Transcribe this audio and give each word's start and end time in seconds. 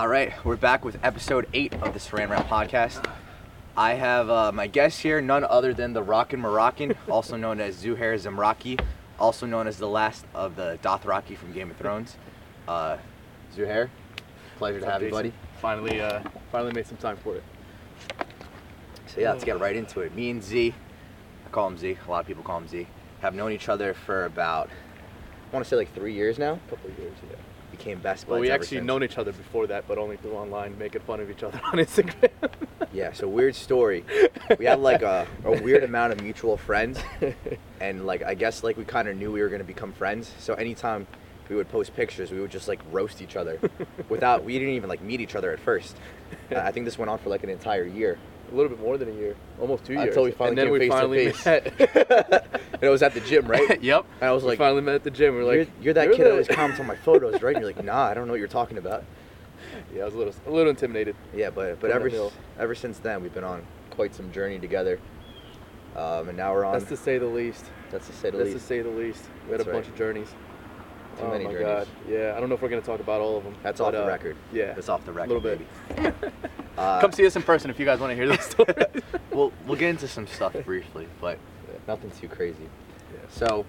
All 0.00 0.08
right, 0.08 0.32
we're 0.46 0.56
back 0.56 0.82
with 0.82 0.96
episode 1.02 1.46
eight 1.52 1.74
of 1.74 1.92
the 1.92 1.98
Saran 1.98 2.30
Wrap 2.30 2.48
podcast. 2.48 3.06
I 3.76 3.92
have 3.92 4.30
uh, 4.30 4.50
my 4.50 4.66
guest 4.66 5.02
here, 5.02 5.20
none 5.20 5.44
other 5.44 5.74
than 5.74 5.92
the 5.92 6.02
Rockin' 6.02 6.40
Moroccan, 6.40 6.94
also 7.10 7.36
known 7.36 7.60
as 7.60 7.84
Zouhair 7.84 8.14
Zamraki, 8.14 8.82
also 9.18 9.44
known 9.44 9.66
as 9.66 9.76
the 9.76 9.86
last 9.86 10.24
of 10.34 10.56
the 10.56 10.78
Dothraki 10.80 11.36
from 11.36 11.52
Game 11.52 11.70
of 11.70 11.76
Thrones. 11.76 12.16
Uh, 12.66 12.96
Zouhair, 13.54 13.90
pleasure 14.56 14.80
to 14.80 14.86
What's 14.86 14.94
up, 14.94 15.02
have 15.02 15.02
you, 15.02 15.10
buddy. 15.10 15.32
Finally, 15.60 16.00
uh, 16.00 16.22
finally 16.50 16.72
made 16.72 16.86
some 16.86 16.96
time 16.96 17.18
for 17.18 17.36
it. 17.36 17.44
So 19.06 19.20
yeah, 19.20 19.32
let's 19.32 19.44
get 19.44 19.60
right 19.60 19.76
into 19.76 20.00
it. 20.00 20.14
Me 20.14 20.30
and 20.30 20.42
Z, 20.42 20.72
I 21.44 21.48
call 21.50 21.68
him 21.68 21.76
Z. 21.76 21.98
A 22.06 22.10
lot 22.10 22.20
of 22.20 22.26
people 22.26 22.42
call 22.42 22.56
him 22.56 22.68
Z. 22.68 22.86
Have 23.20 23.34
known 23.34 23.52
each 23.52 23.68
other 23.68 23.92
for 23.92 24.24
about, 24.24 24.70
I 24.70 25.54
want 25.54 25.62
to 25.62 25.68
say 25.68 25.76
like 25.76 25.94
three 25.94 26.14
years 26.14 26.38
now. 26.38 26.54
A 26.54 26.70
couple 26.70 26.88
of 26.88 26.98
years, 26.98 27.12
yeah. 27.30 27.36
Became 27.70 27.98
best 27.98 28.26
buds. 28.26 28.30
Well, 28.30 28.40
we 28.40 28.50
actually 28.50 28.78
since. 28.78 28.86
known 28.86 29.04
each 29.04 29.18
other 29.18 29.32
before 29.32 29.66
that, 29.68 29.86
but 29.86 29.98
only 29.98 30.16
through 30.16 30.32
online, 30.32 30.76
making 30.78 31.02
fun 31.02 31.20
of 31.20 31.30
each 31.30 31.42
other 31.42 31.60
on 31.72 31.78
Instagram. 31.78 32.30
Yeah, 32.92 33.12
so 33.12 33.28
weird 33.28 33.54
story. 33.54 34.04
We 34.58 34.64
had 34.64 34.80
like 34.80 35.02
a, 35.02 35.26
a 35.44 35.62
weird 35.62 35.84
amount 35.84 36.12
of 36.12 36.22
mutual 36.22 36.56
friends, 36.56 36.98
and 37.80 38.06
like 38.06 38.22
I 38.22 38.34
guess 38.34 38.64
like 38.64 38.76
we 38.76 38.84
kind 38.84 39.08
of 39.08 39.16
knew 39.16 39.30
we 39.30 39.40
were 39.40 39.48
gonna 39.48 39.64
become 39.64 39.92
friends. 39.92 40.32
So 40.38 40.54
anytime 40.54 41.06
we 41.48 41.56
would 41.56 41.68
post 41.68 41.94
pictures, 41.94 42.30
we 42.30 42.40
would 42.40 42.50
just 42.50 42.68
like 42.68 42.80
roast 42.90 43.22
each 43.22 43.36
other, 43.36 43.60
without 44.08 44.44
we 44.44 44.54
didn't 44.54 44.74
even 44.74 44.88
like 44.88 45.02
meet 45.02 45.20
each 45.20 45.34
other 45.34 45.52
at 45.52 45.60
first. 45.60 45.96
Uh, 46.50 46.58
I 46.58 46.72
think 46.72 46.84
this 46.84 46.98
went 46.98 47.10
on 47.10 47.18
for 47.18 47.28
like 47.28 47.44
an 47.44 47.50
entire 47.50 47.84
year, 47.84 48.18
a 48.50 48.54
little 48.54 48.68
bit 48.68 48.80
more 48.80 48.98
than 48.98 49.08
a 49.08 49.12
year, 49.12 49.36
almost 49.60 49.84
two 49.84 49.94
years. 49.94 50.08
Until 50.08 50.24
we 50.24 50.30
finally 50.32 50.50
and 50.50 50.58
then 50.58 50.70
we 50.70 50.78
face 50.80 50.90
to 50.90 50.94
finally 50.96 51.32
face. 51.32 51.46
met. 51.46 52.46
and 52.72 52.82
it 52.82 52.88
was 52.88 53.02
at 53.02 53.14
the 53.14 53.20
gym, 53.20 53.46
right? 53.46 53.80
yep. 53.82 54.04
And 54.20 54.30
I 54.30 54.32
was 54.32 54.42
we 54.42 54.50
like, 54.50 54.58
finally 54.58 54.82
met 54.82 54.96
at 54.96 55.04
the 55.04 55.10
gym. 55.10 55.34
We 55.34 55.44
were 55.44 55.54
you're, 55.54 55.64
like, 55.64 55.72
you're 55.80 55.94
that 55.94 56.10
kid 56.10 56.18
that 56.18 56.24
the-" 56.24 56.30
always 56.30 56.48
comments 56.48 56.80
on 56.80 56.86
my 56.86 56.96
photos, 56.96 57.40
right? 57.42 57.54
And 57.56 57.64
you're 57.64 57.72
like, 57.72 57.84
nah, 57.84 58.04
I 58.04 58.14
don't 58.14 58.26
know 58.26 58.32
what 58.32 58.40
you're 58.40 58.48
talking 58.48 58.78
about. 58.78 59.04
Yeah, 59.94 60.02
I 60.02 60.04
was 60.06 60.14
a 60.14 60.18
little, 60.18 60.34
a 60.46 60.50
little 60.50 60.70
intimidated. 60.70 61.14
Yeah, 61.34 61.50
but 61.50 61.80
but 61.80 61.90
ever 61.90 62.08
the 62.08 62.16
mill. 62.16 62.26
s- 62.28 62.32
ever 62.58 62.74
since 62.74 62.98
then, 62.98 63.22
we've 63.22 63.34
been 63.34 63.44
on 63.44 63.64
quite 63.90 64.14
some 64.14 64.32
journey 64.32 64.58
together. 64.58 64.98
Um, 65.96 66.28
and 66.28 66.36
now 66.36 66.52
we're 66.54 66.64
on. 66.64 66.72
That's 66.72 66.86
to 66.86 66.96
say 66.96 67.18
the 67.18 67.26
least. 67.26 67.66
that's 67.90 68.06
to 68.06 68.12
say 68.12 68.30
the 68.30 68.38
least 68.38 68.52
That's 68.52 68.62
to 68.62 68.66
say 68.68 68.80
the 68.80 68.88
least. 68.88 69.24
We 69.44 69.50
had 69.50 69.60
That's 69.60 69.68
a 69.68 69.72
bunch 69.72 69.84
right. 69.84 69.92
of 69.92 69.98
journeys. 69.98 70.28
Too 71.20 71.26
oh 71.26 71.30
many 71.30 71.44
my 71.44 71.50
journeys. 71.52 71.66
god. 71.66 71.88
Yeah, 72.08 72.34
I 72.36 72.40
don't 72.40 72.48
know 72.48 72.54
if 72.54 72.62
we're 72.62 72.68
gonna 72.68 72.80
talk 72.82 73.00
about 73.00 73.20
all 73.20 73.36
of 73.38 73.44
them. 73.44 73.54
That's 73.62 73.78
but, 73.78 73.86
off 73.88 73.92
the 73.92 74.04
uh, 74.04 74.08
record. 74.08 74.36
Yeah. 74.52 74.72
That's 74.72 74.88
off 74.88 75.04
the 75.04 75.12
record. 75.12 75.30
A 75.30 75.34
little 75.34 75.58
bit. 75.58 75.96
baby. 75.96 76.12
Uh, 76.78 76.98
Come 77.00 77.12
see 77.12 77.26
us 77.26 77.36
in 77.36 77.42
person 77.42 77.68
if 77.68 77.78
you 77.78 77.84
guys 77.84 77.98
want 78.00 78.10
to 78.10 78.14
hear 78.14 78.26
those 78.26 78.40
stories. 78.44 78.74
we'll 79.32 79.52
we'll 79.66 79.76
get 79.76 79.90
into 79.90 80.08
some 80.08 80.26
stuff 80.26 80.54
briefly, 80.64 81.06
but 81.20 81.36
Yeah. 81.68 81.78
nothing 81.86 82.10
too 82.12 82.28
crazy. 82.28 82.62
Yeah. 83.12 83.18
So 83.28 83.66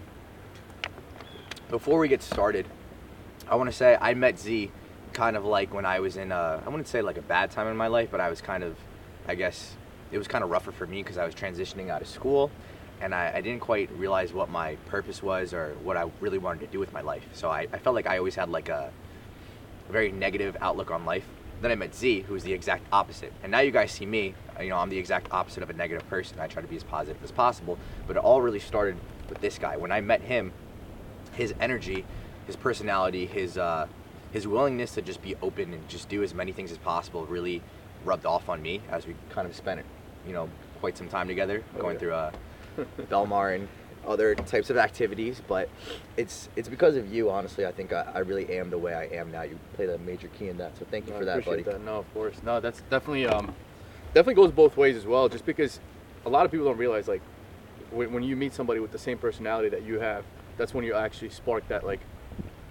before 1.69 1.99
we 1.99 2.07
get 2.07 2.21
started, 2.21 2.67
I 3.49 3.55
want 3.55 3.69
to 3.69 3.75
say 3.75 3.97
I 3.99 4.13
met 4.13 4.39
Z 4.39 4.71
kind 5.11 5.35
of 5.35 5.43
like 5.43 5.73
when 5.73 5.85
I 5.85 5.99
was 5.99 6.15
in 6.15 6.31
a, 6.31 6.61
I 6.65 6.69
wouldn't 6.69 6.87
say 6.87 7.01
like 7.01 7.17
a 7.17 7.21
bad 7.21 7.51
time 7.51 7.67
in 7.67 7.75
my 7.75 7.87
life, 7.87 8.09
but 8.11 8.21
I 8.21 8.29
was 8.29 8.39
kind 8.39 8.63
of, 8.63 8.77
I 9.27 9.35
guess 9.35 9.73
it 10.11 10.17
was 10.17 10.27
kind 10.27 10.43
of 10.43 10.49
rougher 10.49 10.71
for 10.71 10.87
me 10.87 11.01
because 11.03 11.17
I 11.17 11.25
was 11.25 11.35
transitioning 11.35 11.89
out 11.89 12.01
of 12.01 12.07
school 12.07 12.49
and 13.01 13.13
I, 13.15 13.31
I 13.35 13.41
didn't 13.41 13.61
quite 13.61 13.89
realize 13.97 14.31
what 14.31 14.49
my 14.49 14.75
purpose 14.85 15.21
was 15.23 15.53
or 15.53 15.75
what 15.83 15.97
I 15.97 16.09
really 16.19 16.37
wanted 16.37 16.61
to 16.61 16.67
do 16.67 16.79
with 16.79 16.93
my 16.93 17.01
life. 17.01 17.23
So 17.33 17.49
I, 17.49 17.67
I 17.73 17.77
felt 17.79 17.95
like 17.95 18.07
I 18.07 18.17
always 18.17 18.35
had 18.35 18.49
like 18.49 18.69
a, 18.69 18.91
a 19.89 19.91
very 19.91 20.11
negative 20.11 20.55
outlook 20.61 20.91
on 20.91 21.03
life. 21.05 21.25
Then 21.61 21.71
I 21.71 21.75
met 21.75 21.93
Z, 21.93 22.21
who's 22.21 22.43
the 22.43 22.53
exact 22.53 22.85
opposite. 22.91 23.33
And 23.43 23.51
now 23.51 23.59
you 23.59 23.71
guys 23.71 23.91
see 23.91 24.05
me, 24.05 24.33
you 24.59 24.69
know, 24.69 24.77
I'm 24.77 24.89
the 24.89 24.97
exact 24.97 25.27
opposite 25.31 25.61
of 25.63 25.69
a 25.69 25.73
negative 25.73 26.07
person. 26.09 26.39
I 26.39 26.47
try 26.47 26.61
to 26.61 26.67
be 26.67 26.75
as 26.75 26.83
positive 26.83 27.23
as 27.23 27.31
possible. 27.31 27.77
But 28.07 28.17
it 28.17 28.19
all 28.23 28.41
really 28.41 28.59
started 28.59 28.97
with 29.29 29.41
this 29.41 29.57
guy. 29.57 29.77
When 29.77 29.91
I 29.91 30.01
met 30.01 30.21
him, 30.21 30.53
his 31.33 31.53
energy, 31.59 32.05
his 32.47 32.55
personality, 32.55 33.25
his 33.25 33.57
uh, 33.57 33.87
his 34.31 34.47
willingness 34.47 34.93
to 34.95 35.01
just 35.01 35.21
be 35.21 35.35
open 35.41 35.73
and 35.73 35.87
just 35.89 36.07
do 36.09 36.23
as 36.23 36.33
many 36.33 36.51
things 36.51 36.71
as 36.71 36.77
possible 36.77 37.25
really 37.25 37.61
rubbed 38.05 38.25
off 38.25 38.47
on 38.49 38.61
me 38.61 38.81
as 38.89 39.05
we 39.05 39.13
kind 39.29 39.47
of 39.47 39.55
spent, 39.55 39.85
you 40.25 40.33
know, 40.33 40.49
quite 40.79 40.97
some 40.97 41.07
time 41.09 41.27
together 41.27 41.63
Oh, 41.75 41.81
going 41.81 41.95
yeah. 41.95 41.99
through 41.99 42.13
uh, 42.13 42.31
Belmar 43.09 43.55
and 43.55 43.67
other 44.05 44.33
types 44.35 44.69
of 44.69 44.77
activities. 44.77 45.41
But 45.47 45.69
it's 46.17 46.49
it's 46.55 46.69
because 46.69 46.95
of 46.95 47.13
you, 47.13 47.29
honestly. 47.29 47.65
I 47.65 47.71
think 47.71 47.93
I, 47.93 48.09
I 48.13 48.19
really 48.19 48.57
am 48.57 48.69
the 48.69 48.77
way 48.77 48.93
I 48.93 49.05
am 49.15 49.31
now. 49.31 49.43
You 49.43 49.57
played 49.73 49.89
a 49.89 49.97
major 49.99 50.27
key 50.29 50.49
in 50.49 50.57
that, 50.57 50.77
so 50.77 50.85
thank 50.89 51.07
you 51.07 51.13
No, 51.13 51.19
for 51.19 51.25
that, 51.25 51.45
buddy. 51.45 51.63
That. 51.63 51.81
No, 51.81 51.97
of 51.97 52.13
course. 52.13 52.35
No, 52.43 52.59
that's 52.59 52.81
definitely 52.89 53.27
um, 53.27 53.53
definitely 54.13 54.35
goes 54.35 54.51
both 54.51 54.77
ways 54.77 54.95
as 54.95 55.05
well. 55.05 55.29
Just 55.29 55.45
because 55.45 55.79
a 56.25 56.29
lot 56.29 56.45
of 56.45 56.51
people 56.51 56.65
don't 56.65 56.77
realize 56.77 57.07
like 57.07 57.21
when, 57.91 58.13
when 58.13 58.23
you 58.23 58.35
meet 58.35 58.53
somebody 58.53 58.79
with 58.79 58.91
the 58.91 58.99
same 58.99 59.17
personality 59.17 59.69
that 59.69 59.83
you 59.83 59.99
have, 59.99 60.23
that's 60.57 60.73
when 60.73 60.85
you 60.85 60.93
actually 60.93 61.29
spark 61.29 61.67
that 61.67 61.85
like 61.85 61.99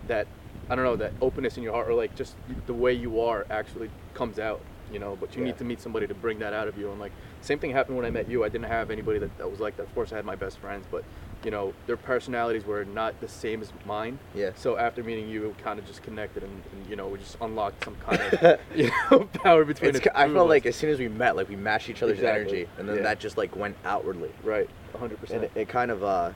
that 0.07 0.27
I 0.69 0.77
don't 0.77 0.85
know 0.85 0.97
that 0.97 1.13
openness 1.21 1.57
in 1.57 1.63
your 1.63 1.73
heart 1.73 1.89
or 1.89 1.95
like 1.95 2.15
just 2.15 2.37
the 2.67 2.75
way 2.75 2.93
you 2.93 3.21
are 3.21 3.47
actually 3.51 3.91
comes 4.15 4.39
out. 4.39 4.61
You 4.93 4.99
know, 4.99 5.17
but 5.21 5.35
you 5.35 5.41
Yeah. 5.43 5.47
need 5.49 5.59
to 5.59 5.65
meet 5.65 5.81
somebody 5.81 6.07
to 6.07 6.15
bring 6.15 6.39
that 6.41 6.53
out 6.53 6.67
of 6.69 6.77
you. 6.77 6.91
And 6.91 6.99
like 7.01 7.13
same 7.43 7.59
thing 7.59 7.71
happened 7.71 7.97
when 7.97 8.05
I 8.07 8.11
met 8.11 8.29
you. 8.29 8.45
I 8.45 8.49
didn't 8.49 8.67
have 8.69 8.91
anybody 8.91 9.19
that, 9.21 9.37
that 9.39 9.51
was 9.51 9.61
like 9.61 9.77
that. 9.77 9.85
Of 9.85 9.95
course, 9.95 10.13
I 10.13 10.17
had 10.17 10.25
my 10.25 10.35
best 10.37 10.59
friends, 10.59 10.85
but 10.91 11.05
you 11.45 11.51
know 11.51 11.73
their 11.87 11.97
personalities 11.97 12.65
were 12.67 12.85
not 12.85 13.19
the 13.21 13.29
same 13.29 13.63
as 13.63 13.73
mine. 13.87 14.19
Yeah. 14.35 14.51
So 14.57 14.77
after 14.77 15.03
meeting 15.03 15.29
you, 15.29 15.47
it 15.51 15.59
kind 15.59 15.79
of 15.79 15.87
just 15.87 16.03
connected, 16.03 16.43
and, 16.43 16.63
and 16.73 16.87
you 16.91 16.97
know, 16.97 17.07
we 17.09 17.19
just 17.19 17.37
unlocked 17.41 17.85
some 17.85 17.97
kind 18.07 18.21
of 18.21 18.61
you 18.75 18.91
know 19.11 19.21
power 19.35 19.65
between. 19.65 19.91
It's, 19.91 20.01
the 20.01 20.19
I 20.19 20.29
felt 20.33 20.49
like 20.49 20.67
as 20.67 20.77
soon 20.77 20.91
as 20.91 20.99
we 20.99 21.09
met, 21.09 21.37
like 21.37 21.49
we 21.49 21.57
matched 21.57 21.89
each 21.89 22.03
other's 22.03 22.19
Exactly. 22.19 22.41
energy, 22.41 22.69
and 22.79 22.89
then 22.89 22.97
Yeah. 22.97 23.03
that 23.03 23.21
just 23.21 23.39
like 23.39 23.55
went 23.57 23.77
outwardly. 23.85 24.31
right, 24.43 24.69
100. 24.93 25.13
and 25.13 25.21
percent 25.21 25.45
it, 25.45 25.53
it 25.55 25.69
kind 25.69 25.91
of 25.91 26.03
uh 26.03 26.33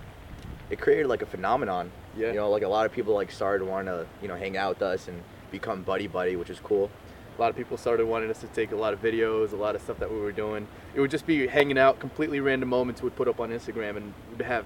it 0.70 0.80
created 0.80 1.06
like 1.08 1.20
a 1.22 1.26
phenomenon 1.26 1.90
Yeah. 2.16 2.28
you 2.28 2.34
know 2.34 2.48
like 2.50 2.62
a 2.62 2.68
lot 2.68 2.86
of 2.86 2.92
people 2.92 3.12
like 3.14 3.30
started 3.30 3.66
wanting 3.68 3.86
to 3.92 4.06
you 4.22 4.28
know 4.28 4.36
hang 4.36 4.56
out 4.56 4.70
with 4.70 4.82
us 4.82 5.08
and 5.08 5.22
become 5.50 5.82
buddy 5.82 6.06
buddy 6.06 6.36
which 6.36 6.48
is 6.48 6.58
cool 6.60 6.90
A 7.36 7.40
lot 7.40 7.50
of 7.50 7.56
people 7.56 7.76
started 7.76 8.06
wanting 8.06 8.30
us 8.30 8.40
to 8.40 8.46
take 8.48 8.70
a 8.72 8.76
lot 8.76 8.92
of 8.92 9.02
videos, 9.02 9.52
a 9.52 9.56
lot 9.56 9.74
of 9.74 9.82
stuff 9.82 9.98
that 9.98 10.10
we 10.10 10.18
were 10.20 10.32
doing. 10.32 10.68
It 10.94 11.00
would 11.00 11.10
just 11.10 11.26
be 11.26 11.46
hanging 11.46 11.78
out, 11.78 11.98
completely 11.98 12.38
random 12.40 12.68
moments 12.68 13.02
we'd 13.02 13.16
put 13.16 13.26
up 13.28 13.40
on 13.40 13.50
Instagram, 13.50 13.96
and 13.96 14.14
we'd 14.30 14.44
have 14.44 14.64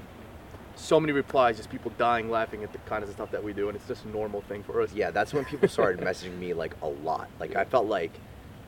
so 0.76 1.00
many 1.00 1.12
replies, 1.12 1.56
just 1.56 1.70
people 1.70 1.90
dying 1.98 2.30
laughing 2.30 2.62
at 2.62 2.72
the 2.72 2.78
kind 2.80 3.02
of 3.02 3.10
stuff 3.10 3.30
that 3.32 3.42
we 3.42 3.52
do, 3.52 3.68
and 3.68 3.76
it's 3.76 3.88
just 3.88 4.04
a 4.04 4.08
normal 4.10 4.42
thing 4.42 4.62
for 4.62 4.80
us. 4.82 4.92
yeah 4.92 5.10
that's 5.10 5.32
when 5.32 5.44
people 5.46 5.66
started 5.68 6.00
messaging 6.04 6.36
me 6.38 6.52
like 6.52 6.74
a 6.82 6.86
lot 6.86 7.28
like 7.40 7.56
i 7.56 7.64
felt 7.64 7.86
like 7.86 8.12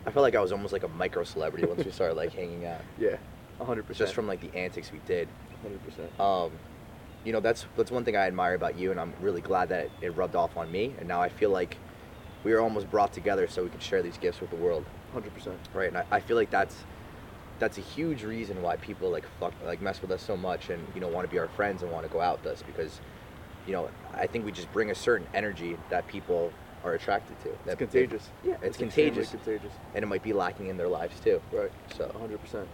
i 0.06 0.10
felt 0.10 0.22
like 0.24 0.34
i 0.34 0.40
was 0.40 0.50
almost 0.50 0.72
like 0.72 0.82
a 0.82 0.88
micro 0.88 1.22
celebrity 1.22 1.66
once 1.66 1.84
we 1.84 1.90
started 1.92 2.14
like 2.14 2.32
hanging 2.32 2.64
out 2.66 2.80
Yeah, 2.98 3.16
100. 3.58 3.82
percent 3.86 3.98
just 3.98 4.14
from 4.14 4.26
like 4.26 4.40
the 4.40 4.56
antics 4.58 4.90
we 4.90 4.98
did 5.06 5.28
100. 5.62 5.84
percent 5.84 6.20
um 6.20 6.50
you 7.24 7.32
know 7.32 7.38
that's 7.40 7.66
that's 7.76 7.90
one 7.92 8.04
thing 8.04 8.16
i 8.16 8.26
admire 8.26 8.54
about 8.54 8.76
you 8.76 8.90
and 8.90 8.98
i'm 8.98 9.12
really 9.20 9.40
glad 9.42 9.68
that 9.68 9.88
it 10.00 10.16
rubbed 10.16 10.34
off 10.34 10.56
on 10.56 10.72
me 10.72 10.94
and 10.98 11.06
now 11.06 11.20
i 11.20 11.28
feel 11.28 11.50
like 11.50 11.76
we 12.44 12.52
are 12.52 12.60
almost 12.60 12.90
brought 12.90 13.12
together 13.12 13.46
so 13.48 13.62
we 13.62 13.70
can 13.70 13.80
share 13.80 14.02
these 14.02 14.18
gifts 14.18 14.40
with 14.40 14.50
the 14.50 14.56
world 14.56 14.84
100. 15.12 15.34
percent 15.34 15.58
right? 15.74 15.88
And 15.88 15.98
I, 15.98 16.04
I 16.10 16.20
feel 16.20 16.36
like 16.36 16.50
that's 16.50 16.76
that's 17.58 17.76
a 17.78 17.82
huge 17.82 18.22
reason 18.24 18.62
why 18.62 18.76
people 18.76 19.10
like 19.10 19.24
fuck 19.38 19.52
like 19.64 19.82
mess 19.82 20.00
with 20.00 20.10
us 20.10 20.22
so 20.22 20.36
much 20.36 20.70
and 20.70 20.82
you 20.94 21.00
know 21.00 21.08
want 21.08 21.26
to 21.26 21.30
be 21.30 21.38
our 21.38 21.48
friends 21.48 21.82
and 21.82 21.90
want 21.92 22.06
to 22.06 22.12
go 22.12 22.20
out 22.20 22.42
with 22.42 22.52
us 22.52 22.62
because 22.62 23.00
you 23.66 23.72
know 23.72 23.90
I 24.14 24.26
think 24.26 24.44
we 24.44 24.52
just 24.52 24.72
bring 24.72 24.90
a 24.90 24.94
certain 24.94 25.26
energy 25.34 25.76
that 25.90 26.06
people 26.06 26.52
are 26.82 26.94
attracted 26.94 27.38
to. 27.42 27.50
It's 27.50 27.64
That 27.66 27.78
contagious. 27.78 28.30
yeah, 28.42 28.54
it's, 28.62 28.80
extremely 28.80 28.92
contagious, 29.10 29.30
Contagious. 29.32 29.72
and 29.94 30.02
it 30.02 30.06
might 30.06 30.22
be 30.22 30.32
lacking 30.32 30.68
in 30.68 30.78
their 30.78 30.88
lives 30.88 31.20
too. 31.20 31.42
Right. 31.52 31.70
So 31.94 32.06
100%. 32.18 32.64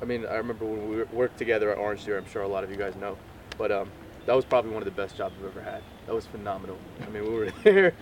I 0.00 0.04
mean, 0.04 0.26
I 0.26 0.34
remember 0.34 0.64
when 0.64 0.88
we 0.88 1.02
worked 1.16 1.38
together 1.38 1.70
at 1.70 1.78
Orange 1.78 2.00
Theory, 2.00 2.18
I'm 2.18 2.26
sure 2.28 2.42
a 2.42 2.48
lot 2.48 2.64
of 2.64 2.70
you 2.72 2.76
guys 2.76 2.96
know. 2.96 3.16
But 3.56 3.70
um, 3.70 3.88
that 4.26 4.34
was 4.36 4.44
probably 4.44 4.70
one 4.70 4.82
of 4.82 4.84
the 4.86 4.90
best 5.02 5.16
jobs 5.16 5.34
I've 5.40 5.46
ever 5.56 5.62
had. 5.62 5.82
That 6.06 6.14
was 6.14 6.26
phenomenal. 6.26 6.78
I 7.06 7.10
mean, 7.10 7.24
we 7.24 7.30
were 7.30 7.50
there 7.64 7.94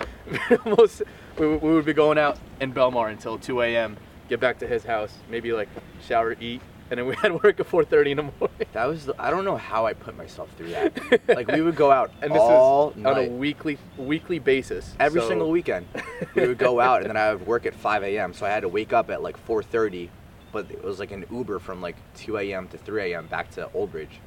almost, 0.65 1.03
we, 1.39 1.47
would- 1.49 1.63
we 1.63 1.73
would 1.73 1.85
be 1.85 1.93
going 1.93 2.19
out 2.19 2.39
in 2.61 2.73
Belmar 2.73 3.11
until 3.11 3.39
2 3.39 3.63
a.m., 3.63 3.97
get 4.29 4.41
back 4.41 4.59
to 4.61 4.67
his 4.67 4.85
house, 4.85 5.13
maybe 5.29 5.53
like 5.53 5.69
shower, 6.07 6.37
eat, 6.41 6.61
and 6.91 6.99
then 6.99 7.07
we 7.07 7.15
had 7.23 7.33
work 7.43 7.59
at 7.61 7.69
4.30 7.69 8.07
in 8.11 8.17
the 8.19 8.23
morning. 8.25 8.67
that 8.73 8.85
was 8.87 9.07
the, 9.07 9.15
I 9.19 9.31
don't 9.31 9.45
know 9.45 9.57
how 9.57 9.87
I 9.87 9.93
put 9.93 10.17
myself 10.17 10.49
through 10.57 10.71
that. 10.71 11.21
like 11.29 11.49
we 11.49 11.61
would 11.63 11.77
go 11.77 11.91
out 11.91 12.11
And 12.23 12.33
this 12.33 12.41
all 12.41 12.93
on 13.05 13.19
a 13.19 13.29
weekly 13.29 13.79
weekly 13.97 14.39
basis. 14.39 14.95
every 15.01 15.21
So- 15.21 15.29
single 15.29 15.51
weekend. 15.51 15.87
we 16.35 16.47
would 16.49 16.59
go 16.59 16.81
out, 16.81 17.01
and 17.03 17.09
then 17.11 17.17
I 17.17 17.33
would 17.35 17.47
work 17.47 17.67
at 17.67 17.75
5 17.75 18.03
a.m. 18.05 18.35
So 18.35 18.45
I 18.47 18.51
had 18.51 18.61
to 18.61 18.69
wake 18.69 18.93
up 18.93 19.11
at 19.11 19.23
like 19.23 19.37
4:30, 19.47 20.09
but 20.53 20.71
it 20.71 20.83
was 20.85 20.99
like 20.99 21.11
an 21.13 21.25
Uber 21.31 21.59
from 21.61 21.81
like 21.81 21.97
2 22.17 22.39
a.m. 22.39 22.69
to 22.69 22.79
3 22.79 23.13
a.m. 23.13 23.27
back 23.27 23.51
to 23.53 23.71
Old 23.73 23.93
Bridge. 23.93 24.21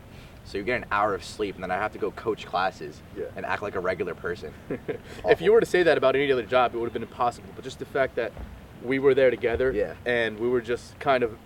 So 0.45 0.57
you 0.57 0.63
get 0.63 0.77
an 0.81 0.85
hour 0.91 1.15
of 1.15 1.23
sleep, 1.23 1.55
and 1.55 1.63
then 1.63 1.71
I 1.71 1.75
have 1.75 1.93
to 1.93 1.97
go 1.97 2.11
coach 2.11 2.45
classes 2.45 3.01
Yeah. 3.17 3.25
and 3.35 3.45
act 3.45 3.61
like 3.61 3.75
a 3.75 3.79
regular 3.79 4.13
person. 4.13 4.53
if 5.25 5.41
you 5.41 5.51
were 5.53 5.59
to 5.59 5.65
say 5.65 5.83
that 5.83 5.97
about 5.97 6.15
any 6.15 6.31
other 6.31 6.43
job, 6.43 6.75
it 6.75 6.77
would 6.77 6.85
have 6.85 6.93
been 6.93 7.01
impossible. 7.03 7.49
But 7.55 7.63
just 7.63 7.79
the 7.79 7.85
fact 7.85 8.15
that 8.15 8.31
we 8.83 8.99
were 8.99 9.13
there 9.15 9.31
together, 9.31 9.71
Yeah. 9.71 9.93
and 10.05 10.39
we 10.39 10.49
were 10.49 10.61
just 10.61 10.99
kind 10.99 11.23
of 11.23 11.37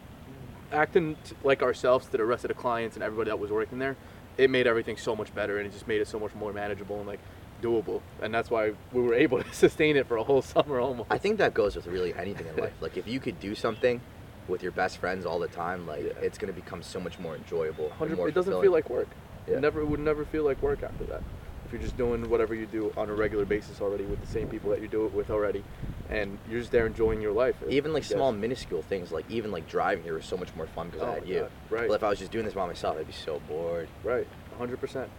acting 0.72 1.16
t- 1.24 1.36
like 1.44 1.62
ourselves 1.62 2.08
to 2.08 2.18
the 2.18 2.26
rest 2.26 2.44
of 2.44 2.50
the 2.50 2.54
clients 2.56 2.96
and 2.96 3.04
everybody 3.04 3.30
that 3.30 3.40
was 3.40 3.52
working 3.52 3.80
there, 3.80 3.96
it 4.38 4.50
made 4.50 4.68
everything 4.68 4.98
so 4.98 5.16
much 5.16 5.34
better, 5.34 5.58
and 5.58 5.68
it 5.68 5.72
just 5.74 5.88
made 5.88 6.02
it 6.02 6.08
so 6.08 6.20
much 6.20 6.34
more 6.36 6.52
manageable 6.52 6.98
and 6.98 7.08
like 7.08 7.20
doable. 7.62 8.02
And 8.22 8.34
that's 8.34 8.50
why 8.50 8.74
we 8.92 9.02
were 9.02 9.14
able 9.26 9.42
to 9.44 9.54
sustain 9.54 9.96
it 9.96 10.08
for 10.08 10.18
a 10.18 10.24
whole 10.24 10.42
summer 10.42 10.80
almost. 10.80 11.08
I 11.12 11.18
think 11.20 11.38
that 11.38 11.54
goes 11.54 11.76
with 11.76 11.86
really 11.88 12.14
anything 12.16 12.48
in 12.48 12.56
life. 12.58 12.74
Like 12.82 12.98
if 12.98 13.08
you 13.08 13.20
could 13.20 13.40
do 13.40 13.54
something 13.56 14.02
with 14.48 14.64
your 14.64 14.72
best 14.72 14.98
friends 14.98 15.26
all 15.26 15.40
the 15.40 15.48
time, 15.48 15.88
like 15.88 16.04
Yeah. 16.04 16.12
it's 16.22 16.38
gonna 16.38 16.54
become 16.54 16.82
so 16.82 17.00
much 17.00 17.20
more 17.20 17.36
enjoyable. 17.36 17.92
more 18.16 18.28
it 18.30 18.36
doesn't 18.36 18.62
feel 18.62 18.72
like 18.72 18.90
work. 18.90 19.08
Yeah. 19.48 19.56
It 19.56 19.62
never 19.62 19.82
it 19.82 19.86
would 19.88 20.00
never 20.00 20.26
feel 20.26 20.44
like 20.44 20.62
work 20.62 20.84
after 20.84 21.04
that. 21.06 21.22
if 21.66 21.74
you're 21.74 21.82
just 21.82 21.98
doing 21.98 22.30
whatever 22.30 22.56
you 22.56 22.66
do 22.66 22.94
on 22.96 23.10
a 23.10 23.14
regular 23.14 23.44
basis 23.44 23.82
already 23.82 24.06
with 24.06 24.22
the 24.22 24.28
same 24.28 24.48
people 24.48 24.70
that 24.70 24.82
you 24.82 24.88
do 24.88 25.06
it 25.06 25.14
with 25.14 25.30
already, 25.30 25.62
and 26.10 26.38
you're 26.50 26.62
just 26.62 26.72
there 26.72 26.86
enjoying 26.86 27.20
your 27.22 27.34
life. 27.34 27.58
Even 27.68 27.92
like 27.92 28.06
small, 28.06 28.32
minuscule 28.32 28.82
things, 28.84 29.12
like 29.12 29.30
even 29.30 29.52
like 29.52 29.68
driving 29.68 30.02
here 30.06 30.14
was 30.14 30.24
so 30.24 30.38
much 30.38 30.48
more 30.56 30.66
fun 30.68 30.88
because 30.88 31.02
Oh 31.02 31.12
I 31.12 31.16
had 31.16 31.28
you. 31.28 31.40
God, 31.42 31.52
right. 31.70 31.88
Well, 31.90 31.96
if 31.98 32.04
I 32.04 32.10
was 32.10 32.20
just 32.20 32.32
doing 32.32 32.46
this 32.46 32.54
by 32.54 32.66
myself, 32.66 32.96
I'd 32.98 33.06
be 33.06 33.12
so 33.12 33.42
bored. 33.50 33.90
Right, 34.06 34.26
100%. 34.58 35.10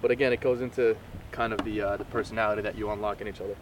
But 0.00 0.10
again, 0.10 0.32
it 0.32 0.40
goes 0.40 0.60
into 0.60 0.96
kind 1.30 1.52
of 1.52 1.64
the 1.64 1.80
uh, 1.80 1.96
the 1.98 2.04
personality 2.06 2.62
that 2.62 2.76
you 2.76 2.90
unlock 2.90 3.20
in 3.20 3.28
each 3.28 3.40
other. 3.40 3.54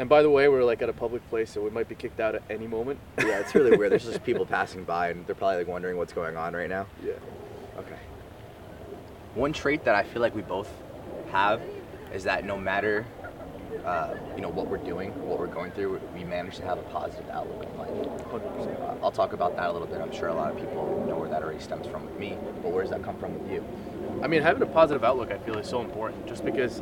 And 0.00 0.08
by 0.08 0.22
the 0.22 0.30
way, 0.30 0.48
we're 0.48 0.64
like 0.64 0.80
at 0.80 0.88
a 0.88 0.94
public 0.94 1.28
place, 1.28 1.50
so 1.50 1.60
we 1.60 1.68
might 1.68 1.86
be 1.86 1.94
kicked 1.94 2.20
out 2.20 2.34
at 2.34 2.42
any 2.48 2.66
moment. 2.66 2.98
Yeah, 3.18 3.40
it's 3.40 3.54
really 3.54 3.76
weird. 3.76 3.92
There's 3.92 4.06
just 4.06 4.24
people 4.24 4.46
passing 4.46 4.82
by, 4.82 5.10
and 5.10 5.26
they're 5.26 5.34
probably 5.34 5.58
like 5.58 5.68
wondering 5.68 5.98
what's 5.98 6.14
going 6.14 6.38
on 6.38 6.54
right 6.54 6.70
now. 6.70 6.86
Yeah. 7.04 7.12
Okay. 7.76 7.98
One 9.34 9.52
trait 9.52 9.84
that 9.84 9.94
I 9.94 10.04
feel 10.04 10.22
like 10.22 10.34
we 10.34 10.40
both 10.40 10.70
have 11.32 11.60
is 12.14 12.24
that 12.24 12.46
no 12.46 12.56
matter, 12.56 13.04
uh, 13.84 14.14
you 14.36 14.40
know, 14.40 14.48
what 14.48 14.68
we're 14.68 14.78
doing, 14.78 15.10
what 15.28 15.38
we're 15.38 15.46
going 15.46 15.70
through, 15.72 16.00
we 16.14 16.24
manage 16.24 16.56
to 16.56 16.64
have 16.64 16.78
a 16.78 16.82
positive 16.84 17.28
outlook 17.28 17.66
on 17.66 17.76
life. 17.76 18.40
Uh, 18.80 19.04
I'll 19.04 19.12
talk 19.12 19.34
about 19.34 19.54
that 19.56 19.68
a 19.68 19.72
little 19.72 19.86
bit. 19.86 20.00
I'm 20.00 20.12
sure 20.12 20.28
a 20.28 20.34
lot 20.34 20.50
of 20.50 20.56
people 20.56 21.04
know 21.06 21.18
where 21.18 21.28
that 21.28 21.42
already 21.42 21.60
stems 21.60 21.86
from 21.86 22.06
with 22.06 22.18
me, 22.18 22.38
but 22.62 22.72
where 22.72 22.82
does 22.82 22.90
that 22.90 23.02
come 23.02 23.18
from 23.18 23.38
with 23.38 23.52
you? 23.52 23.62
I 24.22 24.28
mean, 24.28 24.40
having 24.40 24.62
a 24.62 24.66
positive 24.66 25.04
outlook, 25.04 25.30
I 25.30 25.36
feel, 25.36 25.58
is 25.58 25.68
so 25.68 25.82
important. 25.82 26.26
Just 26.26 26.42
because 26.42 26.80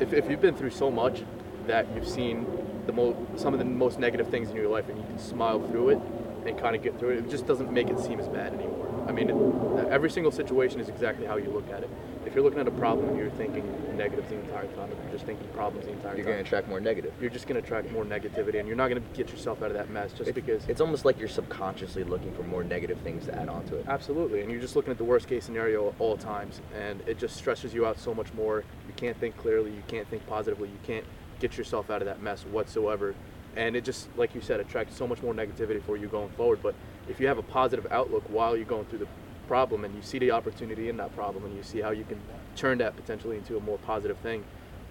if, 0.00 0.14
if 0.14 0.30
you've 0.30 0.40
been 0.40 0.56
through 0.56 0.70
so 0.70 0.90
much 0.90 1.24
that 1.66 1.86
you've 1.94 2.08
seen 2.08 2.46
the 2.86 2.92
mo- 2.92 3.16
some 3.36 3.52
of 3.52 3.58
the 3.58 3.64
most 3.64 3.98
negative 3.98 4.28
things 4.28 4.50
in 4.50 4.56
your 4.56 4.68
life, 4.68 4.88
and 4.88 4.98
you 4.98 5.04
can 5.04 5.18
smile 5.18 5.60
through 5.68 5.90
it 5.90 6.00
and 6.46 6.58
kind 6.58 6.74
of 6.74 6.82
get 6.82 6.98
through 6.98 7.10
it, 7.10 7.18
it 7.18 7.30
just 7.30 7.46
doesn't 7.46 7.72
make 7.72 7.88
it 7.88 7.98
seem 7.98 8.18
as 8.18 8.28
bad 8.28 8.52
anymore. 8.52 8.88
I 9.06 9.12
mean, 9.12 9.30
it, 9.30 9.88
every 9.88 10.10
single 10.10 10.32
situation 10.32 10.80
is 10.80 10.88
exactly 10.88 11.26
how 11.26 11.36
you 11.36 11.50
look 11.50 11.68
at 11.70 11.82
it. 11.82 11.90
If 12.24 12.34
you're 12.34 12.44
looking 12.44 12.60
at 12.60 12.68
a 12.68 12.72
problem 12.72 13.08
and 13.08 13.18
you're 13.18 13.30
thinking 13.30 13.64
negatives 13.96 14.28
the 14.28 14.36
entire 14.36 14.66
time, 14.68 14.90
if 14.92 14.98
you're 15.02 15.12
just 15.12 15.26
thinking 15.26 15.46
problems 15.48 15.86
the 15.86 15.92
entire 15.92 16.10
time. 16.10 16.16
You're 16.16 16.26
going 16.26 16.38
to 16.38 16.44
attract 16.44 16.68
more 16.68 16.80
negative. 16.80 17.12
you're 17.20 17.30
just 17.30 17.46
going 17.46 17.60
to 17.60 17.64
attract 17.64 17.90
more 17.90 18.04
negativity, 18.04 18.58
and 18.58 18.66
you're 18.66 18.76
not 18.76 18.88
going 18.88 19.02
to 19.02 19.08
get 19.16 19.30
yourself 19.30 19.60
out 19.62 19.68
of 19.68 19.74
that 19.74 19.90
mess 19.90 20.12
just 20.12 20.32
because. 20.34 20.64
it's 20.68 20.80
almost 20.80 21.04
like 21.04 21.18
you're 21.18 21.28
subconsciously 21.28 22.04
looking 22.04 22.32
for 22.34 22.42
more 22.44 22.64
negative 22.64 22.98
things 22.98 23.26
to 23.26 23.34
add 23.34 23.48
on 23.48 23.64
to 23.66 23.76
it. 23.76 23.86
Absolutely, 23.88 24.40
and 24.40 24.50
you're 24.50 24.60
just 24.60 24.76
looking 24.76 24.92
at 24.92 24.98
the 24.98 25.04
worst 25.04 25.28
case 25.28 25.44
scenario 25.44 25.88
at 25.88 25.94
all 25.98 26.16
times, 26.16 26.60
and 26.80 27.00
it 27.06 27.18
just 27.18 27.36
stresses 27.36 27.74
you 27.74 27.86
out 27.86 27.98
so 27.98 28.14
much 28.14 28.32
more. 28.34 28.64
You 28.86 28.94
can't 28.96 29.16
think 29.18 29.36
clearly, 29.36 29.70
you 29.70 29.82
can't 29.88 30.08
think 30.08 30.26
positively, 30.26 30.68
you 30.68 30.78
can't 30.84 31.04
get 31.42 31.58
yourself 31.58 31.90
out 31.90 32.00
of 32.00 32.06
that 32.06 32.22
mess 32.22 32.44
whatsoever. 32.44 33.14
And 33.56 33.76
it 33.76 33.84
just, 33.84 34.08
like 34.16 34.34
you 34.34 34.40
said, 34.40 34.60
attracts 34.60 34.96
so 34.96 35.06
much 35.06 35.20
more 35.22 35.34
negativity 35.34 35.82
for 35.82 35.98
you 35.98 36.06
going 36.06 36.30
forward. 36.30 36.60
But 36.62 36.74
if 37.08 37.20
you 37.20 37.26
have 37.26 37.36
a 37.36 37.42
positive 37.42 37.86
outlook 37.90 38.22
while 38.28 38.56
you're 38.56 38.64
going 38.64 38.86
through 38.86 39.00
the 39.00 39.08
problem 39.48 39.84
and 39.84 39.94
you 39.94 40.00
see 40.00 40.18
the 40.18 40.30
opportunity 40.30 40.88
in 40.88 40.96
that 40.96 41.14
problem 41.14 41.44
and 41.44 41.54
you 41.54 41.62
see 41.62 41.80
how 41.80 41.90
you 41.90 42.04
can 42.04 42.18
turn 42.56 42.78
that 42.78 42.96
potentially 42.96 43.36
into 43.36 43.58
a 43.58 43.60
more 43.60 43.76
positive 43.78 44.16
thing, 44.18 44.44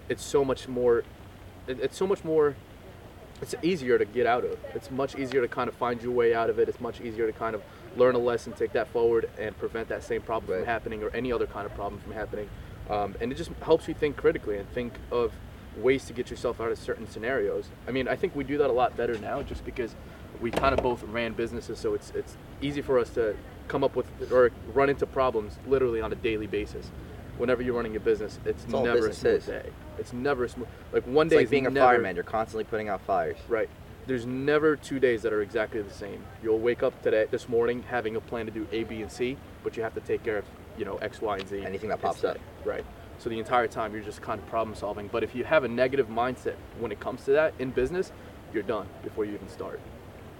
it's 0.08 0.22
so 0.22 0.44
much 0.44 0.68
more, 0.68 1.02
it's 1.66 1.96
so 1.96 2.06
much 2.06 2.22
more 2.22 2.54
it's 3.40 3.56
easier 3.60 3.98
to 3.98 4.04
get 4.04 4.24
out 4.24 4.44
of. 4.44 4.56
It's 4.72 4.88
much 4.88 5.16
easier 5.16 5.40
to 5.40 5.48
kind 5.48 5.68
of 5.68 5.74
find 5.74 6.00
your 6.00 6.12
way 6.12 6.32
out 6.32 6.48
of 6.48 6.60
it. 6.60 6.68
It's 6.68 6.80
much 6.80 7.00
easier 7.00 7.26
to 7.26 7.36
kind 7.36 7.56
of 7.56 7.62
learn 7.96 8.14
a 8.14 8.18
lesson, 8.18 8.52
take 8.52 8.72
that 8.74 8.86
forward, 8.86 9.28
and 9.36 9.58
prevent 9.58 9.88
that 9.88 10.04
same 10.04 10.22
problem 10.22 10.52
Right. 10.52 10.58
from 10.60 10.66
happening 10.66 11.02
or 11.02 11.10
any 11.10 11.32
other 11.32 11.48
kind 11.48 11.66
of 11.66 11.74
problem 11.74 12.00
from 12.00 12.12
happening. 12.12 12.48
Um, 12.88 13.16
and 13.20 13.32
it 13.32 13.34
just 13.34 13.50
helps 13.62 13.88
you 13.88 13.94
think 13.94 14.16
critically 14.16 14.58
and 14.58 14.70
think 14.70 14.92
of 15.10 15.32
ways 15.78 16.04
to 16.06 16.12
get 16.12 16.30
yourself 16.30 16.60
out 16.60 16.70
of 16.70 16.78
certain 16.78 17.08
scenarios. 17.08 17.68
I 17.88 17.90
mean, 17.90 18.08
I 18.08 18.16
think 18.16 18.36
we 18.36 18.44
do 18.44 18.58
that 18.58 18.70
a 18.70 18.72
lot 18.72 18.96
better 18.96 19.16
now, 19.18 19.42
just 19.42 19.64
because 19.64 19.94
we 20.40 20.50
kind 20.50 20.74
of 20.76 20.82
both 20.82 21.02
ran 21.04 21.32
businesses, 21.32 21.78
so 21.78 21.94
it's 21.94 22.10
it's 22.14 22.36
easy 22.60 22.82
for 22.82 22.98
us 22.98 23.10
to 23.10 23.36
come 23.68 23.84
up 23.84 23.94
with 23.96 24.06
or 24.32 24.50
run 24.74 24.90
into 24.90 25.06
problems 25.06 25.58
literally 25.66 26.00
on 26.00 26.12
a 26.12 26.16
daily 26.16 26.46
basis. 26.46 26.90
Whenever 27.38 27.62
you're 27.62 27.74
running 27.74 27.96
a 27.96 28.00
business, 28.00 28.38
it's, 28.44 28.64
It's 28.64 28.72
never 28.72 29.08
a 29.08 29.12
smooth 29.12 29.34
is. 29.36 29.46
day. 29.46 29.70
It's 29.98 30.12
never 30.12 30.44
a 30.44 30.48
smooth. 30.48 30.68
Like 30.92 31.04
one 31.04 31.26
It's 31.26 31.32
day 31.32 31.36
like 31.38 31.50
being 31.50 31.66
a 31.66 31.70
never, 31.70 31.86
fireman. 31.86 32.14
You're 32.14 32.24
constantly 32.24 32.64
putting 32.64 32.88
out 32.88 33.00
fires. 33.02 33.38
Right. 33.48 33.70
There's 34.06 34.26
never 34.26 34.76
two 34.76 35.00
days 35.00 35.22
that 35.22 35.32
are 35.32 35.42
exactly 35.42 35.80
the 35.80 35.92
same. 35.92 36.22
You'll 36.42 36.58
wake 36.58 36.82
up 36.82 37.00
today, 37.02 37.26
this 37.30 37.48
morning, 37.48 37.84
having 37.88 38.16
a 38.16 38.20
plan 38.20 38.46
to 38.46 38.52
do 38.52 38.66
A, 38.72 38.84
B, 38.84 39.00
and 39.00 39.10
C, 39.10 39.38
but 39.64 39.76
you 39.76 39.82
have 39.82 39.94
to 39.94 40.00
take 40.00 40.22
care 40.24 40.38
of, 40.38 40.44
you 40.76 40.84
know, 40.84 40.96
X, 40.96 41.22
Y, 41.22 41.38
and 41.38 41.48
Z. 41.48 41.64
Anything 41.64 41.88
that 41.88 42.02
pops 42.02 42.16
instead. 42.16 42.40
Right. 42.64 42.84
So 43.22 43.30
the 43.30 43.38
entire 43.38 43.68
time 43.68 43.92
you're 43.94 44.02
just 44.02 44.20
kind 44.20 44.40
of 44.40 44.46
problem 44.48 44.74
solving. 44.74 45.06
But 45.06 45.22
if 45.22 45.32
you 45.32 45.44
have 45.44 45.62
a 45.62 45.68
negative 45.68 46.08
mindset 46.08 46.56
when 46.80 46.90
it 46.90 46.98
comes 46.98 47.24
to 47.26 47.30
that 47.30 47.54
in 47.60 47.70
business, 47.70 48.10
you're 48.52 48.64
done 48.64 48.88
before 49.04 49.24
you 49.24 49.32
even 49.34 49.48
start. 49.48 49.78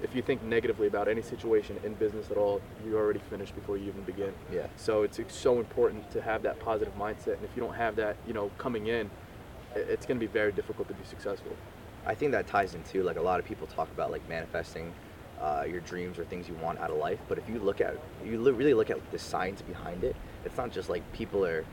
If 0.02 0.16
you 0.16 0.22
think 0.22 0.42
negatively 0.42 0.88
about 0.88 1.06
any 1.06 1.22
situation 1.22 1.78
in 1.84 1.94
business 1.94 2.32
at 2.32 2.36
all, 2.36 2.60
you're 2.84 2.98
already 2.98 3.20
finished 3.30 3.54
before 3.54 3.76
you 3.76 3.86
even 3.86 4.02
begin. 4.02 4.34
Yeah. 4.52 4.66
So 4.74 5.04
it's 5.04 5.20
it's 5.20 5.36
so 5.36 5.60
important 5.60 6.10
to 6.10 6.20
have 6.20 6.42
that 6.42 6.58
positive 6.58 6.92
mindset. 6.98 7.34
And 7.34 7.44
if 7.44 7.50
you 7.54 7.62
don't 7.62 7.74
have 7.74 7.94
that, 7.96 8.16
you 8.26 8.34
know, 8.34 8.50
coming 8.58 8.88
in, 8.88 9.08
it's 9.76 10.04
going 10.04 10.18
to 10.18 10.26
be 10.26 10.32
very 10.32 10.50
difficult 10.50 10.88
to 10.88 10.94
be 10.94 11.04
successful. 11.04 11.52
I 12.04 12.16
think 12.16 12.32
that 12.32 12.48
ties 12.48 12.74
into 12.74 13.04
like 13.04 13.16
a 13.16 13.22
lot 13.22 13.38
of 13.38 13.46
people 13.46 13.68
talk 13.68 13.92
about 13.92 14.10
like 14.10 14.28
manifesting 14.28 14.92
uh, 15.40 15.64
your 15.68 15.80
dreams 15.82 16.18
or 16.18 16.24
things 16.24 16.48
you 16.48 16.54
want 16.54 16.80
out 16.80 16.90
of 16.90 16.96
life. 16.96 17.20
But 17.28 17.38
if 17.38 17.48
you 17.48 17.60
look 17.60 17.80
at 17.80 17.96
you 18.24 18.40
really 18.40 18.74
look 18.74 18.90
at 18.90 18.98
the 19.12 19.20
science 19.20 19.62
behind 19.62 20.02
it, 20.02 20.16
it's 20.44 20.56
not 20.56 20.72
just 20.72 20.90
like 20.90 21.04
people 21.12 21.46
are, 21.46 21.64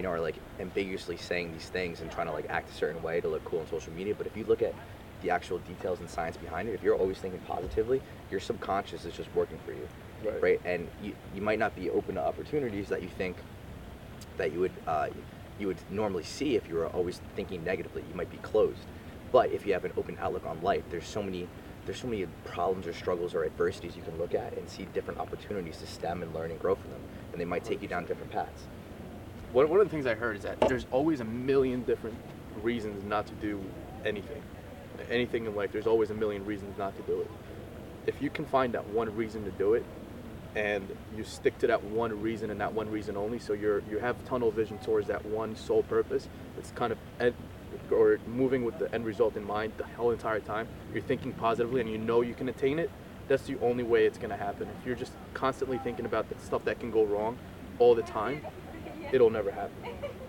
you 0.00 0.04
know, 0.04 0.12
are 0.12 0.20
like 0.20 0.36
ambiguously 0.58 1.18
saying 1.18 1.52
these 1.52 1.68
things 1.68 2.00
and 2.00 2.10
trying 2.10 2.26
to 2.26 2.32
like 2.32 2.46
act 2.48 2.70
a 2.70 2.72
certain 2.72 3.02
way 3.02 3.20
to 3.20 3.28
look 3.28 3.44
cool 3.44 3.60
on 3.60 3.66
social 3.66 3.92
media. 3.92 4.14
But 4.16 4.26
if 4.26 4.34
you 4.34 4.44
look 4.44 4.62
at 4.62 4.74
the 5.20 5.28
actual 5.28 5.58
details 5.58 6.00
and 6.00 6.08
science 6.08 6.38
behind 6.38 6.70
it, 6.70 6.72
if 6.72 6.82
you're 6.82 6.96
always 6.96 7.18
thinking 7.18 7.38
positively, 7.40 8.00
your 8.30 8.40
subconscious 8.40 9.04
is 9.04 9.14
just 9.14 9.28
working 9.34 9.58
for 9.58 9.72
you, 9.72 9.86
Right. 10.24 10.42
right? 10.42 10.60
And 10.64 10.88
you 11.02 11.14
you 11.34 11.42
might 11.42 11.58
not 11.58 11.76
be 11.76 11.90
open 11.90 12.14
to 12.14 12.22
opportunities 12.22 12.88
that 12.88 13.02
you 13.02 13.08
think 13.08 13.36
that 14.38 14.52
you 14.54 14.60
would 14.60 14.72
uh, 14.86 15.08
you 15.58 15.66
would 15.66 15.76
normally 15.90 16.24
see 16.24 16.56
if 16.56 16.66
you 16.66 16.76
were 16.76 16.86
always 16.86 17.20
thinking 17.36 17.62
negatively. 17.62 18.02
You 18.08 18.14
might 18.14 18.30
be 18.30 18.38
closed. 18.38 18.80
But 19.30 19.52
if 19.52 19.66
you 19.66 19.74
have 19.74 19.84
an 19.84 19.92
open 19.98 20.16
outlook 20.18 20.46
on 20.46 20.62
life, 20.62 20.84
there's 20.88 21.06
so 21.06 21.22
many 21.22 21.46
there's 21.84 22.00
so 22.00 22.08
many 22.08 22.24
problems 22.44 22.86
or 22.86 22.94
struggles 22.94 23.34
or 23.34 23.44
adversities 23.44 23.96
you 23.96 24.02
can 24.02 24.16
look 24.16 24.34
at 24.34 24.56
and 24.56 24.66
see 24.66 24.86
different 24.94 25.20
opportunities 25.20 25.76
to 25.78 25.86
stem 25.86 26.22
and 26.22 26.32
learn 26.32 26.50
and 26.50 26.58
grow 26.58 26.74
from 26.74 26.90
them. 26.90 27.02
And 27.32 27.40
they 27.40 27.44
might 27.44 27.64
take 27.64 27.82
you 27.82 27.88
down 27.88 28.06
different 28.06 28.30
paths. 28.32 28.62
One, 29.52 29.64
of 29.64 29.78
the 29.78 29.90
things 29.90 30.06
I 30.06 30.14
heard 30.14 30.36
is 30.36 30.42
that 30.44 30.60
there's 30.60 30.86
always 30.92 31.18
a 31.18 31.24
million 31.24 31.82
different 31.82 32.16
reasons 32.62 33.02
not 33.02 33.26
to 33.26 33.32
do 33.34 33.60
anything. 34.04 34.42
Anything 35.10 35.44
in 35.44 35.56
life, 35.56 35.72
there's 35.72 35.88
always 35.88 36.10
a 36.10 36.14
million 36.14 36.46
reasons 36.46 36.78
not 36.78 36.94
to 36.96 37.02
do 37.02 37.20
it. 37.20 37.30
If 38.06 38.22
you 38.22 38.30
can 38.30 38.44
find 38.44 38.72
that 38.74 38.86
one 38.90 39.14
reason 39.16 39.44
to 39.44 39.50
do 39.50 39.74
it, 39.74 39.84
and 40.54 40.88
you 41.16 41.24
stick 41.24 41.58
to 41.58 41.66
that 41.68 41.82
one 41.82 42.20
reason 42.20 42.50
and 42.50 42.60
that 42.60 42.72
one 42.72 42.90
reason 42.90 43.16
only, 43.16 43.40
so 43.40 43.52
you're 43.52 43.82
you 43.90 43.98
have 43.98 44.24
tunnel 44.24 44.52
vision 44.52 44.78
towards 44.78 45.08
that 45.08 45.24
one 45.26 45.56
sole 45.56 45.82
purpose. 45.84 46.28
It's 46.56 46.70
kind 46.72 46.92
of 46.92 46.98
end, 47.18 47.34
or 47.90 48.18
moving 48.28 48.64
with 48.64 48.78
the 48.78 48.92
end 48.94 49.04
result 49.04 49.36
in 49.36 49.44
mind 49.44 49.72
the 49.78 49.84
whole 49.84 50.12
entire 50.12 50.40
time. 50.40 50.68
You're 50.92 51.02
thinking 51.02 51.32
positively, 51.32 51.80
and 51.80 51.90
you 51.90 51.98
know 51.98 52.20
you 52.20 52.34
can 52.34 52.48
attain 52.48 52.78
it. 52.78 52.90
That's 53.26 53.44
the 53.44 53.58
only 53.60 53.84
way 53.84 54.06
it's 54.06 54.18
gonna 54.18 54.36
happen. 54.36 54.68
If 54.80 54.86
you're 54.86 54.96
just 54.96 55.12
constantly 55.34 55.78
thinking 55.78 56.04
about 56.04 56.28
the 56.28 56.38
stuff 56.44 56.64
that 56.66 56.78
can 56.78 56.90
go 56.90 57.04
wrong 57.04 57.36
all 57.78 57.94
the 57.94 58.02
time, 58.02 58.44
it'll 59.12 59.30
never 59.30 59.50
happen. 59.50 59.76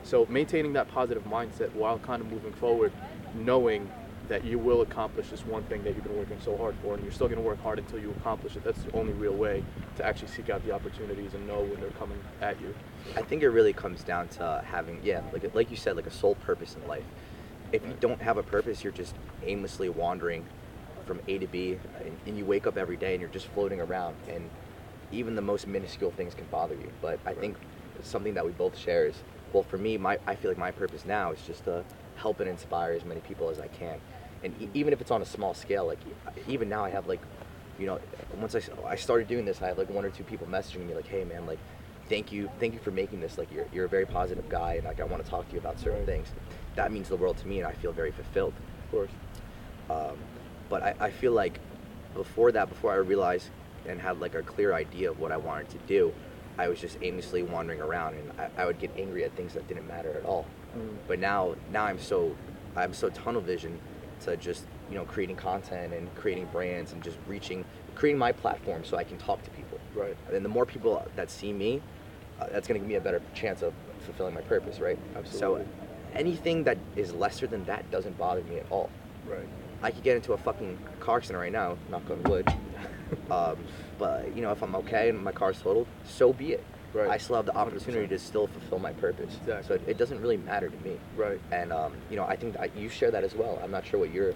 So 0.04 0.26
maintaining 0.30 0.74
that 0.74 0.88
positive 0.88 1.24
mindset 1.26 1.74
while 1.74 2.00
kind 2.00 2.22
of 2.22 2.32
moving 2.32 2.54
forward, 2.54 2.92
knowing 3.36 3.90
that 4.28 4.46
you 4.46 4.58
will 4.58 4.82
accomplish 4.82 5.30
this 5.30 5.46
one 5.46 5.64
thing 5.64 5.84
that 5.84 5.94
you've 5.94 6.06
been 6.06 6.18
working 6.18 6.40
so 6.40 6.56
hard 6.56 6.74
for, 6.82 6.94
and 6.94 7.04
you're 7.04 7.12
still 7.12 7.28
going 7.28 7.40
to 7.40 7.46
work 7.46 7.62
hard 7.62 7.80
until 7.80 8.00
you 8.00 8.12
accomplish 8.12 8.56
it. 8.56 8.64
That's 8.64 8.82
the 8.82 8.94
only 8.94 9.14
real 9.14 9.34
way 9.34 9.64
to 9.98 10.06
actually 10.06 10.30
seek 10.30 10.50
out 10.50 10.66
the 10.66 10.72
opportunities 10.72 11.34
and 11.34 11.46
know 11.48 11.60
when 11.60 11.82
they're 11.82 11.90
coming 11.92 12.18
at 12.42 12.60
you. 12.62 12.74
I 13.18 13.24
think 13.24 13.44
it 13.44 13.50
really 13.50 13.74
comes 13.74 14.04
down 14.04 14.30
to 14.30 14.64
having, 14.66 15.02
yeah, 15.04 15.22
like 15.34 15.54
like 15.54 15.70
you 15.70 15.76
said, 15.76 15.98
like 15.98 16.08
a 16.08 16.12
sole 16.12 16.36
purpose 16.36 16.78
in 16.82 16.88
life. 16.88 17.04
If 17.74 17.86
you 17.86 17.94
don't 18.00 18.22
have 18.22 18.38
a 18.38 18.44
purpose, 18.44 18.84
you're 18.84 18.94
just 18.94 19.16
aimlessly 19.46 19.90
wandering 19.90 20.46
from 21.06 21.20
A 21.28 21.38
to 21.38 21.48
B, 21.48 21.78
and, 22.00 22.18
and 22.26 22.38
you 22.38 22.46
wake 22.46 22.68
up 22.68 22.78
every 22.78 22.98
day 22.98 23.14
and 23.14 23.22
you're 23.22 23.30
just 23.30 23.48
floating 23.48 23.82
around, 23.82 24.16
and 24.30 24.50
even 25.12 25.36
the 25.36 25.42
most 25.42 25.68
minuscule 25.68 26.12
things 26.12 26.34
can 26.34 26.46
bother 26.46 26.76
you. 26.76 26.90
But 27.02 27.20
I 27.26 27.34
think 27.34 27.58
something 28.02 28.34
that 28.36 28.46
we 28.46 28.52
both 28.52 28.78
share 28.78 29.08
is, 29.08 29.16
well, 29.54 29.64
for 29.64 29.78
me, 29.78 29.98
my 29.98 30.18
I 30.28 30.36
feel 30.36 30.52
like 30.52 30.58
my 30.58 30.72
purpose 30.72 31.06
now 31.06 31.32
is 31.32 31.42
just 31.46 31.66
to 31.66 31.84
help 32.16 32.40
and 32.40 32.50
inspire 32.50 32.94
as 32.94 33.04
many 33.06 33.22
people 33.22 33.50
as 33.50 33.60
I 33.60 33.68
can, 33.68 34.00
and 34.44 34.54
e- 34.62 34.70
even 34.74 34.94
if 34.94 35.02
it's 35.02 35.12
on 35.12 35.22
a 35.22 35.26
small 35.26 35.54
scale, 35.54 35.86
like 35.86 36.00
even 36.48 36.70
now 36.70 36.84
I 36.86 36.90
have 36.90 37.08
like, 37.08 37.22
you 37.80 37.86
know, 37.88 38.00
once 38.40 38.56
I, 38.56 38.62
I 38.88 38.96
started 38.96 39.28
doing 39.28 39.46
this, 39.46 39.62
I 39.62 39.68
have 39.68 39.78
like 39.78 39.90
one 39.90 40.06
or 40.06 40.10
two 40.10 40.24
people 40.24 40.48
messaging 40.48 40.86
me 40.88 40.94
like, 40.94 41.08
hey 41.08 41.24
man, 41.24 41.46
like, 41.46 41.60
thank 42.10 42.32
you, 42.32 42.50
thank 42.60 42.74
you 42.74 42.80
for 42.80 42.92
making 42.92 43.20
this. 43.20 43.38
Like 43.38 43.52
you're 43.52 43.68
you're 43.74 43.86
a 43.86 43.90
very 43.90 44.06
positive 44.06 44.48
guy, 44.50 44.74
and 44.76 44.86
like 44.86 45.00
I 45.00 45.04
want 45.06 45.24
to 45.24 45.30
talk 45.30 45.48
to 45.48 45.54
you 45.54 45.60
about 45.60 45.80
certain 45.80 46.00
Right. 46.00 46.06
things. 46.06 46.28
That 46.76 46.92
means 46.92 47.10
the 47.10 47.18
world 47.18 47.38
to 47.38 47.48
me, 47.48 47.60
and 47.60 47.68
I 47.68 47.74
feel 47.74 47.92
very 47.92 48.12
fulfilled. 48.12 48.54
Of 48.86 48.92
course. 48.92 49.12
Um, 49.90 50.18
but 50.70 50.82
I, 50.84 50.96
I 51.00 51.12
feel 51.12 51.34
like 51.34 51.60
before 52.14 52.52
that, 52.54 52.70
before 52.70 52.92
I 52.94 52.96
realized 52.98 53.50
and 53.86 54.00
had 54.00 54.20
like 54.22 54.36
a 54.36 54.44
clear 54.44 54.74
idea 54.74 55.10
of 55.12 55.20
what 55.20 55.32
I 55.32 55.38
wanted 55.38 55.70
to 55.70 55.78
do, 55.88 56.14
I 56.58 56.68
was 56.68 56.80
just 56.80 56.98
aimlessly 57.02 57.44
wandering 57.44 57.82
around, 57.82 58.16
and 58.16 58.32
I, 58.40 58.64
I 58.64 58.66
would 58.66 58.80
get 58.80 58.92
angry 58.98 59.24
at 59.24 59.36
things 59.36 59.54
that 59.54 59.68
didn't 59.68 59.88
matter 59.88 60.12
at 60.14 60.26
all. 60.26 60.46
Mm. 60.78 60.98
But 61.08 61.20
now, 61.20 61.56
now 61.72 61.86
I'm 61.86 62.00
so, 62.00 62.36
I'm 62.76 62.94
so 62.94 63.10
tunnel 63.10 63.42
vision 63.42 63.80
to 64.22 64.38
just 64.38 64.66
you 64.90 64.96
know 64.96 65.06
creating 65.06 65.36
content 65.36 65.94
and 65.94 66.14
creating 66.16 66.46
brands 66.52 66.94
and 66.94 67.02
just 67.04 67.18
reaching, 67.28 67.66
creating 67.96 68.20
my 68.20 68.32
platform 68.32 68.84
so 68.84 68.98
I 68.98 69.04
can 69.04 69.18
talk 69.18 69.42
to 69.44 69.50
people. 69.52 69.80
Right. 69.96 70.16
And 70.26 70.36
then 70.36 70.44
the 70.44 70.50
more 70.50 70.66
people 70.66 71.06
that 71.16 71.30
see 71.30 71.54
me, 71.54 71.82
uh, 72.40 72.48
that's 72.52 72.68
going 72.68 72.80
to 72.80 72.84
give 72.84 72.90
me 72.90 72.96
a 72.96 73.02
better 73.02 73.22
chance 73.34 73.62
of 73.62 73.74
fulfilling 74.06 74.34
my 74.34 74.42
purpose, 74.42 74.80
right? 74.80 75.00
Absolutely. 75.16 75.64
So 75.64 75.68
anything 76.14 76.64
that 76.64 76.78
is 76.96 77.14
lesser 77.14 77.48
than 77.48 77.64
that 77.66 77.90
doesn't 77.92 78.18
bother 78.18 78.44
me 78.44 78.58
at 78.58 78.66
all. 78.70 78.90
Right. 79.28 79.48
I 79.84 79.92
could 79.92 80.04
get 80.04 80.16
into 80.16 80.34
a 80.34 80.38
fucking 80.38 80.78
car 81.00 81.18
accident 81.18 81.40
right 81.40 81.52
now, 81.52 81.78
knock 81.90 82.10
on 82.10 82.22
wood. 82.24 82.48
um, 83.32 83.58
but 84.02 84.36
you 84.36 84.42
know, 84.42 84.52
if 84.52 84.64
I'm 84.64 84.76
okay 84.78 85.10
and 85.10 85.24
my 85.24 85.32
car's 85.32 85.62
totaled, 85.62 85.86
so 86.04 86.34
be 86.34 86.54
it. 86.54 86.64
Right. 86.92 87.08
I 87.10 87.18
still 87.18 87.36
have 87.38 87.46
the 87.46 87.56
opportunity 87.56 88.06
100%. 88.08 88.10
to 88.10 88.20
still 88.20 88.48
fulfill 88.48 88.80
my 88.80 88.92
purpose. 88.94 89.34
Exactly. 89.42 89.68
So 89.68 89.74
it, 89.76 89.82
it 89.92 89.98
doesn't 89.98 90.20
really 90.20 90.38
matter 90.38 90.70
to 90.70 90.78
me. 90.84 90.98
Right. 91.16 91.40
And 91.52 91.72
um, 91.72 91.94
you 92.10 92.18
know, 92.18 92.26
I 92.26 92.36
think 92.36 92.58
that 92.58 92.76
you 92.76 92.90
share 92.90 93.12
that 93.12 93.24
as 93.24 93.36
well. 93.36 93.60
I'm 93.64 93.70
not 93.72 93.86
sure 93.86 94.00
what 94.00 94.12
your 94.12 94.34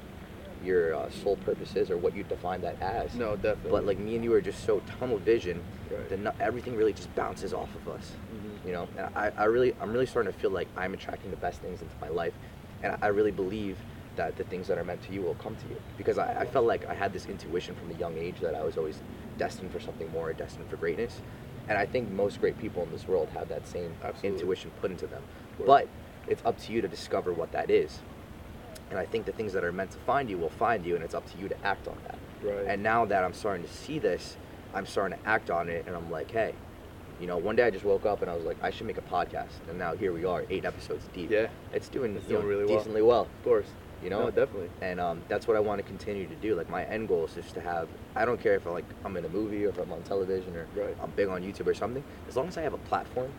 your 0.64 0.94
uh, 0.96 1.10
sole 1.10 1.36
purpose 1.38 1.76
is 1.76 1.90
or 1.92 1.98
what 1.98 2.16
you 2.16 2.24
define 2.24 2.62
that 2.62 2.80
as. 2.82 3.16
No, 3.16 3.36
definitely. 3.36 3.72
But 3.72 3.86
like 3.86 3.98
me 3.98 4.16
and 4.16 4.24
you 4.24 4.32
are 4.34 4.42
just 4.42 4.64
so 4.66 4.82
tunnel 5.00 5.18
vision 5.18 5.62
Right. 5.92 6.10
that 6.10 6.20
not, 6.20 6.36
everything 6.40 6.76
really 6.76 6.94
just 6.94 7.14
bounces 7.16 7.54
off 7.54 7.70
of 7.76 7.88
us. 7.90 8.12
Mhm. 8.34 8.68
You 8.68 8.74
know, 8.74 8.88
and 8.98 9.08
I, 9.16 9.32
I 9.38 9.46
really, 9.46 9.76
I'm 9.82 9.92
really 9.94 10.06
starting 10.08 10.32
to 10.32 10.40
feel 10.40 10.50
like 10.52 10.68
I'm 10.78 10.94
attracting 10.94 11.30
the 11.32 11.38
best 11.38 11.62
things 11.62 11.82
into 11.82 11.94
my 12.02 12.10
life, 12.10 12.34
and 12.84 12.98
I 13.04 13.08
really 13.08 13.32
believe 13.32 13.78
that 14.16 14.36
the 14.38 14.44
things 14.46 14.68
that 14.68 14.78
are 14.78 14.84
meant 14.84 15.02
to 15.04 15.14
you 15.14 15.22
will 15.22 15.36
come 15.36 15.56
to 15.56 15.68
you 15.70 15.78
because 15.98 16.18
I, 16.18 16.42
I 16.42 16.46
felt 16.46 16.66
like 16.66 16.86
I 16.88 16.94
had 16.94 17.14
this 17.14 17.26
intuition 17.26 17.76
from 17.76 17.92
a 17.92 18.00
young 18.00 18.18
age 18.18 18.36
that 18.42 18.56
I 18.56 18.64
was 18.64 18.78
always 18.78 19.00
destined 19.38 19.72
for 19.72 19.80
something 19.80 20.10
more, 20.12 20.32
destined 20.34 20.70
for 20.70 20.78
greatness, 20.78 21.22
and 21.68 21.78
I 21.78 21.86
think 21.86 22.10
most 22.12 22.40
great 22.40 22.58
people 22.60 22.84
in 22.84 22.92
this 22.92 23.08
world 23.08 23.30
have 23.34 23.50
that 23.50 23.68
same 23.68 23.94
Absolutely. 24.04 24.30
intuition 24.40 24.72
put 24.82 24.92
into 24.92 25.08
them. 25.08 25.24
But 25.66 25.88
it's 26.28 26.42
up 26.46 26.58
to 26.60 26.72
you 26.72 26.82
to 26.82 26.88
discover 26.88 27.34
what 27.34 27.52
that 27.52 27.70
is. 27.70 28.00
And 28.90 29.00
I 29.00 29.06
think 29.06 29.26
the 29.26 29.32
things 29.32 29.52
that 29.54 29.64
are 29.64 29.72
meant 29.72 29.92
to 29.92 29.98
find 30.00 30.30
you 30.30 30.38
will 30.38 30.50
find 30.50 30.86
you, 30.86 30.96
and 30.96 31.04
it's 31.04 31.16
up 31.16 31.30
to 31.32 31.38
you 31.40 31.48
to 31.50 31.66
act 31.66 31.88
on 31.88 31.98
that. 32.08 32.18
Right. 32.44 32.66
And 32.68 32.84
now 32.84 33.06
that 33.06 33.24
I'm 33.24 33.34
starting 33.34 33.66
to 33.66 33.74
see 33.74 33.98
this, 34.00 34.38
I'm 34.74 34.86
starting 34.86 35.18
to 35.18 35.28
act 35.28 35.50
on 35.50 35.70
it, 35.70 35.86
and 35.88 35.96
I'm 35.96 36.12
like, 36.12 36.30
hey, 36.30 36.54
you 37.20 37.28
know, 37.28 37.38
one 37.38 37.56
day 37.56 37.64
I 37.64 37.70
just 37.72 37.86
woke 37.86 38.06
up 38.06 38.22
and 38.22 38.30
I 38.30 38.36
was 38.36 38.44
like, 38.44 38.58
I 38.62 38.70
should 38.70 38.86
make 38.88 38.98
a 38.98 39.02
podcast, 39.02 39.54
and 39.70 39.80
now 39.80 39.96
here 39.96 40.12
we 40.14 40.26
are, 40.26 40.44
eight 40.50 40.66
episodes 40.66 41.08
deep. 41.14 41.32
Yeah. 41.32 41.48
it's 41.74 41.88
doing, 41.88 42.16
It's 42.16 42.28
you 42.28 42.34
know, 42.34 42.42
doing 42.42 42.50
really 42.52 42.66
well. 42.66 42.78
decently 42.78 43.02
well. 43.02 43.22
Of 43.22 43.44
course. 43.44 43.68
You 44.04 44.10
know, 44.10 44.26
No, 44.26 44.32
definitely. 44.32 44.70
and 44.82 45.00
um, 45.00 45.22
that's 45.28 45.48
what 45.48 45.58
I 45.58 45.60
want 45.60 45.80
to 45.80 45.84
continue 45.88 46.28
to 46.28 46.36
do. 46.36 46.56
Like 46.56 46.70
my 46.70 46.84
end 46.86 47.08
goal 47.08 47.26
is 47.26 47.34
just 47.34 47.54
to 47.56 47.62
have. 47.62 47.88
I 48.16 48.26
don't 48.26 48.40
care 48.40 48.54
if 48.56 48.66
I'm 48.68 48.74
like 48.74 48.86
I'm 49.04 49.16
in 49.18 49.26
a 49.26 49.30
movie 49.30 49.66
or 49.66 49.70
if 49.70 49.78
I'm 49.80 49.92
on 49.92 50.02
television 50.04 50.56
or 50.56 50.68
Right. 50.76 50.96
I'm 51.02 51.12
big 51.12 51.28
on 51.28 51.42
YouTube 51.42 51.68
or 51.68 51.74
something. 51.74 52.04
As 52.28 52.36
long 52.36 52.48
as 52.48 52.58
I 52.58 52.62
have 52.62 52.74
a 52.74 52.78
platform 52.80 53.32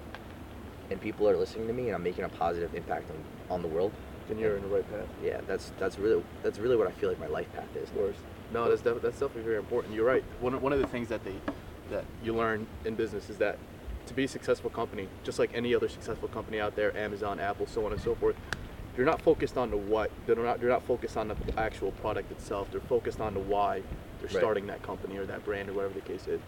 and 0.90 1.00
people 1.00 1.28
are 1.28 1.36
listening 1.36 1.66
to 1.68 1.72
me 1.72 1.86
and 1.86 1.94
I'm 1.94 2.02
making 2.02 2.24
a 2.24 2.28
positive 2.28 2.74
impact 2.74 3.10
on, 3.10 3.54
on 3.56 3.62
the 3.62 3.68
world, 3.68 3.92
Then 4.28 4.38
you're 4.38 4.56
in 4.56 4.62
the 4.62 4.68
right 4.68 4.90
path. 4.90 5.06
yeah, 5.22 5.40
that's 5.46 5.72
that's 5.78 5.98
really 5.98 6.22
that's 6.42 6.58
really 6.58 6.76
what 6.76 6.86
I 6.88 6.92
feel 6.92 7.08
like 7.10 7.20
my 7.20 7.26
life 7.28 7.52
path 7.54 7.68
is. 7.76 7.88
Of 7.90 7.96
course. 7.96 8.16
No, 8.52 8.68
that's 8.68 8.82
def- 8.82 9.02
that's 9.02 9.18
definitely 9.20 9.42
very 9.42 9.58
important. 9.58 9.94
You're 9.94 10.06
right. 10.06 10.24
One 10.40 10.54
of, 10.54 10.62
one 10.62 10.72
of 10.72 10.80
the 10.80 10.86
things 10.88 11.08
that 11.08 11.22
they 11.24 11.34
that 11.90 12.04
you 12.24 12.34
learn 12.34 12.66
in 12.84 12.94
business 12.96 13.28
is 13.30 13.36
that 13.38 13.58
to 14.06 14.14
be 14.14 14.24
a 14.24 14.28
successful 14.28 14.70
company, 14.70 15.08
just 15.24 15.38
like 15.38 15.50
any 15.54 15.74
other 15.74 15.88
successful 15.88 16.28
company 16.28 16.60
out 16.60 16.74
there, 16.76 16.96
Amazon, 16.96 17.38
Apple, 17.40 17.66
so 17.66 17.84
on 17.86 17.92
and 17.92 18.00
so 18.00 18.14
forth, 18.14 18.36
you're 18.96 19.06
not 19.06 19.20
focused 19.22 19.56
on 19.56 19.70
the 19.70 19.76
what. 19.76 20.10
They're 20.26 20.36
not 20.36 20.60
they're 20.60 20.68
not 20.68 20.84
focused 20.84 21.16
on 21.16 21.28
the 21.28 21.36
actual 21.56 21.92
product 21.92 22.30
itself. 22.32 22.70
They're 22.70 22.80
focused 22.80 23.20
on 23.20 23.34
the 23.34 23.40
why 23.40 23.82
they're 24.20 24.28
Right. 24.28 24.36
starting 24.36 24.66
that 24.68 24.82
company 24.82 25.18
or 25.18 25.26
that 25.26 25.44
brand 25.44 25.68
or 25.68 25.74
whatever 25.74 25.94
the 25.94 26.00
case 26.00 26.26
is. 26.26 26.40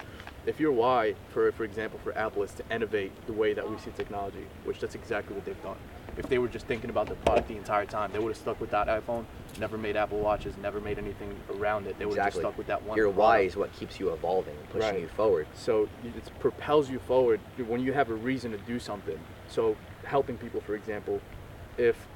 If 0.46 0.58
your 0.58 0.72
why, 0.72 1.14
for 1.28 1.52
for 1.52 1.64
example, 1.64 2.00
for 2.02 2.16
Apple 2.16 2.42
is 2.42 2.52
to 2.54 2.64
innovate 2.70 3.12
the 3.26 3.32
way 3.32 3.52
that 3.52 3.68
we 3.68 3.76
see 3.78 3.90
technology, 3.90 4.46
which 4.64 4.80
that's 4.80 4.94
exactly 4.94 5.34
what 5.34 5.44
they've 5.44 5.62
done. 5.62 5.76
If 6.16 6.28
they 6.28 6.38
were 6.38 6.48
just 6.48 6.66
thinking 6.66 6.90
about 6.90 7.06
the 7.06 7.14
product 7.14 7.46
the 7.46 7.56
entire 7.56 7.84
time, 7.86 8.10
they 8.12 8.18
would 8.18 8.30
have 8.30 8.36
stuck 8.36 8.60
with 8.60 8.70
that 8.70 8.88
iPhone, 8.88 9.24
never 9.60 9.78
made 9.78 9.96
Apple 9.96 10.18
Watches, 10.18 10.56
never 10.56 10.80
made 10.80 10.98
anything 10.98 11.32
around 11.54 11.86
it. 11.86 11.96
They 11.96 12.06
would 12.06 12.18
have 12.18 12.26
Exactly. 12.28 12.42
stuck 12.42 12.58
with 12.58 12.66
that 12.66 12.82
one. 12.82 12.96
Your 12.96 13.08
why 13.10 13.40
is 13.40 13.56
what 13.56 13.72
keeps 13.72 14.00
you 14.00 14.12
evolving 14.12 14.56
and 14.56 14.68
pushing 14.70 14.94
Right. 14.94 15.00
you 15.02 15.08
forward. 15.08 15.46
So 15.54 15.88
it 16.02 16.40
propels 16.40 16.90
you 16.90 16.98
forward 16.98 17.40
when 17.68 17.80
you 17.80 17.92
have 17.92 18.10
a 18.10 18.14
reason 18.14 18.50
to 18.50 18.58
do 18.58 18.80
something. 18.80 19.18
So 19.46 19.76
helping 20.04 20.36
people, 20.38 20.60
for 20.60 20.74
example, 20.74 21.20
if 21.76 22.08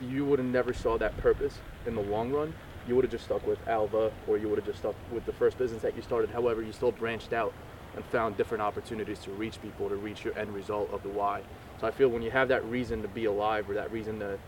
you 0.00 0.24
would 0.24 0.38
have 0.38 0.48
never 0.48 0.72
saw 0.72 0.98
that 0.98 1.16
purpose 1.18 1.58
in 1.86 1.94
the 1.94 2.02
long 2.02 2.32
run, 2.32 2.54
you 2.88 2.94
would 2.94 3.04
have 3.04 3.12
just 3.12 3.24
stuck 3.24 3.46
with 3.46 3.58
Alva, 3.68 4.12
or 4.26 4.38
you 4.38 4.48
would 4.48 4.58
have 4.58 4.66
just 4.66 4.78
stuck 4.78 4.94
with 5.12 5.24
the 5.26 5.32
first 5.32 5.58
business 5.58 5.82
that 5.82 5.96
you 5.96 6.02
started. 6.02 6.30
However, 6.30 6.62
you 6.62 6.72
still 6.72 6.92
branched 6.92 7.32
out 7.32 7.52
and 7.94 8.04
found 8.06 8.36
different 8.36 8.62
opportunities 8.62 9.18
to 9.20 9.30
reach 9.32 9.60
people, 9.60 9.88
to 9.88 9.96
reach 9.96 10.24
your 10.24 10.36
end 10.38 10.54
result 10.54 10.90
of 10.92 11.02
the 11.02 11.08
why. 11.08 11.42
So 11.80 11.86
I 11.86 11.90
feel 11.90 12.08
when 12.08 12.22
you 12.22 12.30
have 12.30 12.48
that 12.48 12.64
reason 12.66 13.02
to 13.02 13.08
be 13.08 13.24
alive, 13.24 13.68
or 13.68 13.74
that 13.74 13.92
reason 13.92 14.18
to 14.20 14.38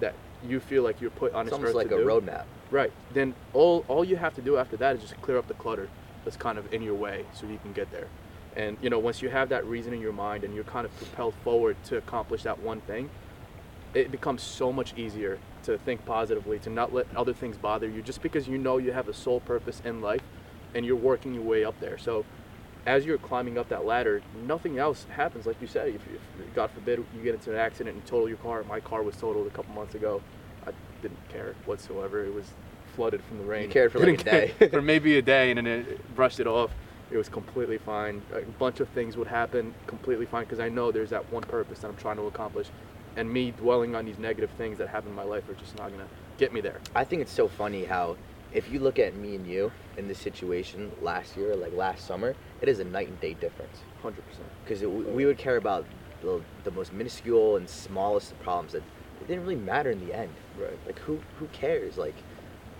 that 0.00 0.14
you 0.46 0.60
feel 0.60 0.82
like 0.82 1.00
you're 1.00 1.10
put 1.10 1.32
on 1.32 1.42
It's 1.42 1.50
this 1.50 1.54
almost 1.54 1.70
earth 1.70 1.76
like 1.76 1.88
to 1.88 1.96
a 1.96 1.98
do, 1.98 2.06
roadmap. 2.06 2.44
Right. 2.70 2.92
Then 3.12 3.34
all 3.52 3.84
all 3.88 4.04
you 4.04 4.16
have 4.16 4.34
to 4.34 4.42
do 4.42 4.56
after 4.56 4.76
that 4.76 4.96
is 4.96 5.02
just 5.02 5.20
clear 5.22 5.38
up 5.38 5.48
the 5.48 5.54
clutter 5.54 5.88
that's 6.24 6.36
kind 6.36 6.58
of 6.58 6.72
in 6.72 6.82
your 6.82 6.94
way 6.94 7.24
so 7.32 7.46
you 7.46 7.58
can 7.58 7.72
get 7.72 7.90
there. 7.90 8.06
And 8.56 8.76
you 8.80 8.90
know, 8.90 8.98
once 8.98 9.22
you 9.22 9.28
have 9.28 9.48
that 9.50 9.64
reason 9.66 9.92
in 9.92 10.00
your 10.00 10.12
mind 10.12 10.44
and 10.44 10.54
you're 10.54 10.64
kind 10.64 10.84
of 10.84 10.96
propelled 10.96 11.34
forward 11.44 11.76
to 11.84 11.96
accomplish 11.96 12.42
that 12.42 12.60
one 12.60 12.80
thing, 12.82 13.10
it 13.94 14.10
becomes 14.10 14.42
so 14.42 14.72
much 14.72 14.96
easier 14.96 15.38
to 15.64 15.78
think 15.78 16.04
positively, 16.04 16.58
to 16.60 16.70
not 16.70 16.92
let 16.92 17.06
other 17.16 17.32
things 17.32 17.56
bother 17.56 17.88
you 17.88 18.02
just 18.02 18.22
because 18.22 18.48
you 18.48 18.58
know 18.58 18.78
you 18.78 18.92
have 18.92 19.08
a 19.08 19.14
sole 19.14 19.40
purpose 19.40 19.82
in 19.84 20.00
life 20.00 20.22
and 20.74 20.84
you're 20.84 20.96
working 20.96 21.34
your 21.34 21.42
way 21.42 21.64
up 21.64 21.78
there. 21.80 21.98
So 21.98 22.24
as 22.86 23.04
you're 23.04 23.18
climbing 23.18 23.58
up 23.58 23.68
that 23.68 23.84
ladder, 23.84 24.22
nothing 24.46 24.78
else 24.78 25.06
happens. 25.10 25.46
Like 25.46 25.60
you 25.60 25.66
said, 25.66 25.88
if, 25.88 26.00
if 26.06 26.54
God 26.54 26.70
forbid 26.70 27.04
you 27.14 27.22
get 27.22 27.34
into 27.34 27.50
an 27.50 27.58
accident 27.58 27.96
and 27.96 28.06
total 28.06 28.28
your 28.28 28.38
car, 28.38 28.62
my 28.64 28.80
car 28.80 29.02
was 29.02 29.16
totaled 29.16 29.46
a 29.46 29.50
couple 29.50 29.74
months 29.74 29.94
ago. 29.94 30.22
I 30.66 30.70
didn't 31.02 31.28
care 31.28 31.54
whatsoever. 31.66 32.24
It 32.24 32.32
was 32.32 32.46
flooded 32.94 33.22
from 33.24 33.38
the 33.38 33.44
rain. 33.44 33.64
You 33.64 33.68
cared 33.68 33.92
for, 33.92 33.98
like, 33.98 34.24
Didn't 34.24 34.28
a 34.28 34.58
day. 34.58 34.68
for 34.70 34.82
maybe 34.82 35.18
a 35.18 35.22
day, 35.22 35.50
and 35.50 35.58
then 35.58 35.66
it 35.66 36.14
brushed 36.14 36.40
it 36.40 36.46
off. 36.46 36.70
It 37.10 37.16
was 37.16 37.28
completely 37.28 37.78
fine. 37.78 38.22
A 38.34 38.40
bunch 38.58 38.80
of 38.80 38.88
things 38.90 39.16
would 39.16 39.28
happen 39.28 39.74
completely 39.86 40.26
fine 40.26 40.44
because 40.44 40.60
I 40.60 40.68
know 40.68 40.90
there's 40.92 41.10
that 41.10 41.30
one 41.32 41.42
purpose 41.42 41.78
that 41.80 41.88
I'm 41.88 41.96
trying 41.96 42.16
to 42.16 42.26
accomplish, 42.26 42.68
and 43.16 43.30
me 43.30 43.50
dwelling 43.52 43.94
on 43.94 44.04
these 44.04 44.18
negative 44.18 44.50
things 44.58 44.78
that 44.78 44.88
happen 44.88 45.10
in 45.10 45.14
my 45.14 45.24
life 45.24 45.48
are 45.48 45.54
just 45.54 45.76
not 45.76 45.90
gonna 45.90 46.08
get 46.36 46.52
me 46.52 46.60
there. 46.60 46.80
I 46.94 47.04
think 47.04 47.22
it's 47.22 47.32
so 47.32 47.48
funny 47.48 47.84
how 47.84 48.16
if 48.52 48.70
you 48.70 48.80
look 48.80 48.98
at 48.98 49.14
me 49.16 49.34
and 49.34 49.46
you 49.46 49.70
in 49.96 50.08
this 50.08 50.18
situation 50.18 50.90
last 51.02 51.36
year, 51.36 51.54
like 51.54 51.74
last 51.74 52.06
summer, 52.06 52.34
it 52.60 52.68
is 52.68 52.78
a 52.80 52.84
night 52.84 53.08
and 53.08 53.20
day 53.20 53.34
difference. 53.34 53.78
Hundred 54.02 54.26
percent. 54.28 54.48
Because 54.64 54.82
we 54.82 55.26
would 55.26 55.38
care 55.38 55.56
about 55.56 55.84
the, 56.22 56.40
the 56.64 56.70
most 56.70 56.92
minuscule 56.92 57.56
and 57.56 57.68
smallest 57.68 58.32
of 58.32 58.40
problems 58.40 58.72
that 58.72 58.82
it 59.20 59.26
didn't 59.26 59.42
really 59.42 59.56
matter 59.56 59.90
in 59.90 60.04
the 60.06 60.14
end. 60.14 60.32
Right. 60.58 60.78
Like 60.86 60.98
who 61.00 61.20
who 61.38 61.46
cares? 61.48 61.98
Like 61.98 62.14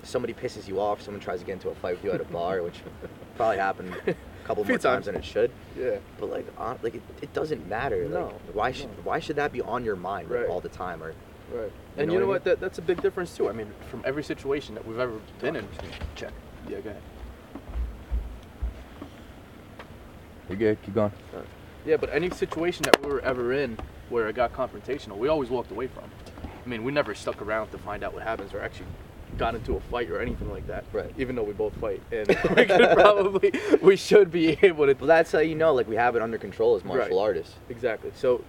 somebody 0.03 0.33
pisses 0.33 0.69
you 0.69 0.81
off, 0.81 1.03
someone 1.03 1.21
tries 1.21 1.41
to 1.41 1.47
get 1.47 1.53
into 1.53 1.69
a 1.69 1.75
fight 1.75 1.97
with 1.97 2.05
you 2.05 2.13
at 2.13 2.21
a 2.21 2.25
bar, 2.25 2.63
which 2.63 2.81
probably 3.37 3.59
happened 3.59 3.95
couple 4.49 4.65
Few 4.65 4.73
more 4.73 4.79
times 4.79 5.05
times. 5.05 5.07
than 5.07 5.15
it 5.17 5.25
should. 5.25 5.51
Yeah. 5.79 5.99
But 6.19 6.31
like, 6.31 6.47
on, 6.59 6.79
like 6.83 6.95
it, 6.95 7.03
it 7.21 7.33
doesn't 7.35 7.69
matter. 7.69 8.05
Like, 8.05 8.11
No, 8.13 8.33
why 8.55 8.73
should 8.73 8.87
no. 8.87 9.03
why 9.05 9.19
should 9.21 9.37
that 9.37 9.53
be 9.53 9.61
on 9.61 9.85
your 9.85 9.95
mind 9.95 10.31
like, 10.31 10.41
Right. 10.41 10.49
all 10.49 10.61
the 10.61 10.71
time? 10.71 11.03
Or 11.03 11.09
Right. 11.53 11.65
You 11.65 11.71
and 11.99 12.07
know 12.09 12.13
you 12.15 12.19
what 12.21 12.21
know 12.21 12.25
I 12.25 12.29
what? 12.29 12.45
That, 12.45 12.61
that's 12.61 12.79
a 12.79 12.83
big 12.83 13.01
difference 13.03 13.37
too. 13.37 13.49
I 13.49 13.53
mean, 13.53 13.71
from 13.91 14.03
every 14.07 14.23
situation 14.25 14.75
that 14.75 14.87
we've 14.87 14.99
ever 14.99 15.19
been 15.41 15.55
in. 15.57 15.69
check. 16.15 16.33
Yeah, 16.69 16.81
go 16.81 16.91
ahead. 16.91 17.03
You're 20.49 20.59
good. 20.59 20.83
Keep 20.83 20.95
going. 20.95 21.13
Uh, 21.37 21.41
yeah, 21.87 21.97
but 21.97 22.09
any 22.13 22.31
situation 22.31 22.85
that 22.85 23.03
we 23.05 23.13
were 23.13 23.21
ever 23.21 23.53
in 23.53 23.79
where 24.09 24.29
it 24.29 24.35
got 24.37 24.53
confrontational, 24.55 25.19
we 25.19 25.29
always 25.29 25.51
walked 25.51 25.71
away 25.71 25.87
from. 25.89 26.05
I 26.65 26.69
mean, 26.69 26.85
we 26.85 26.93
never 26.93 27.15
stuck 27.15 27.41
around 27.43 27.71
to 27.71 27.79
find 27.79 28.03
out 28.03 28.15
what 28.15 28.23
happens 28.23 28.53
or 28.55 28.61
actually 28.61 28.87
got 29.37 29.55
into 29.55 29.77
a 29.77 29.81
fight 29.81 30.11
or 30.11 30.21
anything 30.21 30.51
like 30.51 30.67
that. 30.67 30.85
Right. 30.93 31.13
Even 31.19 31.37
though 31.37 31.43
we 31.43 31.53
both 31.53 31.75
fight, 31.75 32.01
and 32.11 32.27
we 32.57 32.65
could 32.65 32.91
probably, 32.95 33.53
we 33.83 33.97
should 33.97 34.31
be 34.31 34.59
able 34.63 34.87
to. 34.87 34.95
Well, 34.95 35.07
that's 35.07 35.33
how 35.33 35.41
you 35.41 35.55
know, 35.55 35.75
like 35.75 35.89
we 35.89 35.97
have 35.97 36.17
it 36.17 36.23
under 36.23 36.39
control 36.39 36.77
as 36.77 36.85
martial 36.85 37.19
Right. 37.19 37.23
artists. 37.29 37.55
Exactly. 37.69 38.13
So, 38.15 38.43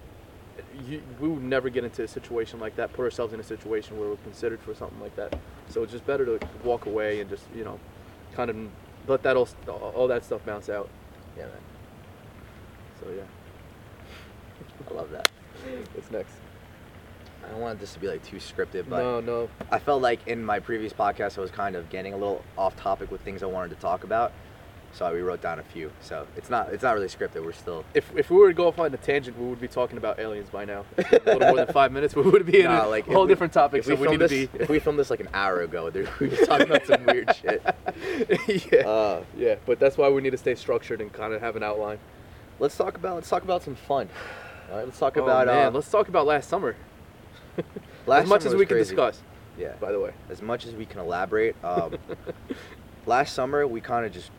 you, 0.86 1.02
we 1.20 1.28
would 1.28 1.42
never 1.42 1.68
get 1.68 1.84
into 1.84 2.02
a 2.02 2.08
situation 2.08 2.60
like 2.60 2.76
that. 2.76 2.92
Put 2.92 3.02
ourselves 3.02 3.32
in 3.32 3.40
a 3.40 3.44
situation 3.44 3.98
where 3.98 4.08
we're 4.08 4.16
considered 4.16 4.60
for 4.60 4.74
something 4.74 5.00
like 5.00 5.14
that. 5.16 5.38
So 5.68 5.82
it's 5.82 5.92
just 5.92 6.06
better 6.06 6.24
to 6.24 6.38
walk 6.64 6.86
away 6.86 7.20
and 7.20 7.28
just 7.30 7.44
you 7.54 7.64
know, 7.64 7.78
kind 8.34 8.50
of 8.50 8.56
let 9.06 9.22
that 9.22 9.36
all 9.36 9.48
all 9.94 10.08
that 10.08 10.24
stuff 10.24 10.44
bounce 10.44 10.68
out. 10.68 10.88
Yeah, 11.36 11.44
man. 11.44 11.52
So 13.00 13.06
yeah. 13.16 13.22
I 14.90 14.94
love 14.94 15.10
that. 15.10 15.30
What's 15.94 16.10
next? 16.10 16.32
I 17.46 17.50
don't 17.52 17.60
want 17.60 17.80
this 17.80 17.92
to 17.94 17.98
be 18.00 18.06
like 18.08 18.24
too 18.24 18.36
scripted, 18.36 18.84
but 18.88 18.98
No, 18.98 19.20
no. 19.20 19.48
I 19.70 19.78
felt 19.78 20.02
like 20.02 20.26
in 20.26 20.44
my 20.44 20.60
previous 20.60 20.92
podcast 20.92 21.38
I 21.38 21.40
was 21.40 21.50
kind 21.50 21.74
of 21.76 21.88
getting 21.90 22.12
a 22.12 22.16
little 22.16 22.42
off 22.56 22.76
topic 22.76 23.10
with 23.10 23.20
things 23.22 23.42
I 23.42 23.46
wanted 23.46 23.70
to 23.70 23.80
talk 23.80 24.04
about, 24.04 24.32
so 24.92 25.12
we 25.12 25.20
wrote 25.20 25.40
down 25.40 25.58
a 25.58 25.62
few. 25.62 25.90
So 26.00 26.26
it's 26.36 26.50
not 26.50 26.68
it's 26.72 26.82
not 26.82 26.94
really 26.94 27.08
scripted. 27.08 27.44
We're 27.44 27.52
still 27.52 27.84
If, 27.94 28.10
if 28.16 28.30
we 28.30 28.36
were 28.36 28.48
to 28.48 28.54
go 28.54 28.68
off 28.68 28.78
on 28.78 28.92
a 28.92 28.96
tangent, 28.96 29.38
we 29.38 29.46
would 29.46 29.60
be 29.60 29.68
talking 29.68 29.96
about 29.98 30.18
aliens 30.20 30.48
by 30.50 30.64
now. 30.64 30.84
a 30.98 31.02
little 31.24 31.40
more 31.40 31.56
than 31.56 31.66
five 31.72 31.92
minutes, 31.92 32.14
we 32.14 32.22
would 32.22 32.46
be 32.46 32.60
in 32.60 32.66
Nah, 32.66 32.86
a 32.86 32.88
like, 32.88 33.06
whole 33.06 33.22
we- 33.22 33.28
different 33.28 33.52
topic. 33.52 33.80
If 33.80 33.86
So 33.86 33.94
we, 33.94 34.02
we, 34.02 34.08
need 34.08 34.18
filmed 34.18 34.30
to 34.30 34.36
this, 34.36 34.48
be. 34.48 34.62
if 34.62 34.68
we 34.68 34.78
filmed 34.78 34.98
this 34.98 35.10
like 35.10 35.20
an 35.20 35.28
hour 35.34 35.62
ago, 35.62 35.84
we'd 36.20 36.30
be 36.30 36.36
talking 36.46 36.66
about 36.68 36.86
some 36.86 37.04
weird 37.06 37.34
shit. 37.40 37.62
yeah, 38.72 38.80
Uh, 38.86 39.24
yeah. 39.36 39.54
But 39.66 39.80
that's 39.80 39.96
why 39.96 40.08
we 40.08 40.20
need 40.22 40.30
to 40.30 40.38
stay 40.38 40.54
structured 40.54 41.00
and 41.00 41.12
kind 41.12 41.32
of 41.32 41.40
have 41.40 41.56
an 41.56 41.62
outline. 41.62 41.98
let's 42.58 42.76
talk 42.76 42.96
about 42.96 43.14
let's 43.16 43.28
talk 43.28 43.42
about 43.42 43.62
some 43.62 43.74
fun. 43.74 44.08
All 44.70 44.76
right, 44.76 44.84
let's 44.84 44.98
talk 45.00 45.16
Oh, 45.16 45.24
about 45.24 45.46
man, 45.48 45.66
uh, 45.66 45.70
let's 45.72 45.90
talk 45.90 46.06
about 46.08 46.26
last 46.26 46.48
summer. 46.48 46.76
Last 48.06 48.24
as 48.24 48.28
much 48.28 48.44
as 48.46 48.54
we 48.54 48.66
can 48.66 48.76
discuss, 48.78 49.20
Yeah. 49.58 49.72
by 49.80 49.92
the 49.92 50.00
way. 50.00 50.12
as 50.28 50.42
much 50.42 50.66
as 50.66 50.74
we 50.74 50.86
can 50.86 51.00
elaborate. 51.00 51.56
Um, 51.64 51.96
last 53.06 53.34
summer, 53.34 53.66
we 53.66 53.80
kind 53.80 54.06
of 54.06 54.12
just 54.12 54.30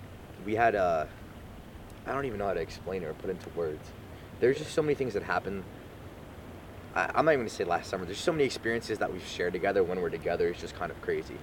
we 0.45 0.55
had 0.55 0.75
a 0.75 1.07
I 2.05 2.13
don't 2.13 2.25
even 2.25 2.39
know 2.39 2.47
how 2.47 2.53
to 2.53 2.61
explain 2.61 3.03
it 3.03 3.05
or 3.05 3.13
put 3.13 3.29
into 3.29 3.49
words. 3.51 3.91
There's 4.39 4.57
just 4.57 4.73
so 4.73 4.81
many 4.81 4.95
things 4.95 5.13
that 5.13 5.23
happen. 5.23 5.63
I, 6.95 7.11
I'm 7.13 7.25
not 7.25 7.31
even 7.33 7.41
gonna 7.41 7.49
say 7.49 7.63
last 7.63 7.89
summer. 7.89 8.05
There's 8.05 8.17
so 8.19 8.31
many 8.31 8.43
experiences 8.43 8.97
that 8.99 9.11
we've 9.11 9.25
shared 9.25 9.53
together 9.53 9.83
when 9.83 10.01
we're 10.01 10.09
together. 10.09 10.47
It's 10.49 10.61
just 10.61 10.75
kind 10.75 10.91
of 10.91 10.99
crazy. 11.01 11.37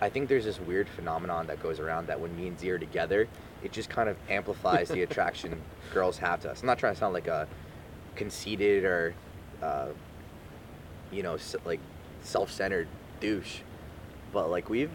I 0.00 0.08
think 0.08 0.28
there's 0.28 0.44
this 0.44 0.60
weird 0.60 0.88
phenomenon 0.88 1.48
that 1.48 1.60
goes 1.62 1.80
around 1.80 2.06
that 2.06 2.20
when 2.20 2.34
me 2.36 2.46
and 2.46 2.58
Z 2.58 2.70
are 2.70 2.78
together, 2.78 3.28
it 3.62 3.72
just 3.72 3.90
kind 3.90 4.08
of 4.08 4.16
amplifies 4.28 4.88
the 4.88 5.02
attraction 5.06 5.60
girls 5.92 6.18
have 6.18 6.40
to 6.42 6.50
us. 6.50 6.60
I'm 6.60 6.66
not 6.66 6.78
trying 6.78 6.94
to 6.94 6.98
sound 7.00 7.14
like 7.14 7.26
a 7.26 7.48
conceited 8.14 8.84
or, 8.84 9.14
uh, 9.60 9.86
you 11.12 11.22
know, 11.22 11.36
like 11.64 11.80
self-centered 12.22 12.88
douche, 13.20 13.58
but 14.32 14.50
like 14.50 14.68
we've, 14.68 14.90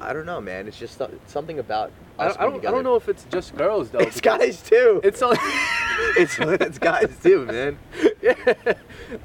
I 0.00 0.12
don't 0.12 0.26
know, 0.26 0.40
man. 0.40 0.66
It's 0.68 0.78
just 0.78 0.98
so- 0.98 1.10
something 1.26 1.58
about 1.58 1.90
I 2.18 2.28
don't, 2.28 2.40
I 2.40 2.42
don't, 2.44 2.66
I 2.66 2.70
don't 2.70 2.84
know 2.84 2.96
if 2.96 3.08
it's 3.08 3.24
just 3.30 3.54
girls 3.56 3.90
though. 3.90 3.98
It's 4.06 4.20
guys 4.20 4.62
too. 4.62 5.00
It's 5.04 5.18
so. 5.18 5.32
it's 6.16 6.38
it's 6.38 6.78
guys 6.78 7.14
too, 7.22 7.44
man. 7.46 7.78
yeah. 8.22 8.34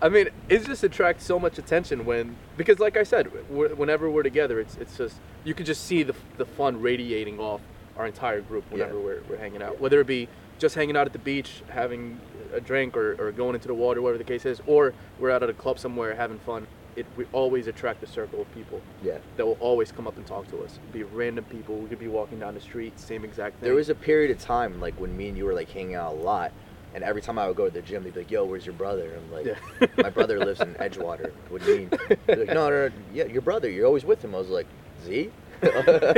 I 0.01 0.09
mean, 0.09 0.29
it 0.49 0.65
just 0.65 0.83
attracts 0.83 1.25
so 1.25 1.39
much 1.39 1.57
attention 1.57 2.05
when 2.05 2.35
because, 2.57 2.79
like 2.79 2.97
I 2.97 3.03
said, 3.03 3.31
we 3.49 3.67
whenever 3.67 4.09
we're 4.09 4.23
together, 4.23 4.59
it's 4.59 4.75
it's 4.77 4.97
just 4.97 5.15
you 5.45 5.53
can 5.53 5.65
just 5.65 5.85
see 5.85 6.03
the 6.03 6.15
the 6.37 6.45
fun 6.45 6.81
radiating 6.81 7.39
off 7.39 7.61
our 7.97 8.05
entire 8.07 8.41
group 8.41 8.63
whenever 8.71 8.95
Yeah. 8.97 9.03
we're, 9.03 9.21
we're 9.29 9.37
hanging 9.37 9.61
out. 9.61 9.79
Whether 9.79 9.99
it 10.01 10.07
be 10.07 10.27
just 10.59 10.75
hanging 10.75 10.95
out 10.97 11.07
at 11.07 11.13
the 11.13 11.19
beach, 11.19 11.61
having 11.69 12.19
a 12.53 12.61
drink, 12.61 12.95
or, 12.97 13.15
or 13.19 13.31
going 13.31 13.55
into 13.55 13.67
the 13.67 13.73
water, 13.73 14.01
whatever 14.01 14.17
the 14.17 14.23
case 14.23 14.45
is, 14.45 14.61
or 14.67 14.93
we're 15.19 15.31
out 15.31 15.43
at 15.43 15.49
a 15.49 15.53
club 15.53 15.79
somewhere 15.79 16.15
having 16.15 16.39
fun. 16.39 16.67
It 16.95 17.05
we 17.15 17.25
always 17.31 17.67
attract 17.67 18.03
a 18.03 18.07
circle 18.07 18.41
of 18.41 18.53
people 18.53 18.81
Yeah. 19.01 19.19
that 19.37 19.45
will 19.45 19.57
always 19.61 19.93
come 19.93 20.07
up 20.07 20.17
and 20.17 20.27
talk 20.27 20.49
to 20.51 20.61
us. 20.61 20.77
Be 20.91 21.03
random 21.03 21.45
people. 21.45 21.77
We 21.77 21.87
could 21.87 21.99
be 21.99 22.09
walking 22.09 22.37
down 22.39 22.53
the 22.53 22.59
street, 22.59 22.99
same 22.99 23.23
exact 23.23 23.59
thing. 23.59 23.67
There 23.67 23.75
was 23.75 23.87
a 23.87 23.95
period 23.95 24.29
of 24.31 24.39
time 24.39 24.81
like 24.81 24.95
when 24.99 25.15
me 25.15 25.29
and 25.29 25.37
you 25.37 25.45
were 25.45 25.53
like 25.53 25.69
hanging 25.69 25.95
out 25.95 26.11
a 26.11 26.15
lot, 26.17 26.51
and 26.93 27.01
every 27.05 27.21
time 27.21 27.39
I 27.39 27.47
would 27.47 27.55
go 27.55 27.65
to 27.69 27.71
the 27.73 27.81
gym, 27.81 28.03
they'd 28.03 28.13
be 28.13 28.19
like, 28.21 28.31
"Yo, 28.31 28.43
where's 28.43 28.65
your 28.65 28.75
brother?" 28.75 29.05
And 29.13 29.21
I'm 29.25 29.31
like, 29.31 29.45
Yeah. 29.45 29.87
"My 30.03 30.09
brother 30.09 30.37
lives 30.39 30.59
in 30.59 30.73
Edgewater." 30.75 31.31
What 31.47 31.63
do 31.63 31.71
you 31.71 31.77
mean? 31.77 31.89
They're 32.27 32.35
like, 32.35 32.47
no, 32.49 32.69
no, 32.69 32.87
no, 32.89 32.91
yeah, 33.13 33.23
your 33.25 33.41
brother. 33.41 33.69
You're 33.69 33.85
always 33.87 34.03
with 34.03 34.21
him. 34.21 34.35
I 34.35 34.39
was 34.39 34.49
like, 34.49 34.67
"Z." 35.05 35.31
yeah, 35.63 36.13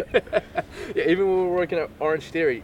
even 0.96 1.28
when 1.28 1.38
we 1.38 1.44
were 1.50 1.56
working 1.56 1.78
at 1.78 1.90
Orange 2.00 2.26
Theory, 2.32 2.64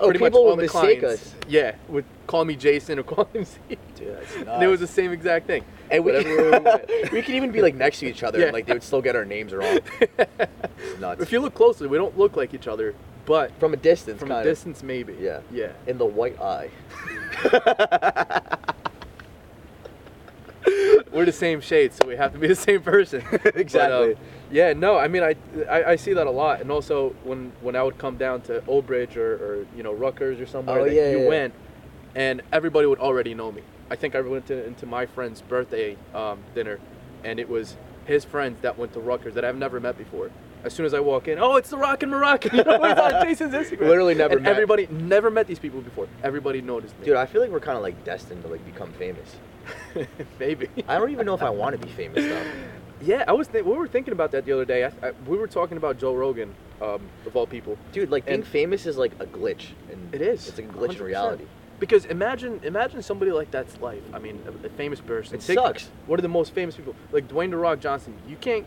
Oh, 0.00 0.06
pretty 0.06 0.20
much 0.20 0.28
people 0.32 0.40
all 0.40 0.46
would 0.56 0.58
the 0.58 0.62
mistake 0.62 1.00
clients, 1.00 1.22
us. 1.26 1.34
Yeah, 1.48 1.74
would 1.88 2.04
call 2.26 2.44
me 2.44 2.54
Jason 2.56 2.98
or 2.98 3.02
call 3.02 3.24
him 3.32 3.44
Z. 3.44 3.58
Dude, 3.96 4.16
that's 4.18 4.36
And 4.36 4.62
it 4.62 4.66
was 4.68 4.80
the 4.80 4.86
same 4.86 5.12
exact 5.12 5.46
thing. 5.46 5.64
and 5.90 6.04
we, 6.04 6.12
Whatever 6.12 6.80
we 7.12 7.22
could 7.22 7.34
even 7.34 7.50
be 7.50 7.62
like 7.62 7.74
next 7.74 7.98
to 8.00 8.06
each 8.06 8.22
other, 8.22 8.38
Yeah. 8.38 8.46
and 8.46 8.52
like 8.52 8.66
they 8.66 8.72
would 8.74 8.82
still 8.82 9.02
get 9.02 9.16
our 9.16 9.24
names 9.24 9.52
wrong. 9.52 9.78
It's 10.80 11.00
nuts. 11.00 11.20
If 11.22 11.32
you 11.32 11.40
look 11.40 11.54
closely, 11.54 11.88
we 11.88 11.96
don't 11.98 12.16
look 12.16 12.36
like 12.36 12.54
each 12.54 12.68
other, 12.68 12.94
but 13.26 13.50
from 13.58 13.74
a 13.74 13.76
distance, 13.76 14.20
from 14.20 14.28
kind 14.28 14.38
a 14.38 14.40
of. 14.42 14.54
distance, 14.54 14.82
maybe. 14.84 15.16
Yeah. 15.20 15.40
Yeah. 15.50 15.72
in 15.88 15.98
the 15.98 16.06
white 16.06 16.40
eye. 16.40 16.70
We're 21.12 21.24
the 21.24 21.32
same 21.32 21.60
shade, 21.60 21.92
so 21.94 22.06
we 22.06 22.14
have 22.16 22.32
to 22.32 22.38
be 22.38 22.46
the 22.46 22.54
same 22.54 22.82
person. 22.82 23.24
But, 23.30 23.56
Exactly. 23.56 24.12
um, 24.14 24.20
yeah, 24.50 24.72
no, 24.72 24.96
I 24.98 25.08
mean, 25.08 25.22
I, 25.22 25.34
I 25.68 25.84
I 25.92 25.96
see 25.96 26.12
that 26.14 26.26
a 26.26 26.30
lot, 26.30 26.60
and 26.60 26.70
also 26.70 27.10
when 27.24 27.52
when 27.60 27.76
I 27.76 27.82
would 27.82 27.98
come 27.98 28.16
down 28.16 28.40
to 28.42 28.64
Old 28.66 28.86
Bridge 28.86 29.16
or, 29.16 29.34
or 29.34 29.66
you 29.76 29.82
know 29.82 29.92
Rutgers 29.92 30.40
or 30.40 30.46
somewhere 30.46 30.80
Oh, 30.80 30.84
that 30.84 30.94
yeah, 30.94 31.10
you 31.10 31.22
yeah. 31.22 31.28
went, 31.28 31.54
and 32.14 32.42
everybody 32.52 32.86
would 32.86 32.98
already 33.00 33.34
know 33.34 33.52
me. 33.52 33.62
I 33.90 33.96
think 33.96 34.14
I 34.14 34.20
went 34.20 34.46
to, 34.48 34.66
into 34.66 34.84
my 34.86 35.06
friend's 35.06 35.40
birthday 35.42 35.96
um, 36.14 36.40
dinner, 36.54 36.78
and 37.24 37.38
it 37.40 37.48
was 37.48 37.76
his 38.04 38.24
friends 38.24 38.60
that 38.62 38.78
went 38.78 38.92
to 38.94 39.00
Rutgers 39.00 39.34
that 39.34 39.44
I've 39.44 39.56
never 39.56 39.80
met 39.80 39.96
before. 39.98 40.30
As 40.64 40.72
soon 40.72 40.86
as 40.86 40.92
I 40.92 40.98
walk 41.00 41.28
in, 41.28 41.38
oh, 41.38 41.54
it's 41.56 41.70
the 41.70 41.78
Rockin' 41.78 42.10
Moroccan. 42.10 42.50
You 42.56 42.64
know, 42.64 42.82
it's 42.84 43.00
on 43.00 43.22
Jason's 43.24 43.54
Instagram. 43.54 43.80
Literally 43.88 44.14
never 44.14 44.34
and 44.34 44.42
met. 44.42 44.50
Everybody 44.50 44.88
never 44.90 45.30
met 45.30 45.46
these 45.46 45.60
people 45.60 45.80
before. 45.80 46.08
Everybody 46.24 46.60
noticed 46.60 46.98
me. 46.98 47.06
Dude, 47.06 47.16
I 47.16 47.26
feel 47.26 47.40
like 47.40 47.50
we're 47.50 47.60
kind 47.60 47.76
of 47.76 47.82
like 47.82 48.02
destined 48.04 48.42
to 48.42 48.48
like 48.48 48.64
become 48.66 48.92
famous. 48.94 49.36
Maybe. 50.40 50.68
I 50.88 50.98
don't 50.98 51.10
even 51.10 51.26
know 51.26 51.34
if 51.34 51.42
I 51.42 51.50
want 51.50 51.78
to 51.80 51.86
be 51.86 51.92
famous 51.92 52.24
though. 52.24 52.44
Yeah, 53.00 53.24
I 53.28 53.32
was. 53.32 53.48
Th- 53.48 53.64
we 53.64 53.72
were 53.76 53.88
thinking 53.88 54.12
about 54.12 54.32
that 54.32 54.44
the 54.44 54.52
other 54.52 54.64
day. 54.64 54.84
I, 54.84 54.92
I, 55.08 55.12
we 55.26 55.36
were 55.38 55.46
talking 55.46 55.76
about 55.76 55.98
Joe 55.98 56.14
Rogan, 56.14 56.54
um, 56.82 57.00
of 57.26 57.36
all 57.36 57.46
people. 57.46 57.78
Dude, 57.92 58.10
like 58.10 58.26
being 58.26 58.36
And- 58.40 58.46
famous 58.46 58.86
is 58.86 58.96
like 58.96 59.12
a 59.20 59.26
glitch. 59.26 59.66
And 59.90 60.12
It 60.14 60.20
is. 60.20 60.48
It's 60.48 60.58
like 60.58 60.68
a 60.68 60.72
glitch 60.72 60.90
in 60.94 60.96
100%. 61.02 61.04
reality. 61.06 61.44
Because 61.78 62.06
imagine, 62.06 62.58
imagine 62.64 63.02
somebody 63.02 63.30
like 63.30 63.52
that's 63.52 63.80
life. 63.80 64.02
I 64.12 64.18
mean, 64.18 64.42
a, 64.46 64.66
a 64.66 64.70
famous 64.70 65.00
person. 65.00 65.36
It 65.36 65.42
sucks. 65.42 65.88
What 66.06 66.18
are 66.18 66.22
the 66.22 66.28
most 66.28 66.52
famous 66.52 66.74
people? 66.74 66.96
Like 67.12 67.28
Dwayne 67.28 67.50
the 67.50 67.56
Rock 67.56 67.78
Johnson. 67.78 68.16
You 68.28 68.34
can't. 68.36 68.66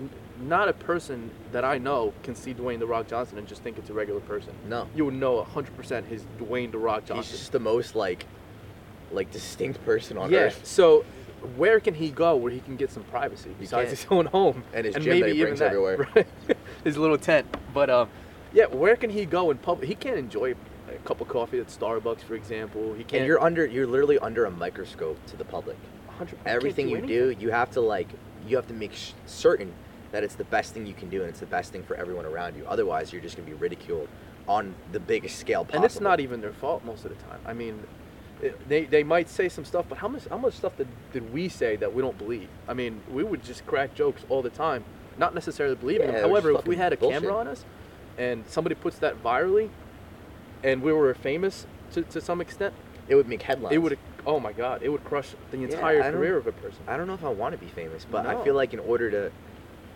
n- 0.00 0.10
Not 0.40 0.68
a 0.68 0.72
person 0.72 1.30
that 1.52 1.64
I 1.64 1.78
know 1.78 2.12
can 2.24 2.34
see 2.34 2.52
Dwayne 2.54 2.80
the 2.80 2.86
Rock 2.86 3.06
Johnson 3.06 3.38
and 3.38 3.46
just 3.46 3.62
think 3.62 3.78
it's 3.78 3.90
a 3.90 3.94
regular 3.94 4.20
person. 4.20 4.54
No. 4.68 4.88
You 4.96 5.04
would 5.04 5.14
know 5.14 5.46
100% 5.54 6.04
his 6.06 6.24
Dwayne 6.40 6.72
the 6.72 6.78
Rock 6.78 7.02
He's 7.02 7.08
Johnson. 7.10 7.36
just 7.38 7.52
the 7.52 7.60
most 7.60 7.94
like, 7.94 8.26
like 9.12 9.30
distinct 9.30 9.84
person 9.84 10.18
on 10.18 10.32
yeah. 10.32 10.38
earth. 10.40 10.66
So, 10.66 11.04
where 11.56 11.80
can 11.80 11.94
he 11.94 12.10
go 12.10 12.36
where 12.36 12.52
he 12.52 12.60
can 12.60 12.76
get 12.76 12.90
some 12.90 13.04
privacy 13.04 13.54
besides 13.58 13.90
his 13.90 14.06
own 14.10 14.26
home 14.26 14.62
And 14.74 14.86
his 14.86 14.94
gym 14.96 15.20
that 15.20 15.32
he 15.32 15.40
brings 15.42 15.60
everywhere. 15.60 16.08
Right. 16.14 16.26
his 16.84 16.96
little 16.96 17.18
tent. 17.18 17.46
But 17.72 17.90
um, 17.90 18.08
yeah, 18.52 18.66
where 18.66 18.96
can 18.96 19.10
he 19.10 19.24
go 19.26 19.50
in 19.50 19.58
public? 19.58 19.88
He 19.88 19.94
can't 19.94 20.16
enjoy 20.16 20.54
a 20.88 20.94
cup 21.04 21.20
of 21.20 21.28
coffee 21.28 21.58
at 21.60 21.68
Starbucks, 21.68 22.20
for 22.22 22.34
example. 22.34 22.94
He 22.94 23.04
can't. 23.04 23.20
And 23.20 23.26
you're 23.26 23.40
under, 23.42 23.66
you're 23.66 23.86
literally 23.86 24.18
under 24.18 24.44
a 24.46 24.50
microscope 24.50 25.18
to 25.26 25.36
the 25.36 25.44
public. 25.44 25.76
100 26.06 26.32
you 26.32 26.36
can't 26.38 26.48
Everything 26.56 26.86
do 26.86 26.90
you 26.92 26.98
anything. 26.98 27.38
do, 27.38 27.44
you 27.44 27.50
have 27.50 27.70
to 27.72 27.80
like, 27.80 28.08
you 28.46 28.56
have 28.56 28.66
to 28.68 28.74
make 28.74 28.92
sh- 28.94 29.12
certain 29.26 29.72
that 30.12 30.24
it's 30.24 30.34
the 30.34 30.44
best 30.44 30.72
thing 30.72 30.86
you 30.86 30.94
can 30.94 31.10
do 31.10 31.20
and 31.20 31.28
it's 31.28 31.40
the 31.40 31.46
best 31.46 31.70
thing 31.72 31.82
for 31.82 31.94
everyone 31.96 32.24
around 32.24 32.56
you. 32.56 32.64
Otherwise, 32.66 33.12
you're 33.12 33.20
just 33.22 33.36
gonna 33.36 33.46
be 33.46 33.54
ridiculed 33.54 34.08
on 34.48 34.74
the 34.92 35.00
biggest 35.00 35.38
scale 35.38 35.60
possible. 35.64 35.76
and 35.76 35.84
it's 35.84 36.00
not 36.00 36.20
even 36.20 36.40
their 36.40 36.54
fault 36.54 36.82
most 36.84 37.04
of 37.04 37.10
the 37.10 37.22
time. 37.24 37.38
I 37.44 37.52
mean, 37.52 37.86
it, 38.42 38.68
they 38.68 38.84
they 38.84 39.02
might 39.02 39.28
say 39.28 39.48
some 39.48 39.64
stuff, 39.64 39.86
but 39.88 39.98
how 39.98 40.08
much 40.08 40.26
how 40.28 40.38
much 40.38 40.54
stuff 40.54 40.76
did, 40.76 40.88
did 41.12 41.32
we 41.32 41.48
say 41.48 41.76
that 41.76 41.92
we 41.94 42.02
don't 42.02 42.16
believe? 42.18 42.48
I 42.68 42.74
mean, 42.74 43.00
we 43.10 43.22
would 43.24 43.42
just 43.42 43.66
crack 43.66 43.94
jokes 43.94 44.22
all 44.28 44.42
the 44.42 44.50
time, 44.50 44.84
not 45.18 45.34
necessarily 45.34 45.74
believing 45.74 46.08
Yeah, 46.08 46.20
them. 46.20 46.30
However, 46.30 46.52
if 46.52 46.66
we 46.66 46.76
had 46.76 46.92
a 46.92 46.96
bullshit. 46.96 47.22
camera 47.22 47.36
on 47.36 47.48
us, 47.48 47.64
and 48.16 48.44
somebody 48.46 48.74
puts 48.74 48.98
that 48.98 49.22
virally, 49.22 49.70
and 50.62 50.82
we 50.82 50.92
were 50.92 51.12
famous 51.14 51.66
to, 51.92 52.02
to 52.02 52.20
some 52.20 52.40
extent, 52.40 52.74
It 53.08 53.14
would 53.14 53.28
make 53.28 53.42
headlines. 53.42 53.74
it 53.74 53.78
would 53.78 53.98
oh 54.26 54.38
my 54.40 54.52
god, 54.52 54.82
it 54.82 54.88
would 54.90 55.04
crush 55.04 55.30
the 55.50 55.62
entire 55.62 56.00
I 56.00 56.04
don't- 56.04 56.12
career 56.14 56.36
of 56.36 56.46
a 56.46 56.52
person. 56.52 56.80
I 56.86 56.96
don't 56.96 57.06
know 57.06 57.14
if 57.14 57.24
I 57.24 57.28
want 57.30 57.52
to 57.54 57.58
be 57.58 57.68
famous, 57.70 58.04
but 58.10 58.26
I 58.26 58.42
feel 58.44 58.54
like 58.54 58.72
in 58.74 58.80
order 58.80 59.10
to 59.10 59.32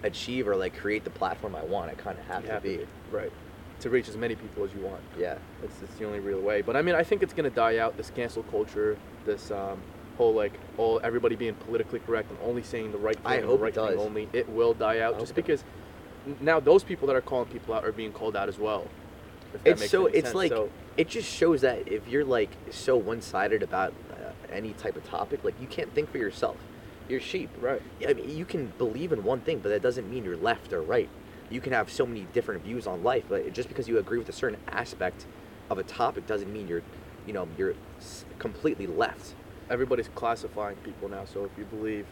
achieve 0.03 0.49
or 0.49 0.57
like 0.57 0.77
create 0.77 1.05
the 1.05 1.11
platform 1.11 1.55
I 1.55 1.63
want, 1.63 1.91
I 1.91 1.95
kind 1.95 2.19
of 2.19 2.25
have 2.27 2.43
You 2.43 2.49
to 2.49 2.53
have 2.55 2.63
be. 2.63 2.73
to 2.79 2.79
be 2.79 2.87
right 3.13 3.33
to 3.83 3.91
reach 3.91 4.09
as 4.09 4.17
many 4.17 4.35
people 4.35 4.65
as 4.65 4.73
you 4.75 4.81
want. 4.81 5.01
Yeah. 5.19 5.37
It's, 5.63 5.83
it's 5.83 5.95
the 5.95 6.05
only 6.07 6.21
real 6.21 6.41
way. 6.41 6.63
But 6.63 6.77
I 6.77 6.83
mean, 6.83 6.95
I 6.95 7.03
think 7.03 7.23
it's 7.23 7.33
gonna 7.35 7.51
die 7.51 7.79
out. 7.79 7.97
This 7.97 8.11
cancel 8.11 8.43
culture, 8.45 8.97
this 9.25 9.51
um, 9.51 9.81
whole 10.17 10.33
like 10.35 10.53
all 10.79 11.01
everybody 11.03 11.37
being 11.37 11.55
politically 11.55 11.99
correct 12.01 12.31
and 12.31 12.39
only 12.43 12.63
saying 12.63 12.93
the 12.93 12.99
right 12.99 13.17
thing, 13.17 13.27
I 13.27 13.37
and 13.37 13.45
hope 13.47 13.61
the 13.61 13.67
it 13.67 13.77
right 13.77 13.91
thing 13.91 13.99
only. 13.99 14.29
It 14.33 14.49
will 14.49 14.75
die 14.75 15.01
out 15.01 15.17
I 15.17 15.19
just 15.21 15.35
because 15.35 15.65
now 16.41 16.61
those 16.61 16.85
people 16.85 17.07
that 17.09 17.17
are 17.17 17.21
calling 17.21 17.49
people 17.49 17.75
out 17.75 17.85
are 17.85 17.93
being 17.93 18.13
called 18.13 18.37
out 18.37 18.49
as 18.49 18.59
well. 18.59 18.87
It's 19.65 19.91
so 19.91 20.07
it's 20.07 20.29
sense. 20.29 20.35
like 20.35 20.51
So- 20.51 20.71
it 20.97 21.09
just 21.09 21.29
shows 21.29 21.63
that 21.63 21.89
if 21.89 22.07
you're 22.09 22.25
like 22.25 22.51
so 22.71 22.97
one-sided 22.97 23.63
about 23.63 23.93
uh, 24.13 24.31
any 24.53 24.75
type 24.75 24.97
of 24.97 25.05
topic, 25.09 25.43
like 25.43 25.55
you 25.61 25.67
can't 25.67 25.93
think 25.95 26.11
for 26.11 26.19
yourself. 26.19 26.57
You're 27.09 27.21
sheep. 27.21 27.51
right. 27.61 27.83
I 28.07 28.15
mean, 28.15 28.31
you 28.31 28.45
can 28.45 28.73
believe 28.79 29.13
in 29.13 29.25
one 29.25 29.41
thing, 29.41 29.59
but 29.59 29.71
that 29.71 29.83
doesn't 29.83 30.09
mean 30.09 30.25
you're 30.25 30.37
left 30.37 30.73
or 30.73 30.81
right. 30.81 31.09
You 31.51 31.61
can 31.61 31.73
have 31.73 31.91
so 31.91 32.07
many 32.07 32.27
different 32.33 32.65
views 32.65 32.87
on 32.87 33.03
life, 33.03 33.25
but 33.29 33.53
just 33.53 33.69
because 33.69 33.89
you 33.89 33.99
agree 33.99 34.19
with 34.19 34.29
a 34.29 34.33
certain 34.33 34.59
aspect 34.69 35.27
of 35.71 35.79
a 35.79 35.83
topic 35.83 36.27
doesn't 36.27 36.53
mean 36.53 36.69
you're, 36.69 36.83
you 37.27 37.33
know, 37.33 37.47
you're 37.59 37.75
completely 38.39 38.87
left. 38.87 39.35
Everybody's 39.71 40.09
classifying 40.15 40.77
people 40.77 41.09
now. 41.09 41.25
So 41.25 41.45
if 41.45 41.51
you 41.57 41.65
believe 41.65 42.07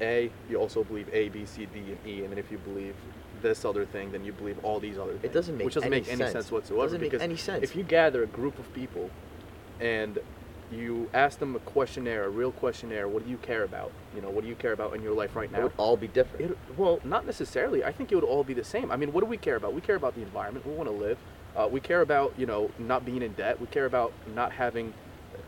A, 0.00 0.30
you 0.48 0.56
also 0.56 0.84
believe 0.84 1.08
A, 1.12 1.28
B, 1.28 1.44
C, 1.46 1.66
D, 1.66 1.80
and 1.80 1.98
E, 2.06 2.22
and 2.22 2.30
then 2.30 2.38
if 2.38 2.50
you 2.50 2.58
believe 2.58 2.94
this 3.42 3.64
other 3.64 3.84
thing, 3.84 4.12
then 4.12 4.24
you 4.24 4.32
believe 4.32 4.58
all 4.64 4.80
these 4.80 4.98
other 4.98 5.12
things. 5.12 5.24
It 5.24 5.32
doesn't 5.32 5.56
make 5.56 5.64
which 5.66 5.74
doesn't 5.74 5.92
any 5.92 6.00
make 6.00 6.08
any 6.08 6.18
sense. 6.18 6.32
sense 6.32 6.50
whatsoever. 6.50 6.84
Doesn't 6.84 7.00
make 7.00 7.14
any 7.14 7.36
sense. 7.36 7.62
If 7.62 7.76
you 7.76 7.82
gather 7.82 8.22
a 8.22 8.26
group 8.26 8.58
of 8.58 8.72
people 8.72 9.10
and 9.80 10.18
you 10.74 11.08
ask 11.14 11.38
them 11.38 11.56
a 11.56 11.58
questionnaire, 11.60 12.24
a 12.24 12.28
real 12.28 12.52
questionnaire, 12.52 13.08
what 13.08 13.24
do 13.24 13.30
you 13.30 13.36
care 13.38 13.62
about? 13.64 13.92
You 14.14 14.20
know, 14.20 14.30
what 14.30 14.42
do 14.42 14.48
you 14.48 14.54
care 14.54 14.72
about 14.72 14.94
in 14.94 15.02
your 15.02 15.14
life 15.14 15.34
right 15.36 15.50
now? 15.50 15.60
It 15.60 15.62
would 15.64 15.72
all 15.76 15.96
be 15.96 16.08
different. 16.08 16.50
It, 16.50 16.58
well, 16.76 17.00
not 17.04 17.26
necessarily. 17.26 17.84
I 17.84 17.92
think 17.92 18.12
it 18.12 18.14
would 18.14 18.24
all 18.24 18.44
be 18.44 18.54
the 18.54 18.64
same. 18.64 18.90
I 18.90 18.96
mean, 18.96 19.12
what 19.12 19.20
do 19.20 19.26
we 19.26 19.36
care 19.36 19.56
about? 19.56 19.74
We 19.74 19.80
care 19.80 19.96
about 19.96 20.14
the 20.14 20.22
environment. 20.22 20.66
We 20.66 20.72
want 20.74 20.88
to 20.88 20.94
live. 20.94 21.18
Uh, 21.56 21.68
we 21.70 21.80
care 21.80 22.00
about 22.00 22.34
you 22.36 22.46
know 22.46 22.70
not 22.78 23.04
being 23.04 23.22
in 23.22 23.32
debt. 23.34 23.60
We 23.60 23.66
care 23.68 23.86
about 23.86 24.12
not 24.34 24.52
having 24.52 24.92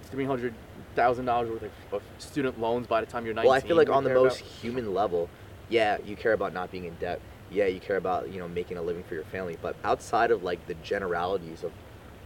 three 0.04 0.24
hundred 0.24 0.54
thousand 0.94 1.24
dollars 1.24 1.50
worth 1.50 1.62
of, 1.62 1.94
of 1.94 2.02
student 2.18 2.60
loans 2.60 2.86
by 2.86 3.00
the 3.00 3.06
time 3.06 3.26
you're 3.26 3.34
nineteen. 3.34 3.50
Well, 3.50 3.58
I 3.58 3.66
feel 3.66 3.76
like 3.76 3.90
on 3.90 4.04
the 4.04 4.14
most 4.14 4.40
about- 4.40 4.50
human 4.52 4.94
level, 4.94 5.28
yeah, 5.68 5.98
you 6.04 6.16
care 6.16 6.32
about 6.32 6.52
not 6.52 6.70
being 6.70 6.84
in 6.84 6.94
debt. 6.96 7.20
Yeah, 7.50 7.66
you 7.66 7.80
care 7.80 7.96
about 7.96 8.30
you 8.30 8.38
know 8.38 8.48
making 8.48 8.76
a 8.76 8.82
living 8.82 9.02
for 9.04 9.14
your 9.14 9.24
family. 9.24 9.58
But 9.60 9.76
outside 9.84 10.30
of 10.30 10.42
like 10.42 10.66
the 10.66 10.74
generalities 10.74 11.64
of 11.64 11.72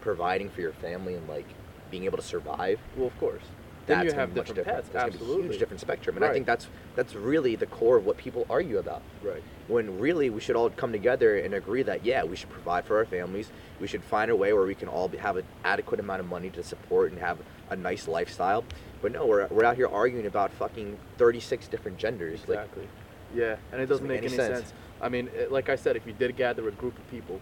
providing 0.01 0.51
for 0.51 0.61
your 0.61 0.73
family 0.73 1.15
and 1.15 1.27
like 1.29 1.47
being 1.91 2.05
able 2.05 2.19
to 2.19 2.25
survive, 2.25 2.79
well, 2.97 3.09
of 3.09 3.19
course. 3.19 3.43
Then 3.87 3.99
that's 3.99 4.13
you 4.13 4.21
have 4.21 4.35
different 4.35 4.57
different. 4.57 4.77
That's 4.77 4.89
gonna 4.91 5.07
be 5.07 5.11
a 5.11 5.21
Absolutely. 5.21 5.49
huge 5.49 5.59
different 5.59 5.81
spectrum, 5.81 6.17
and 6.17 6.25
I 6.25 6.33
think 6.33 6.47
that's 6.47 6.69
that's 6.95 7.15
really 7.15 7.57
the 7.57 7.67
core 7.67 7.97
of 7.97 8.07
what 8.07 8.17
people 8.19 8.47
argue 8.49 8.79
about. 8.79 9.03
Right. 9.23 9.43
When 9.69 9.99
really 9.99 10.31
we 10.31 10.41
should 10.41 10.55
all 10.55 10.71
come 10.71 10.93
together 10.93 11.39
and 11.39 11.55
agree 11.55 11.83
that 11.83 12.05
yeah, 12.05 12.23
we 12.23 12.37
should 12.37 12.51
provide 12.51 12.85
for 12.85 12.99
our 12.99 13.05
families. 13.05 13.51
We 13.81 13.87
should 13.87 14.05
find 14.05 14.31
a 14.31 14.37
way 14.37 14.53
where 14.53 14.65
we 14.67 14.75
can 14.75 14.89
all 14.89 15.09
be, 15.09 15.17
have 15.19 15.37
an 15.37 15.45
adequate 15.65 15.99
amount 15.99 16.21
of 16.21 16.29
money 16.29 16.51
to 16.51 16.63
support 16.63 17.11
and 17.11 17.21
have 17.21 17.39
a 17.71 17.77
nice 17.77 18.07
lifestyle. 18.07 18.65
But 19.03 19.13
no, 19.13 19.27
we're, 19.27 19.47
we're 19.47 19.65
out 19.65 19.77
here 19.77 19.89
arguing 19.89 20.27
about 20.27 20.53
fucking 20.53 20.99
36 21.17 21.69
different 21.69 21.97
genders. 21.97 22.41
Like, 22.47 22.59
Exactly. 22.59 22.89
yeah, 23.35 23.57
and 23.73 23.81
it 23.81 23.87
doesn't 23.87 24.07
make 24.07 24.19
any 24.19 24.29
sense. 24.29 24.75
I 25.01 25.09
mean, 25.09 25.29
it, 25.35 25.51
like 25.51 25.71
I 25.71 25.77
said, 25.77 25.97
if 25.97 26.07
you 26.07 26.13
did 26.13 26.37
gather 26.37 26.69
a 26.69 26.73
group 26.73 26.99
of 26.99 27.11
people, 27.11 27.41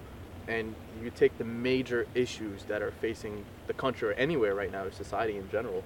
and 0.48 0.74
you 1.02 1.10
take 1.10 1.36
the 1.38 1.44
major 1.44 2.06
issues 2.14 2.64
that 2.64 2.82
are 2.82 2.90
facing 2.90 3.44
the 3.66 3.74
country 3.74 4.08
or 4.08 4.12
anywhere 4.14 4.54
right 4.54 4.72
now, 4.72 4.84
or 4.84 4.90
society 4.90 5.36
in 5.36 5.48
general, 5.50 5.84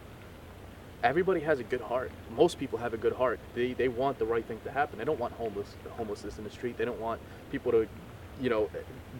everybody 1.02 1.40
has 1.40 1.58
a 1.58 1.64
good 1.64 1.80
heart. 1.80 2.10
Most 2.34 2.58
people 2.58 2.78
have 2.78 2.94
a 2.94 2.96
good 2.96 3.14
heart. 3.14 3.40
They 3.54 3.72
they 3.72 3.88
want 3.88 4.18
the 4.18 4.24
right 4.24 4.46
thing 4.46 4.60
to 4.64 4.70
happen. 4.70 4.98
They 4.98 5.04
don't 5.04 5.18
want 5.18 5.34
homeless 5.34 5.74
homelessness 5.90 6.38
in 6.38 6.44
the 6.44 6.50
street. 6.50 6.78
They 6.78 6.84
don't 6.84 7.00
want 7.00 7.20
people 7.50 7.72
to, 7.72 7.88
you 8.40 8.48
know, 8.48 8.70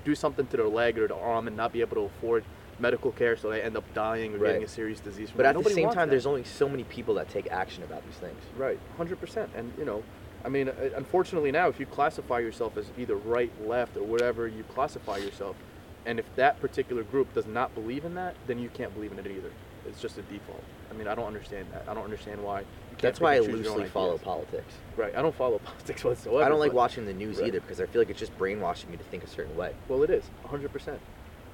do 0.04 0.14
something 0.14 0.46
to 0.46 0.56
their 0.56 0.68
leg 0.68 0.98
or 0.98 1.08
their 1.08 1.20
arm 1.20 1.48
and 1.48 1.56
not 1.56 1.72
be 1.72 1.80
able 1.80 1.96
to 1.96 2.02
afford 2.02 2.44
medical 2.78 3.12
care, 3.12 3.36
so 3.36 3.50
they 3.50 3.62
end 3.62 3.76
up 3.76 3.84
dying 3.94 4.34
or 4.34 4.38
getting 4.38 4.64
a 4.64 4.68
serious 4.68 5.00
disease. 5.00 5.30
From 5.30 5.38
but 5.38 5.46
at 5.46 5.62
the 5.62 5.70
same 5.70 5.88
time, 5.88 5.96
that. 5.96 6.10
there's 6.10 6.26
only 6.26 6.44
so 6.44 6.68
many 6.68 6.84
people 6.84 7.14
that 7.14 7.28
take 7.28 7.50
action 7.50 7.82
about 7.82 8.04
these 8.06 8.16
things. 8.16 8.40
Right, 8.56 8.78
hundred 8.96 9.20
percent. 9.20 9.50
And 9.56 9.72
you 9.76 9.84
know, 9.84 10.02
I 10.44 10.48
mean, 10.48 10.68
uh, 10.68 10.72
unfortunately 10.96 11.52
now, 11.52 11.68
if 11.68 11.78
you 11.78 11.86
classify 11.86 12.38
yourself 12.40 12.76
as 12.76 12.86
either 12.98 13.16
right, 13.16 13.50
left, 13.66 13.96
or 13.96 14.02
whatever 14.02 14.48
you 14.48 14.64
classify 14.64 15.18
yourself, 15.18 15.56
and 16.04 16.18
if 16.18 16.26
that 16.36 16.60
particular 16.60 17.04
group 17.04 17.32
does 17.32 17.46
not 17.46 17.74
believe 17.74 18.04
in 18.04 18.14
that, 18.14 18.34
then 18.46 18.58
you 18.58 18.68
can't 18.70 18.92
believe 18.94 19.12
in 19.12 19.18
it 19.18 19.26
either. 19.26 19.50
It's 19.86 20.00
just 20.00 20.18
a 20.18 20.22
default. 20.22 20.62
I 20.90 20.94
mean, 20.94 21.06
I 21.08 21.14
don't 21.14 21.26
understand 21.26 21.66
that. 21.72 21.84
I 21.88 21.94
don't 21.94 22.04
understand 22.04 22.42
why. 22.42 22.64
That's 23.00 23.20
why 23.20 23.32
I 23.32 23.36
and 23.36 23.46
choose 23.46 23.60
your 23.64 23.72
own 23.72 23.78
loosely 23.78 23.90
follow 23.90 24.18
politics. 24.18 24.74
Right. 24.96 25.14
I 25.16 25.22
don't 25.22 25.34
follow 25.34 25.58
politics 25.64 26.04
whatsoever. 26.04 26.44
I 26.44 26.48
don't 26.48 26.60
like 26.60 26.72
watching 26.72 27.06
the 27.06 27.14
news 27.14 27.38
Right. 27.38 27.48
either 27.48 27.60
because 27.60 27.80
I 27.80 27.86
feel 27.86 28.00
like 28.00 28.10
it's 28.10 28.18
just 28.18 28.36
brainwashing 28.38 28.90
me 28.90 28.96
to 28.96 29.04
think 29.04 29.24
a 29.24 29.28
certain 29.28 29.56
way. 29.56 29.74
Well, 29.88 30.02
it 30.02 30.10
is 30.10 30.24
hundred 30.46 30.72
percent, 30.72 31.00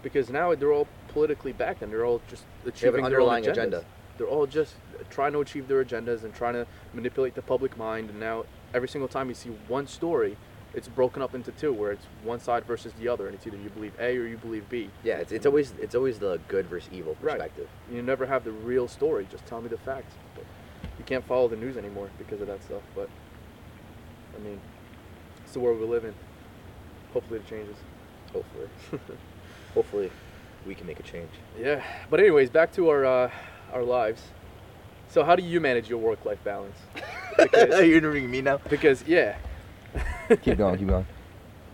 because 0.03 0.29
now 0.31 0.55
they're 0.55 0.73
all 0.73 0.89
politically 1.09 1.53
backed 1.53 1.83
and 1.83 1.93
they're 1.93 2.05
all 2.05 2.21
just 2.29 2.45
achieving 2.67 2.97
their 2.97 3.05
underlying 3.05 3.45
own 3.47 3.51
agendas. 3.55 3.59
agenda. 3.59 3.85
They're 4.19 4.27
all 4.27 4.47
just 4.47 4.75
trying 5.11 5.33
to 5.33 5.41
achieve 5.41 5.69
their 5.69 5.83
agendas 5.85 6.25
and 6.25 6.35
trying 6.35 6.55
to 6.55 6.67
manipulate 6.93 7.35
the 7.35 7.43
public 7.43 7.77
mind. 7.79 8.11
And 8.11 8.19
now 8.21 8.45
every 8.75 8.89
single 8.89 9.09
time 9.09 9.29
you 9.29 9.35
see 9.35 9.51
one 9.69 9.87
story, 9.87 10.37
it's 10.75 10.89
broken 10.89 11.23
up 11.23 11.35
into 11.35 11.51
two, 11.53 11.73
where 11.73 11.93
it's 11.93 12.05
one 12.23 12.41
side 12.41 12.65
versus 12.65 12.93
the 13.01 13.09
other, 13.09 13.27
and 13.27 13.35
it's 13.35 13.47
either 13.47 13.57
you 13.57 13.71
believe 13.71 13.93
A 13.99 14.17
or 14.17 14.27
you 14.27 14.37
believe 14.37 14.69
B. 14.69 14.91
Yeah, 15.03 15.17
it's, 15.17 15.33
it's 15.33 15.47
always 15.47 15.73
it's 15.81 15.95
always 15.95 16.19
the 16.19 16.39
good 16.49 16.67
versus 16.67 16.91
evil 16.93 17.17
Right. 17.21 17.33
perspective. 17.39 17.69
You 17.91 18.03
never 18.03 18.27
have 18.27 18.45
the 18.45 18.53
real 18.53 18.87
story. 18.87 19.27
Just 19.31 19.47
tell 19.47 19.61
me 19.63 19.69
the 19.69 19.79
facts. 19.79 20.15
But 20.35 20.45
you 20.99 21.05
can't 21.05 21.27
follow 21.27 21.49
the 21.49 21.57
news 21.57 21.77
anymore 21.77 22.11
because 22.19 22.41
of 22.41 22.47
that 22.49 22.63
stuff. 22.63 22.83
But 22.95 23.09
I 24.37 24.41
mean, 24.41 24.61
it's 25.43 25.53
the 25.55 25.61
world 25.61 25.81
we 25.81 25.87
live 25.87 26.05
in. 26.05 26.15
Hopefully, 27.15 27.41
it 27.41 27.47
changes. 27.49 27.77
Hopefully, 28.33 28.69
hopefully, 29.75 30.11
we 30.67 30.75
can 30.75 30.87
make 30.87 31.01
a 31.01 31.03
change. 31.03 31.31
Yeah, 31.59 31.83
but 32.11 32.21
anyways, 32.21 32.51
back 32.51 32.73
to 32.75 32.91
our 32.91 33.07
uh, 33.07 33.31
our 33.73 33.83
lives. 33.83 34.23
So 35.09 35.25
how 35.25 35.37
do 35.37 35.43
you 35.43 35.61
manage 35.61 35.89
your 35.89 35.99
work-life 35.99 36.43
balance? 36.45 36.77
Because, 37.39 37.87
You're 37.87 37.99
interviewing 37.99 38.29
me 38.33 38.43
now. 38.43 38.57
because 38.69 39.05
yeah, 39.07 39.37
keep 40.43 40.59
going, 40.59 40.77
keep 40.77 40.89
going. 40.97 41.07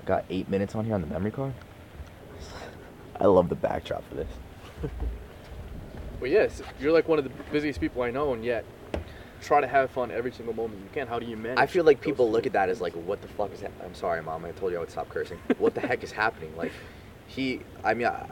Got 0.04 0.26
eight 0.28 0.46
minutes 0.50 0.74
on 0.74 0.84
here 0.84 0.94
on 0.94 1.00
the 1.00 1.06
memory 1.06 1.30
card. 1.30 1.54
I 3.18 3.24
love 3.24 3.48
the 3.48 3.54
backdrop 3.54 4.06
for 4.10 4.14
this. 4.16 4.28
but 6.20 6.28
yes, 6.28 6.60
you're 6.78 6.92
like 6.92 7.08
one 7.08 7.18
of 7.18 7.24
the 7.24 7.30
busiest 7.50 7.80
people 7.80 8.02
I 8.02 8.10
know, 8.10 8.34
and 8.34 8.44
yet 8.44 8.66
try 9.40 9.62
to 9.62 9.66
have 9.66 9.90
fun 9.90 10.10
every 10.10 10.32
single 10.32 10.54
moment 10.54 10.80
you 10.82 10.90
can. 10.92 11.06
How 11.06 11.18
do 11.18 11.24
you 11.24 11.36
manage? 11.38 11.58
I 11.58 11.64
feel 11.66 11.84
like 11.84 12.00
those 12.00 12.04
people 12.04 12.30
look 12.30 12.44
at 12.44 12.52
that 12.52 12.68
as 12.68 12.82
like, 12.82 12.92
what 12.92 13.22
the 13.22 13.28
fuck 13.28 13.50
is 13.54 13.60
that? 13.60 13.72
I'm 13.82 13.94
sorry, 13.94 14.22
mom. 14.22 14.44
I 14.44 14.50
told 14.52 14.70
you 14.72 14.76
I 14.76 14.80
would 14.80 14.90
stop 14.90 15.08
cursing. 15.08 15.38
what 15.58 15.74
the 15.74 15.80
heck 15.80 16.04
is 16.04 16.12
happening? 16.12 16.54
Like, 16.58 16.72
he. 17.26 17.60
I 17.82 17.94
mean, 17.94 18.08
I, 18.08 18.26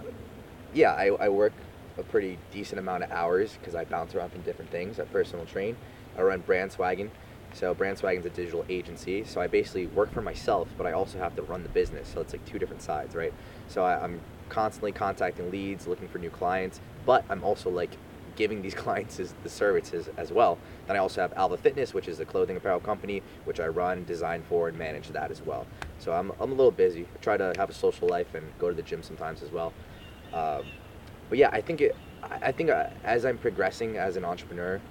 yeah, 0.75 0.93
I, 0.93 1.07
I 1.19 1.29
work 1.31 1.55
a 1.98 2.02
pretty 2.02 2.38
decent 2.50 2.78
amount 2.78 3.05
of 3.05 3.11
hours 3.11 3.57
because 3.59 3.74
I 3.74 3.85
bounce 3.85 4.14
around 4.14 4.31
from 4.31 4.42
different 4.42 4.70
things. 4.70 4.98
I 4.98 5.05
personal 5.05 5.46
train. 5.46 5.76
I 6.16 6.22
run 6.22 6.42
Brandswagon. 6.42 7.11
So 7.55 7.74
Brandswagon's 7.74 8.26
a 8.26 8.31
digital 8.31 8.64
agency. 8.68 9.24
So 9.24 9.40
I 9.40 9.46
basically 9.46 9.87
work 9.87 10.12
for 10.12 10.22
myself, 10.22 10.68
but 10.76 10.87
I 10.87 10.92
also 10.92 11.18
have 11.18 11.37
to 11.37 11.42
run 11.42 11.62
the 11.62 11.68
business. 11.68 12.09
So 12.12 12.20
it's 12.20 12.33
like 12.33 12.44
two 12.46 12.59
different 12.59 12.83
sides, 12.83 13.14
right? 13.14 13.33
So 13.68 13.85
I, 13.85 14.02
I'm 14.02 14.20
constantly 14.48 14.92
contacting 14.92 15.50
leads, 15.50 15.87
looking 15.87 16.09
for 16.09 16.18
new 16.18 16.31
clients, 16.31 16.81
but 17.05 17.24
I'm 17.28 17.44
also 17.44 17.70
like 17.70 17.96
giving 18.37 18.62
these 18.62 18.74
clients 18.85 19.20
the 19.42 19.48
services 19.48 20.09
as 20.16 20.33
well. 20.33 20.59
Then 20.87 20.96
I 20.96 20.98
also 20.98 21.20
have 21.20 21.33
Alva 21.35 21.57
Fitness, 21.57 21.92
which 21.92 22.09
is 22.09 22.20
a 22.20 22.24
clothing 22.24 22.57
apparel 22.57 22.81
company, 22.81 23.22
which 23.44 23.61
I 23.61 23.68
run, 23.68 24.05
design 24.05 24.42
for, 24.48 24.68
and 24.68 24.78
manage 24.78 25.09
that 25.09 25.31
as 25.31 25.42
well. 25.42 25.66
So 25.98 26.12
I'm, 26.12 26.33
I'm 26.40 26.50
a 26.50 26.55
little 26.55 26.70
busy. 26.70 27.07
I 27.14 27.18
try 27.18 27.37
to 27.37 27.52
have 27.57 27.70
a 27.70 27.74
social 27.74 28.09
life 28.09 28.35
and 28.35 28.46
go 28.59 28.68
to 28.68 28.74
the 28.74 28.83
gym 28.83 29.02
sometimes 29.02 29.42
as 29.42 29.50
well. 29.50 29.72
Um, 30.33 30.64
but 31.33 31.38
yeah, 31.38 31.49
I 31.51 31.62
think 31.62 31.81
it. 31.81 31.97
I 32.42 32.53
think 32.53 32.68
uh, 32.68 32.85
as 33.05 33.25
I'm 33.25 33.38
progressing 33.38 33.97
as 33.97 34.16
an 34.16 34.25
entrepreneur, 34.27 34.83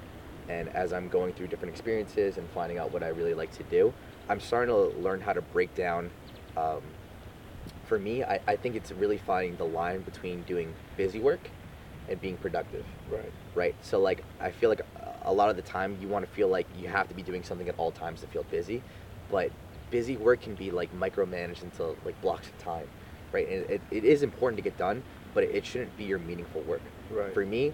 and 0.50 0.70
as 0.70 0.92
I'm 0.92 1.08
going 1.08 1.34
through 1.34 1.50
different 1.50 1.72
experiences 1.72 2.38
and 2.38 2.50
finding 2.50 2.80
out 2.80 2.92
what 2.92 3.04
I 3.04 3.10
really 3.10 3.36
like 3.36 3.52
to 3.58 3.64
do, 3.66 3.94
I'm 4.28 4.40
starting 4.40 4.74
to 4.74 5.00
learn 5.00 5.22
how 5.22 5.34
to 5.34 5.42
break 5.42 5.76
down. 5.76 6.10
Um, 6.58 6.82
for 7.86 8.00
me, 8.00 8.24
I, 8.24 8.40
I 8.48 8.56
think 8.56 8.76
it's 8.76 8.92
really 8.92 9.20
finding 9.20 9.56
the 9.56 9.66
line 9.66 10.02
between 10.02 10.42
doing 10.42 10.74
busy 10.98 11.20
work 11.20 11.48
and 12.10 12.20
being 12.20 12.38
productive 12.38 12.86
right. 13.12 13.32
right? 13.54 13.76
So 13.84 14.00
like 14.00 14.24
I 14.42 14.50
feel 14.50 14.70
like 14.70 14.82
a 15.26 15.32
lot 15.32 15.52
of 15.52 15.58
the 15.58 15.62
time 15.62 15.96
you 16.02 16.08
want 16.08 16.26
to 16.26 16.32
feel 16.32 16.48
like 16.48 16.66
you 16.82 16.88
have 16.88 17.08
to 17.10 17.14
be 17.14 17.22
doing 17.22 17.44
something 17.44 17.70
at 17.70 17.76
all 17.78 17.92
times 17.92 18.22
to 18.22 18.26
feel 18.26 18.46
busy, 18.50 18.82
but 19.30 19.52
busy 19.92 20.18
work 20.18 20.42
can 20.42 20.56
be 20.56 20.72
like 20.72 20.92
micromanaged 20.92 21.62
into 21.62 21.96
like 22.04 22.20
blocks 22.20 22.48
of 22.48 22.58
time, 22.58 22.88
right? 23.32 23.48
And 23.48 23.70
it, 23.70 23.82
it 23.92 24.04
is 24.04 24.24
important 24.24 24.58
to 24.58 24.64
get 24.64 24.76
done, 24.80 25.04
but 25.34 25.44
it 25.44 25.66
shouldn't 25.66 25.96
be 25.98 26.04
your 26.04 26.20
meaningful 26.20 26.62
work. 26.62 26.82
Right. 27.10 27.34
For 27.34 27.46
me, 27.46 27.74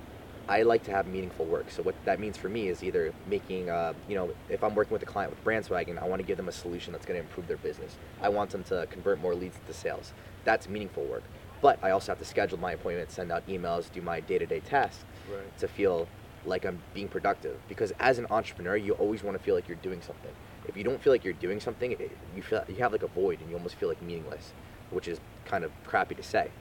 I 0.50 0.64
like 0.64 0.84
to 0.84 0.92
have 0.92 1.08
meaningful 1.08 1.46
work. 1.46 1.70
So 1.70 1.84
what 1.84 1.96
that 2.06 2.20
means 2.20 2.38
for 2.38 2.48
me 2.48 2.70
is 2.70 2.84
either 2.84 3.14
making, 3.28 3.70
uh, 3.70 3.94
you 4.08 4.16
know, 4.16 4.30
if 4.50 4.64
I'm 4.64 4.76
working 4.76 4.94
with 4.94 5.04
a 5.04 5.06
client 5.06 5.32
with 5.32 5.44
Brandswagon, 5.44 6.02
I 6.02 6.08
want 6.08 6.22
to 6.22 6.26
give 6.26 6.38
them 6.38 6.48
a 6.48 6.54
solution 6.54 6.94
that's 6.94 7.06
going 7.06 7.20
to 7.20 7.24
improve 7.24 7.48
their 7.48 7.58
business. 7.58 7.98
I 8.22 8.30
want 8.30 8.52
them 8.52 8.64
to 8.66 8.88
convert 8.90 9.20
more 9.20 9.36
leads 9.36 9.58
to 9.68 9.74
sales. 9.74 10.14
That's 10.46 10.70
meaningful 10.70 11.04
work. 11.04 11.24
But 11.62 11.80
I 11.84 11.92
also 11.92 12.12
have 12.12 12.20
to 12.20 12.26
schedule 12.26 12.60
my 12.60 12.74
appointments, 12.74 13.16
send 13.16 13.32
out 13.32 13.46
emails, 13.48 13.92
do 13.92 14.02
my 14.02 14.20
day-to-day 14.22 14.62
tasks 14.62 15.04
Right. 15.30 15.58
to 15.60 15.68
feel 15.68 16.08
like 16.46 16.66
I'm 16.66 16.80
being 16.94 17.10
productive. 17.10 17.58
Because 17.68 17.92
as 18.00 18.18
an 18.20 18.28
entrepreneur, 18.30 18.78
you 18.78 18.94
always 18.94 19.24
want 19.24 19.38
to 19.38 19.44
feel 19.44 19.56
like 19.56 19.68
you're 19.68 19.76
doing 19.78 20.02
something. 20.02 20.32
If 20.66 20.78
you 20.78 20.84
don't 20.84 21.02
feel 21.02 21.12
like 21.12 21.26
you're 21.26 21.34
doing 21.34 21.60
something, 21.60 21.92
it, 21.94 22.12
you 22.36 22.42
feel 22.42 22.64
you 22.70 22.76
have 22.76 22.94
like 22.94 23.04
a 23.04 23.08
void, 23.08 23.42
and 23.42 23.50
you 23.50 23.58
almost 23.58 23.76
feel 23.76 23.90
like 23.90 24.02
meaningless, 24.02 24.54
which 24.92 25.08
is 25.10 25.20
kind 25.46 25.64
of 25.66 25.72
crappy 25.86 26.16
to 26.16 26.24
say. 26.24 26.52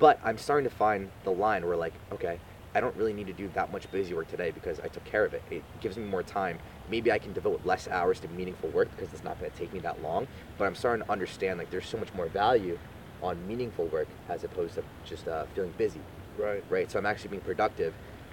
But 0.00 0.18
I'm 0.24 0.38
starting 0.38 0.68
to 0.68 0.74
find 0.74 1.10
the 1.22 1.30
line 1.30 1.64
where 1.64 1.76
like, 1.76 1.92
okay, 2.10 2.40
I 2.74 2.80
don't 2.80 2.96
really 2.96 3.12
need 3.12 3.26
to 3.26 3.32
do 3.32 3.48
that 3.54 3.70
much 3.70 3.90
busy 3.92 4.14
work 4.14 4.28
today 4.28 4.50
because 4.50 4.80
I 4.80 4.88
took 4.88 5.04
care 5.04 5.24
of 5.24 5.34
it. 5.34 5.42
It 5.50 5.62
gives 5.80 5.96
me 5.96 6.04
more 6.04 6.22
time. 6.22 6.58
Maybe 6.88 7.12
I 7.12 7.18
can 7.18 7.32
devote 7.32 7.60
less 7.64 7.86
hours 7.86 8.18
to 8.20 8.28
meaningful 8.28 8.70
work 8.70 8.88
because 8.96 9.12
it's 9.12 9.22
not 9.22 9.38
going 9.38 9.50
to 9.50 9.56
take 9.56 9.72
me 9.72 9.80
that 9.80 10.02
long. 10.02 10.26
But 10.56 10.64
I'm 10.64 10.74
starting 10.74 11.04
to 11.04 11.12
understand 11.12 11.58
like 11.58 11.70
there's 11.70 11.86
so 11.86 11.98
much 11.98 12.12
more 12.14 12.26
value 12.26 12.78
on 13.22 13.46
meaningful 13.46 13.86
work 13.86 14.08
as 14.28 14.42
opposed 14.42 14.74
to 14.74 14.82
just 15.04 15.28
uh, 15.28 15.44
feeling 15.54 15.74
busy 15.76 16.00
Right. 16.38 16.64
right? 16.70 16.90
So 16.90 16.98
I'm 16.98 17.06
actually 17.06 17.30
being 17.30 17.42
productive, 17.42 17.92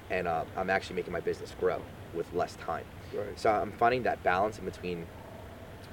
and 0.10 0.28
uh, 0.28 0.46
I'm 0.56 0.70
actually 0.70 0.96
making 0.96 1.12
my 1.12 1.20
business 1.20 1.54
grow 1.60 1.82
with 2.14 2.32
less 2.34 2.56
time. 2.56 2.86
Right. 3.14 3.38
So 3.38 3.50
I'm 3.50 3.74
finding 3.74 4.04
that 4.04 4.24
balance 4.24 4.60
in 4.60 4.66
between 4.66 5.06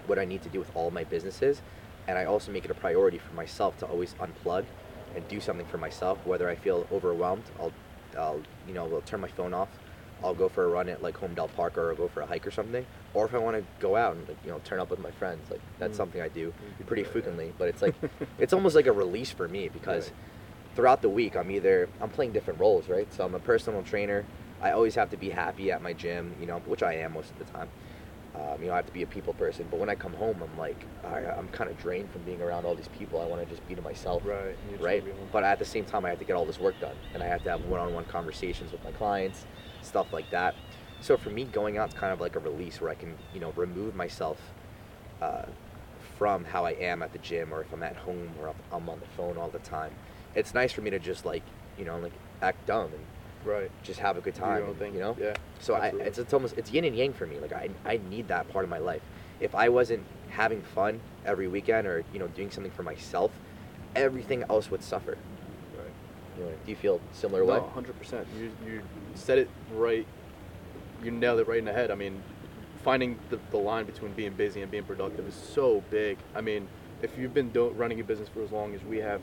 what 0.06 0.18
I 0.18 0.24
need 0.24 0.42
to 0.42 0.48
do 0.48 0.58
with 0.58 0.70
all 0.76 0.90
my 0.90 1.04
businesses, 1.04 1.62
and 2.06 2.16
I 2.18 2.26
also 2.26 2.52
make 2.52 2.64
it 2.64 2.70
a 2.70 2.74
priority 2.74 3.18
for 3.18 3.34
myself 3.34 3.76
to 3.78 3.86
always 3.86 4.14
unplug 4.14 4.64
and 5.14 5.26
do 5.28 5.40
something 5.40 5.66
for 5.66 5.78
myself. 5.78 6.18
Whether 6.26 6.48
I 6.48 6.54
feel 6.56 6.86
overwhelmed, 6.92 7.44
I'll, 7.60 7.72
I'll 8.18 8.40
you 8.66 8.74
know, 8.74 8.84
I'll 8.92 9.00
turn 9.02 9.20
my 9.20 9.28
phone 9.28 9.54
off. 9.54 9.68
I'll 10.22 10.34
go 10.34 10.48
for 10.48 10.64
a 10.64 10.68
run 10.68 10.88
at 10.88 11.02
like 11.02 11.16
Holmdel 11.18 11.52
Park 11.54 11.76
or 11.76 11.90
I'll 11.90 11.96
go 11.96 12.08
for 12.08 12.22
a 12.22 12.26
hike 12.26 12.46
or 12.46 12.50
something. 12.50 12.86
Or 13.12 13.26
if 13.26 13.34
I 13.34 13.38
want 13.38 13.56
to 13.56 13.64
go 13.78 13.94
out 13.96 14.16
and 14.16 14.26
like, 14.26 14.38
you 14.44 14.50
know 14.50 14.58
turn 14.64 14.80
up 14.80 14.90
with 14.90 15.00
my 15.00 15.10
friends, 15.10 15.50
like 15.50 15.60
that's 15.78 15.94
Mm. 15.94 15.96
something 15.98 16.20
I 16.22 16.28
do 16.28 16.52
pretty 16.86 17.04
frequently. 17.04 17.52
But 17.58 17.68
it's 17.68 17.82
like 17.82 17.94
it's 18.38 18.52
almost 18.52 18.74
like 18.74 18.86
a 18.86 18.92
release 18.92 19.30
for 19.30 19.48
me 19.48 19.68
because 19.68 20.06
Right. 20.06 20.14
throughout 20.76 21.02
the 21.02 21.08
week 21.08 21.36
i'm 21.36 21.50
either 21.52 21.88
i'm 22.00 22.10
playing 22.10 22.32
different 22.32 22.58
roles 22.58 22.88
right 22.88 23.06
so 23.14 23.24
i'm 23.24 23.34
a 23.36 23.38
personal 23.38 23.80
trainer 23.82 24.24
i 24.60 24.72
always 24.72 24.96
have 24.96 25.08
to 25.10 25.16
be 25.16 25.30
happy 25.30 25.70
at 25.70 25.80
my 25.80 25.92
gym 25.92 26.34
you 26.40 26.46
know 26.46 26.58
which 26.66 26.82
i 26.82 26.94
am 26.94 27.12
most 27.12 27.30
of 27.30 27.38
the 27.38 27.44
time 27.44 27.68
um, 28.36 28.60
you 28.60 28.66
know 28.66 28.72
i 28.72 28.76
have 28.76 28.86
to 28.86 28.92
be 28.92 29.02
a 29.02 29.06
people 29.06 29.32
person 29.34 29.66
but 29.70 29.78
when 29.78 29.88
i 29.88 29.94
come 29.94 30.12
home 30.14 30.42
i'm 30.42 30.58
like 30.58 30.86
I, 31.04 31.18
i'm 31.38 31.48
kind 31.48 31.70
of 31.70 31.78
drained 31.78 32.10
from 32.10 32.22
being 32.22 32.40
around 32.42 32.64
all 32.64 32.74
these 32.74 32.88
people 32.88 33.20
i 33.20 33.26
want 33.26 33.42
to 33.42 33.46
just 33.46 33.66
be 33.68 33.74
to 33.74 33.82
myself 33.82 34.22
Right. 34.24 34.56
Right 34.78 35.02
wanna 35.02 35.14
be 35.14 35.18
home. 35.20 35.28
but 35.32 35.44
at 35.44 35.58
the 35.58 35.64
same 35.64 35.84
time 35.84 36.04
i 36.04 36.10
have 36.10 36.18
to 36.18 36.24
get 36.24 36.36
all 36.36 36.44
this 36.44 36.60
work 36.60 36.78
done 36.80 36.96
and 37.14 37.22
i 37.22 37.26
have 37.26 37.42
to 37.44 37.50
have 37.50 37.64
one-on-one 37.64 38.04
conversations 38.06 38.72
with 38.72 38.82
my 38.84 38.90
clients 38.92 39.44
stuff 39.82 40.12
like 40.12 40.28
that 40.30 40.54
so 41.00 41.16
for 41.16 41.30
me 41.30 41.44
going 41.44 41.78
out 41.78 41.88
is 41.88 41.94
kind 41.94 42.12
of 42.12 42.20
like 42.20 42.36
a 42.36 42.40
release 42.40 42.80
where 42.80 42.90
i 42.90 42.94
can 42.94 43.14
you 43.34 43.40
know 43.40 43.52
remove 43.56 43.94
myself 43.94 44.38
uh, 45.22 45.42
from 46.18 46.44
how 46.44 46.64
i 46.64 46.70
am 46.72 47.02
at 47.02 47.12
the 47.12 47.18
gym 47.18 47.52
or 47.52 47.60
if 47.60 47.72
i'm 47.72 47.82
at 47.82 47.96
home 47.96 48.30
or 48.40 48.52
i'm 48.72 48.88
on 48.88 48.98
the 49.00 49.06
phone 49.16 49.36
all 49.36 49.48
the 49.48 49.58
time 49.60 49.92
it's 50.34 50.54
nice 50.54 50.72
for 50.72 50.80
me 50.80 50.90
to 50.90 50.98
just 50.98 51.24
like 51.24 51.42
you 51.78 51.84
know 51.84 51.98
like 51.98 52.12
act 52.42 52.66
dumb 52.66 52.86
and 52.92 53.04
right. 53.44 53.70
just 53.82 54.00
have 54.00 54.16
a 54.16 54.20
good 54.20 54.34
time 54.34 54.62
and, 54.80 54.94
you 54.94 55.00
know 55.00 55.16
Yeah. 55.20 55.34
so 55.60 55.74
I, 55.74 55.88
it's, 55.88 56.18
it's 56.18 56.32
almost 56.32 56.56
it's 56.56 56.70
yin 56.70 56.84
and 56.84 56.96
yang 56.96 57.12
for 57.12 57.26
me. 57.26 57.38
Like 57.38 57.52
I, 57.52 57.68
I 57.84 58.00
need 58.10 58.28
that 58.28 58.48
part 58.48 58.64
of 58.64 58.70
my 58.70 58.78
life. 58.78 59.02
If 59.40 59.54
I 59.54 59.68
wasn't 59.68 60.04
having 60.30 60.62
fun 60.62 61.00
every 61.24 61.48
weekend 61.48 61.86
or 61.86 62.04
you 62.12 62.18
know 62.18 62.28
doing 62.28 62.50
something 62.50 62.72
for 62.72 62.82
myself, 62.82 63.30
everything 63.94 64.44
else 64.50 64.70
would 64.70 64.82
suffer. 64.82 65.16
Right. 65.76 65.92
You 66.38 66.44
know, 66.44 66.50
do 66.64 66.70
you 66.70 66.76
feel 66.76 67.00
similar 67.12 67.44
way? 67.44 67.56
No, 67.56 67.68
hundred 67.68 67.98
percent. 67.98 68.26
You 68.38 68.50
you 68.66 68.82
said 69.14 69.38
it 69.38 69.50
right. 69.74 70.06
You 71.02 71.10
nailed 71.10 71.40
it 71.40 71.48
right 71.48 71.58
in 71.58 71.64
the 71.64 71.72
head. 71.72 71.90
I 71.90 71.94
mean, 71.94 72.22
finding 72.82 73.18
the, 73.30 73.38
the 73.50 73.58
line 73.58 73.84
between 73.84 74.12
being 74.12 74.32
busy 74.34 74.62
and 74.62 74.70
being 74.70 74.84
productive 74.84 75.26
is 75.26 75.34
so 75.34 75.82
big. 75.90 76.18
I 76.34 76.40
mean, 76.40 76.68
if 77.02 77.16
you've 77.18 77.34
been 77.34 77.50
do- 77.50 77.70
running 77.70 78.00
a 78.00 78.04
business 78.04 78.28
for 78.28 78.42
as 78.42 78.52
long 78.52 78.74
as 78.74 78.82
we 78.84 78.98
have, 78.98 79.20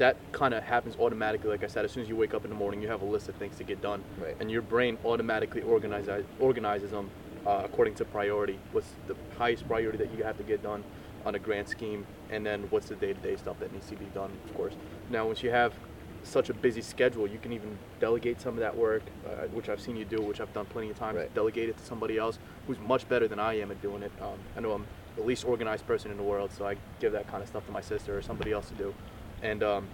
that 0.00 0.16
kind 0.32 0.54
of 0.54 0.62
happens 0.64 0.96
automatically. 0.98 1.50
Like 1.50 1.62
I 1.62 1.66
said, 1.66 1.84
as 1.84 1.92
soon 1.92 2.02
as 2.02 2.08
you 2.08 2.16
wake 2.16 2.32
up 2.32 2.44
in 2.44 2.50
the 2.50 2.56
morning, 2.56 2.80
you 2.80 2.88
have 2.88 3.02
a 3.02 3.04
list 3.04 3.28
of 3.28 3.34
things 3.34 3.56
to 3.58 3.64
get 3.64 3.82
done, 3.82 4.02
Right. 4.18 4.34
and 4.40 4.50
your 4.50 4.62
brain 4.62 4.96
automatically 5.04 5.60
organizes 5.60 6.24
organizes 6.40 6.90
them 6.90 7.10
uh, 7.46 7.62
according 7.64 7.94
to 7.96 8.06
priority. 8.06 8.58
What's 8.72 8.90
the 9.06 9.14
highest 9.36 9.68
priority 9.68 9.98
that 9.98 10.10
you 10.16 10.24
have 10.24 10.38
to 10.38 10.42
get 10.42 10.62
done 10.62 10.82
on 11.26 11.34
a 11.34 11.38
grand 11.38 11.68
scheme, 11.68 12.06
and 12.30 12.46
then 12.46 12.62
what's 12.70 12.88
the 12.88 12.94
day-to-day 12.94 13.36
stuff 13.36 13.58
that 13.60 13.70
needs 13.74 13.88
to 13.90 13.96
be 13.96 14.06
done, 14.06 14.30
of 14.46 14.56
course. 14.56 14.72
Now, 15.10 15.26
once 15.26 15.42
you 15.42 15.50
have 15.50 15.74
such 16.22 16.48
a 16.48 16.54
busy 16.54 16.80
schedule, 16.80 17.26
you 17.26 17.38
can 17.38 17.52
even 17.52 17.76
delegate 17.98 18.40
some 18.40 18.54
of 18.54 18.60
that 18.60 18.74
work, 18.74 19.02
uh, 19.26 19.46
which 19.48 19.68
I've 19.68 19.82
seen 19.82 19.96
you 19.96 20.06
do, 20.06 20.22
which 20.22 20.40
I've 20.40 20.52
done 20.54 20.64
plenty 20.66 20.88
of 20.88 20.98
times. 20.98 21.16
Right. 21.18 21.34
Delegate 21.34 21.68
it 21.68 21.76
to 21.76 21.84
somebody 21.84 22.16
else 22.16 22.38
who's 22.66 22.78
much 22.78 23.06
better 23.06 23.28
than 23.28 23.38
I 23.38 23.58
am 23.60 23.70
at 23.70 23.82
doing 23.82 24.02
it. 24.02 24.12
Um, 24.20 24.38
I 24.56 24.60
know 24.60 24.72
I'm 24.72 24.86
the 25.16 25.22
least 25.22 25.44
organized 25.44 25.86
person 25.86 26.10
in 26.10 26.16
the 26.16 26.22
world, 26.22 26.52
so 26.56 26.66
I 26.66 26.76
give 27.00 27.12
that 27.12 27.26
kind 27.28 27.42
of 27.42 27.48
stuff 27.50 27.66
to 27.66 27.72
my 27.72 27.82
sister 27.82 28.16
or 28.16 28.22
somebody 28.22 28.52
else 28.52 28.68
to 28.68 28.74
do. 28.74 28.94
And 29.42 29.62
um, 29.62 29.86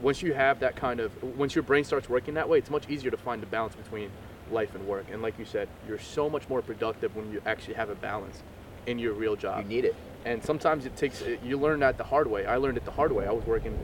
once 0.00 0.22
you 0.22 0.32
have 0.34 0.60
that 0.60 0.76
kind 0.76 1.00
of, 1.00 1.10
once 1.22 1.54
your 1.54 1.62
brain 1.62 1.84
starts 1.84 2.08
working 2.08 2.34
that 2.34 2.48
way, 2.48 2.58
it's 2.58 2.70
much 2.70 2.88
easier 2.88 3.10
to 3.10 3.16
find 3.16 3.42
the 3.42 3.46
balance 3.46 3.74
between 3.74 4.10
life 4.50 4.74
and 4.74 4.86
work. 4.86 5.06
And 5.12 5.22
like 5.22 5.38
you 5.38 5.44
said, 5.44 5.68
you're 5.88 5.98
so 5.98 6.30
much 6.30 6.48
more 6.48 6.62
productive 6.62 7.16
when 7.16 7.32
you 7.32 7.42
actually 7.46 7.74
have 7.74 7.90
a 7.90 7.94
balance 7.94 8.42
in 8.86 8.98
your 8.98 9.12
real 9.12 9.36
job. 9.36 9.62
You 9.62 9.68
need 9.68 9.84
it 9.84 9.96
and 10.26 10.42
sometimes 10.42 10.84
it 10.84 10.96
takes, 10.96 11.22
you 11.42 11.56
learn 11.56 11.78
that 11.80 11.96
the 11.96 12.04
hard 12.04 12.26
way. 12.26 12.46
I 12.46 12.56
learned 12.56 12.76
it 12.76 12.84
the 12.84 12.90
hard 12.90 13.12
way. 13.12 13.26
I 13.26 13.30
was 13.30 13.46
working 13.46 13.78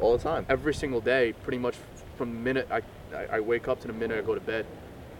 all 0.00 0.16
the 0.18 0.22
time. 0.22 0.44
every 0.48 0.74
single 0.74 1.00
day, 1.00 1.34
pretty 1.44 1.58
much 1.58 1.76
from 2.18 2.34
the 2.34 2.40
minute 2.40 2.68
I, 2.68 2.82
I, 3.14 3.36
I 3.36 3.40
wake 3.40 3.68
up 3.68 3.80
to 3.82 3.86
the 3.86 3.92
minute 3.92 4.18
I 4.18 4.26
go 4.26 4.34
to 4.34 4.40
bed. 4.40 4.66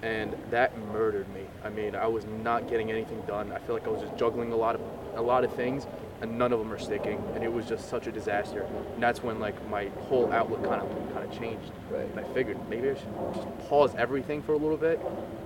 And 0.02 0.34
that 0.50 0.76
murdered 0.92 1.32
me. 1.32 1.42
I 1.64 1.70
mean, 1.70 1.94
I 1.94 2.06
was 2.08 2.24
not 2.42 2.68
getting 2.68 2.90
anything 2.90 3.20
done. 3.22 3.52
I 3.52 3.58
feel 3.60 3.74
like 3.74 3.86
I 3.86 3.90
was 3.90 4.02
just 4.02 4.16
juggling 4.16 4.52
a 4.52 4.56
lot 4.56 4.74
of 4.74 4.80
a 5.14 5.22
lot 5.22 5.44
of 5.44 5.54
things, 5.54 5.86
and 6.20 6.38
none 6.38 6.52
of 6.52 6.58
them 6.58 6.72
are 6.72 6.78
sticking. 6.78 7.22
And 7.34 7.44
it 7.44 7.52
was 7.52 7.66
just 7.66 7.88
such 7.88 8.06
a 8.08 8.12
disaster. 8.12 8.62
And 8.94 9.02
that's 9.02 9.22
when 9.22 9.38
like 9.38 9.54
my 9.68 9.88
whole 10.08 10.32
outlook 10.32 10.64
kind 10.64 10.82
of 10.82 11.14
kind 11.14 11.30
of 11.30 11.38
changed. 11.38 11.70
Right. 11.90 12.08
And 12.10 12.18
I 12.18 12.24
figured 12.34 12.58
maybe 12.68 12.90
I 12.90 12.94
should 12.94 13.14
just 13.34 13.46
pause 13.68 13.94
everything 13.96 14.42
for 14.42 14.54
a 14.54 14.58
little 14.58 14.76
bit, 14.76 15.00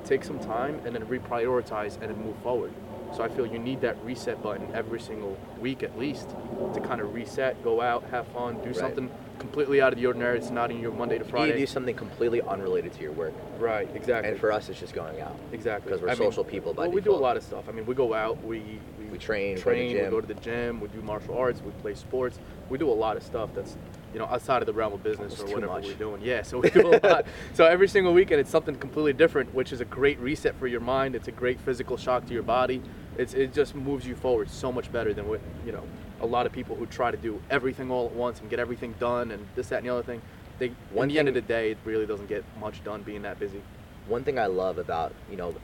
take 0.05 0.25
some 0.25 0.39
time, 0.39 0.81
and 0.87 0.95
then 0.95 1.05
reprioritize 1.07 2.01
and 2.01 2.11
then 2.11 2.25
move 2.25 2.37
forward. 2.39 2.73
So 3.17 3.25
I 3.25 3.29
feel 3.29 3.47
you 3.47 3.59
need 3.59 3.81
that 3.81 3.97
reset 4.05 4.43
button 4.43 4.69
every 4.75 5.01
single 5.01 5.39
week 5.59 5.83
at 5.83 5.99
least 5.99 6.29
to 6.75 6.81
kind 6.81 7.01
of 7.01 7.15
reset, 7.15 7.63
go 7.65 7.81
out, 7.81 8.05
have 8.11 8.27
fun, 8.29 8.57
do 8.61 8.67
Right. 8.69 8.77
something 8.77 9.11
completely 9.39 9.81
out 9.81 9.93
of 9.95 9.99
the 9.99 10.05
ordinary. 10.07 10.37
It's 10.37 10.51
not 10.51 10.71
in 10.71 10.81
your 10.81 10.93
Monday 10.93 11.17
to 11.19 11.25
You 11.25 11.31
Friday. 11.31 11.47
need 11.47 11.53
to 11.53 11.59
do 11.61 11.67
something 11.67 11.95
completely 11.95 12.43
unrelated 12.43 12.93
to 12.93 13.03
your 13.03 13.13
work. 13.13 13.33
Right, 13.59 13.89
exactly. 13.95 14.33
And 14.33 14.41
for 14.41 14.53
us, 14.53 14.69
it's 14.69 14.79
just 14.79 14.93
going 14.95 15.21
out. 15.23 15.35
exactly. 15.53 15.93
'cause 15.93 16.03
we're 16.03 16.09
I 16.09 16.13
mean, 16.13 16.19
social 16.31 16.45
people 16.45 16.75
by 16.75 16.83
well, 16.83 16.93
we 16.93 17.01
do 17.01 17.13
a 17.13 17.17
lot 17.17 17.39
of 17.39 17.43
stuff. 17.43 17.65
I 17.69 17.73
mean, 17.73 17.87
we 17.87 17.95
go 17.95 18.13
out, 18.13 18.43
we 18.45 18.63
we, 18.99 19.13
We 19.13 19.19
train, 19.19 19.55
go 19.57 19.63
train, 19.63 19.95
we 19.95 20.11
go 20.11 20.21
to 20.21 20.27
the 20.27 20.35
gym, 20.35 20.81
we 20.81 20.89
do 20.89 21.01
martial 21.01 21.39
arts, 21.39 21.63
we 21.63 21.71
play 21.83 21.95
sports. 21.95 22.39
We 22.69 22.77
do 22.77 22.91
a 22.91 22.93
lot 22.93 23.17
of 23.17 23.23
stuff 23.23 23.51
that's 23.55 23.77
you 24.13 24.19
know 24.19 24.27
outside 24.27 24.61
of 24.63 24.67
the 24.67 24.73
realm 24.73 24.93
of 24.95 25.03
business 25.03 25.39
Almost 25.39 25.43
or 25.53 25.55
whatever 25.55 25.73
much. 25.73 25.87
we're 25.87 25.95
doing. 25.95 26.21
Yeah, 26.23 26.43
so 26.43 26.59
we 26.59 26.69
do 26.71 26.89
a 26.89 27.01
lot. 27.07 27.25
So 27.55 27.65
every 27.67 27.89
single 27.89 28.13
weekend, 28.13 28.41
it's 28.41 28.51
something 28.51 28.75
completely 28.75 29.13
different, 29.13 29.55
which 29.55 29.73
is 29.73 29.81
a 29.81 29.85
great 29.87 30.19
reset 30.19 30.55
for 30.57 30.67
your 30.67 30.81
mind. 30.81 31.15
It's 31.15 31.29
a 31.29 31.33
great 31.33 31.61
physical 31.61 31.97
shock 31.97 32.27
to 32.27 32.35
your 32.35 32.43
body. 32.43 32.83
It's 33.19 33.35
it 33.35 33.53
just 33.53 33.75
moves 33.75 34.07
you 34.07 34.15
forward 34.15 34.51
so 34.51 34.71
much 34.71 34.93
better 34.93 35.15
than 35.15 35.29
what 35.29 35.41
you 35.65 35.73
know 35.73 35.83
a 36.21 36.27
lot 36.27 36.47
of 36.47 36.53
people 36.53 36.77
who 36.77 36.87
try 36.87 37.11
to 37.11 37.17
do 37.17 37.41
everything 37.51 37.91
all 37.91 38.07
at 38.07 38.13
once 38.13 38.41
and 38.41 38.49
get 38.49 38.59
everything 38.59 38.95
done 38.99 39.31
and 39.31 39.47
this 39.55 39.69
that 39.69 39.79
and 39.79 39.87
the 39.87 39.93
other 39.93 40.03
thing. 40.03 40.23
They 40.59 40.73
One 40.91 41.09
in 41.09 41.15
the 41.15 41.19
end 41.19 41.29
of 41.29 41.35
the 41.35 41.43
day, 41.43 41.73
it 41.73 41.79
really 41.85 42.07
doesn't 42.07 42.29
get 42.29 42.45
much 42.59 42.83
done 42.85 43.03
being 43.03 43.23
that 43.23 43.39
busy. 43.39 43.63
One 44.09 44.25
thing 44.25 44.39
I 44.39 44.47
love 44.47 44.79
about 44.79 45.13
you 45.31 45.37
know 45.37 45.55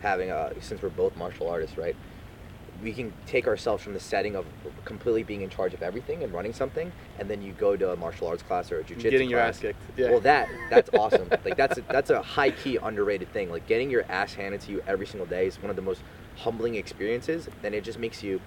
having 0.00 0.30
a 0.30 0.52
since 0.60 0.82
we're 0.82 0.88
both 0.90 1.16
martial 1.16 1.48
artists, 1.48 1.76
right? 1.76 1.96
We 2.82 2.92
can 2.92 3.12
take 3.26 3.46
ourselves 3.46 3.84
from 3.84 3.94
the 3.94 4.00
setting 4.00 4.34
of 4.34 4.44
completely 4.84 5.22
being 5.22 5.42
in 5.42 5.50
charge 5.50 5.72
of 5.72 5.82
everything 5.82 6.24
and 6.24 6.32
running 6.32 6.52
something, 6.52 6.90
and 7.18 7.30
then 7.30 7.40
you 7.40 7.52
go 7.52 7.76
to 7.76 7.92
a 7.92 7.96
martial 7.96 8.26
arts 8.26 8.42
class 8.42 8.72
or 8.72 8.80
a 8.80 8.82
jujitsu 8.82 9.02
Getting 9.02 9.30
your 9.30 9.38
ass 9.38 9.60
kicked. 9.60 9.80
Yeah. 9.96 10.10
Well, 10.10 10.20
that 10.20 10.48
that's 10.68 10.90
awesome. 10.94 11.28
like 11.44 11.56
that's 11.56 11.78
a, 11.78 11.82
that's 11.82 12.10
a 12.10 12.22
high 12.22 12.50
key 12.50 12.78
underrated 12.82 13.32
thing. 13.32 13.50
Like 13.50 13.66
getting 13.66 13.88
your 13.88 14.04
ass 14.08 14.34
handed 14.34 14.62
to 14.62 14.72
you 14.72 14.82
every 14.86 15.06
single 15.06 15.26
day 15.26 15.46
is 15.46 15.60
one 15.62 15.70
of 15.70 15.76
the 15.76 15.82
most 15.82 16.00
humbling 16.36 16.74
experiences, 16.74 17.48
then 17.62 17.74
it 17.74 17.84
just 17.84 17.98
makes 17.98 18.22
you. 18.22 18.40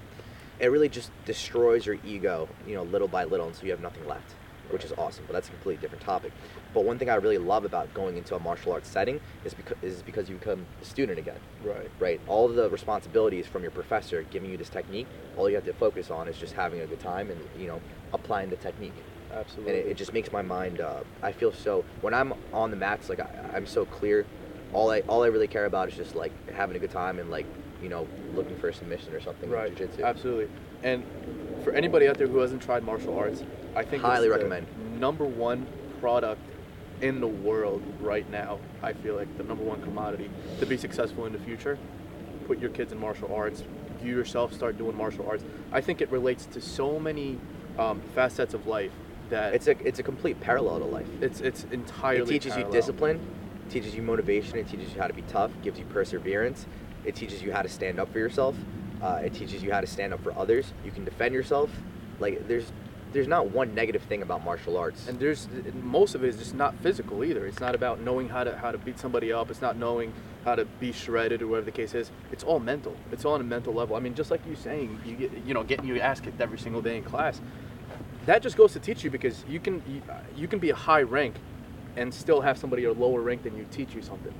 It 0.60 0.67
really 0.67 0.88
just 0.88 1.12
destroys 1.26 1.86
your 1.86 1.98
ego, 2.06 2.48
you 2.65 2.76
know, 2.76 2.84
little 2.84 3.10
by 3.10 3.26
little, 3.26 3.48
and 3.48 3.56
so 3.56 3.63
you 3.65 3.71
have 3.71 3.82
nothing 3.82 4.08
left, 4.08 4.36
which 4.69 4.86
is 4.86 4.93
awesome. 4.98 5.26
But 5.28 5.34
that's 5.34 5.50
a 5.50 5.52
completely 5.52 5.82
different 5.82 6.04
topic. 6.04 6.32
But 6.74 6.84
one 6.84 6.98
thing 6.98 7.10
I 7.10 7.15
really 7.15 7.38
love 7.38 7.65
about 7.65 7.93
going 7.93 8.17
into 8.17 8.36
a 8.36 8.39
martial 8.39 8.74
arts 8.74 8.89
setting 8.89 9.19
is 9.43 9.54
because 9.54 9.78
is 9.82 10.02
because 10.02 10.30
you 10.30 10.36
become 10.36 10.65
a 10.82 10.86
student 10.86 11.17
again 11.17 11.39
right. 11.63 11.89
right? 12.00 12.21
All 12.28 12.48
the 12.48 12.69
responsibilities 12.69 13.48
from 13.48 13.62
your 13.62 13.71
professor 13.71 14.24
giving 14.24 14.52
you 14.52 14.58
this 14.58 14.69
technique, 14.69 15.08
all 15.38 15.50
you 15.50 15.56
have 15.56 15.65
to 15.65 15.74
focus 15.74 16.12
on 16.12 16.28
is 16.28 16.38
just 16.38 16.54
having 16.54 16.82
a 16.82 16.86
good 16.86 17.00
time 17.00 17.32
and 17.32 17.39
you 17.58 17.67
know 17.67 17.82
applying 18.13 18.50
the 18.50 18.58
technique. 18.58 18.93
Absolutely. 19.34 19.74
And 19.74 19.88
it, 19.88 19.91
it 19.91 19.98
just 19.98 20.13
makes 20.13 20.32
my 20.32 20.41
mind. 20.41 20.82
Uh, 20.82 21.02
I 21.21 21.32
feel 21.32 21.52
so 21.52 21.84
when 22.02 22.13
I'm 22.13 22.34
on 22.54 22.71
the 22.71 22.78
mats, 22.78 23.10
like 23.10 23.19
I, 23.19 23.52
I'm 23.54 23.65
so 23.65 23.86
clear. 23.86 24.26
All 24.74 24.91
I 24.91 25.00
all 25.02 25.24
I 25.24 25.28
really 25.28 25.48
care 25.48 25.65
about 25.65 25.89
is 25.89 25.95
just 25.95 26.15
like 26.15 26.34
having 26.52 26.76
a 26.76 26.80
good 26.80 26.91
time 26.91 27.19
and 27.19 27.32
like 27.32 27.45
you 27.86 27.89
know 27.91 28.08
looking 28.34 28.58
for 28.58 28.69
a 28.69 28.74
submission 28.74 29.13
or 29.13 29.21
something. 29.21 29.48
in 29.48 29.56
right. 29.56 29.76
jiu-jitsu. 29.78 30.04
Absolutely. 30.04 30.50
And 30.82 31.04
for 31.63 31.71
anybody 31.71 32.08
out 32.08 32.17
there 32.17 32.28
who 32.28 32.39
hasn't 32.39 32.63
tried 32.63 32.84
martial 32.84 33.17
arts, 33.17 33.43
I 33.76 33.84
think 33.84 34.02
Highly 34.02 34.15
it's 34.15 34.24
the 34.24 34.30
recommend. 34.32 35.00
Number 35.00 35.24
one 35.24 35.67
product 36.02 36.41
in 37.02 37.21
the 37.21 37.28
world 37.28 37.84
right 38.02 38.28
now. 38.32 38.60
I 38.82 38.93
feel 38.93 39.15
like 39.15 39.38
the 39.38 39.43
number 39.43 39.63
one 39.63 39.84
commodity 39.84 40.32
to 40.60 40.65
be 40.65 40.78
successful 40.78 41.28
in 41.28 41.34
the 41.34 41.39
future. 41.39 41.78
Put 42.48 42.58
your 42.60 42.71
kids 42.71 42.91
in 42.91 43.00
martial 43.00 43.34
arts. 43.34 43.63
You 44.04 44.15
yourself 44.15 44.52
start 44.52 44.80
doing 44.80 44.98
martial 44.98 45.28
arts. 45.30 45.43
I 45.71 45.82
think 45.82 46.02
it 46.02 46.10
relates 46.10 46.48
to 46.48 46.62
so 46.62 47.00
many 47.00 47.38
um, 47.78 48.02
facets 48.15 48.56
of 48.56 48.65
life 48.65 48.91
that 49.30 49.54
It's 49.54 49.67
a 49.67 49.71
it's 49.88 50.00
a 50.00 50.04
complete 50.04 50.39
parallel 50.41 50.80
to 50.80 50.86
life. 50.86 51.08
it's 51.21 51.39
it's 51.41 51.65
entirely. 51.71 52.21
it 52.24 52.28
teaches 52.28 52.54
parallel. 52.54 52.74
you 52.74 52.80
discipline, 52.80 53.19
teaches 53.69 53.95
you 53.95 54.02
motivation, 54.02 54.58
it 54.58 54.67
teaches 54.67 54.93
you 54.93 55.00
how 55.00 55.08
to 55.08 55.13
be 55.13 55.24
tough, 55.24 55.52
gives 55.63 55.78
you 55.80 55.86
perseverance, 55.86 56.65
it 57.06 57.15
teaches 57.15 57.41
you 57.41 57.52
how 57.52 57.62
to 57.62 57.70
stand 57.70 58.00
up 58.00 58.12
for 58.12 58.20
yourself, 58.20 58.56
uh, 59.02 59.22
it 59.24 59.34
teaches 59.34 59.62
you 59.63 59.72
how 59.72 59.82
to 59.82 59.88
stand 59.88 60.13
up 60.13 60.22
for 60.24 60.38
others. 60.38 60.74
You 60.84 60.91
can 60.91 61.06
defend 61.06 61.34
yourself. 61.34 61.70
Like 62.20 62.48
there's 62.48 62.72
there's 63.13 63.28
not 63.28 63.50
one 63.52 63.74
negative 63.74 64.02
thing 64.04 64.22
about 64.24 64.44
martial 64.44 64.76
arts. 64.78 65.08
and 65.08 65.18
there's 65.20 65.48
most 65.82 66.15
of 66.15 66.24
it 66.24 66.28
is 66.28 66.38
just 66.38 66.54
not 66.56 66.76
physical 66.80 67.24
either. 67.24 67.46
It's 67.46 67.60
not 67.62 67.74
about 67.76 68.02
knowing 68.02 68.28
how 68.30 68.44
to 68.44 68.58
how 68.58 68.72
to 68.72 68.78
beat 68.78 69.00
somebody 69.00 69.32
up. 69.32 69.50
It's 69.50 69.62
not 69.62 69.78
knowing 69.78 70.13
how 70.44 70.56
to 70.56 70.65
be 70.65 70.91
shredded 70.91 71.41
or 71.41 71.48
whatever 71.48 71.65
the 71.65 71.72
case 71.72 71.94
is. 71.94 72.12
It's 72.32 72.44
all 72.44 72.60
mental. 72.60 72.96
It's 73.12 73.24
all 73.26 73.34
on 73.34 73.41
a 73.41 73.46
mental 73.46 73.74
level. 73.74 73.96
I 73.96 74.00
mean, 74.00 74.15
just 74.15 74.32
like 74.32 74.46
you 74.48 74.56
saying, 74.56 75.00
you 75.06 75.15
get 75.15 75.32
you 75.46 75.54
know 75.54 75.63
getting 75.63 75.86
your 75.86 76.02
ass 76.02 76.20
kicked 76.20 76.41
every 76.41 76.58
single 76.60 76.82
day 76.82 76.98
in 76.98 77.04
class. 77.04 77.41
That 78.26 78.41
just 78.41 78.58
goes 78.58 78.74
to 78.74 78.80
teach 78.80 79.04
you 79.04 79.10
because 79.12 79.44
you 79.48 79.60
can 79.60 79.82
you, 79.88 80.02
you 80.36 80.48
can 80.48 80.60
be 80.60 80.72
a 80.72 80.76
high 80.76 81.04
rank 81.04 81.36
and 81.96 82.13
still 82.13 82.41
have 82.41 82.58
somebody 82.58 82.84
a 82.86 82.91
lower 82.91 83.22
rank 83.22 83.44
than 83.44 83.56
you 83.56 83.65
teach 83.72 83.94
you 83.94 84.02
something. 84.02 84.34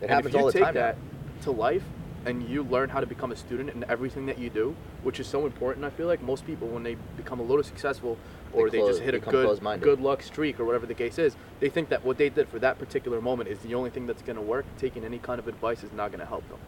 it 0.00 0.04
And 0.04 0.10
happens 0.10 0.34
all 0.34 0.46
the 0.46 0.58
time. 0.58 0.74
that 0.74 0.96
to 1.42 1.50
life 1.50 1.84
and 2.26 2.48
you 2.48 2.62
learn 2.64 2.88
how 2.88 3.00
to 3.00 3.06
become 3.06 3.32
a 3.32 3.36
student 3.36 3.70
in 3.70 3.84
everything 3.88 4.26
that 4.26 4.38
you 4.38 4.50
do, 4.50 4.74
which 5.02 5.20
is 5.20 5.26
so 5.26 5.46
important, 5.46 5.84
I 5.84 5.90
feel 5.90 6.06
like 6.06 6.22
most 6.22 6.46
people 6.46 6.68
when 6.68 6.82
they 6.82 6.96
become 7.16 7.40
a 7.40 7.42
little 7.42 7.62
successful 7.62 8.18
or 8.52 8.68
They 8.70 8.80
they, 8.80 8.86
just 8.86 9.00
hit 9.00 9.14
a 9.14 9.18
good 9.18 9.60
good 9.80 10.00
luck 10.00 10.22
streak 10.22 10.58
or 10.58 10.64
whatever 10.64 10.86
the 10.86 10.94
case 10.94 11.18
is, 11.18 11.36
they 11.60 11.68
think 11.68 11.88
that 11.90 12.04
what 12.04 12.18
they 12.18 12.28
did 12.28 12.48
for 12.48 12.58
that 12.58 12.78
particular 12.78 13.20
moment 13.20 13.48
is 13.48 13.58
the 13.60 13.74
only 13.74 13.90
thing 13.90 14.06
that's 14.06 14.22
going 14.22 14.36
to 14.36 14.42
work. 14.42 14.64
Taking 14.78 15.04
any 15.04 15.18
kind 15.18 15.38
of 15.38 15.48
advice 15.48 15.82
is 15.82 15.92
not 15.92 16.10
going 16.10 16.20
to 16.20 16.26
help 16.26 16.48
them. 16.48 16.58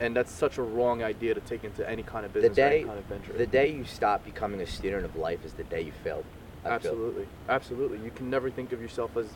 And 0.00 0.16
that's 0.16 0.32
such 0.32 0.58
a 0.58 0.62
wrong 0.62 1.02
idea 1.02 1.34
to 1.34 1.40
take 1.40 1.64
into 1.64 1.88
any 1.88 2.02
kind 2.02 2.24
of 2.24 2.32
The 2.32 2.40
business 2.40 2.58
or 2.58 2.68
day 2.70 2.76
any 2.78 2.84
kind 2.84 2.98
of 2.98 3.04
venture. 3.04 3.32
the 3.34 3.46
day 3.46 3.72
you 3.72 3.84
stop 3.84 4.24
becoming 4.24 4.60
a 4.60 4.66
student 4.66 5.04
of 5.04 5.16
life 5.16 5.44
is 5.44 5.52
the 5.52 5.64
day 5.64 5.82
you 5.82 5.92
failed. 6.02 6.24
I 6.64 6.78
feel. 6.78 6.92
Absolutely, 6.92 7.26
absolutely. 7.48 7.98
You 8.04 8.10
can 8.10 8.30
never 8.30 8.50
think 8.50 8.72
of 8.72 8.80
yourself 8.80 9.16
as 9.16 9.26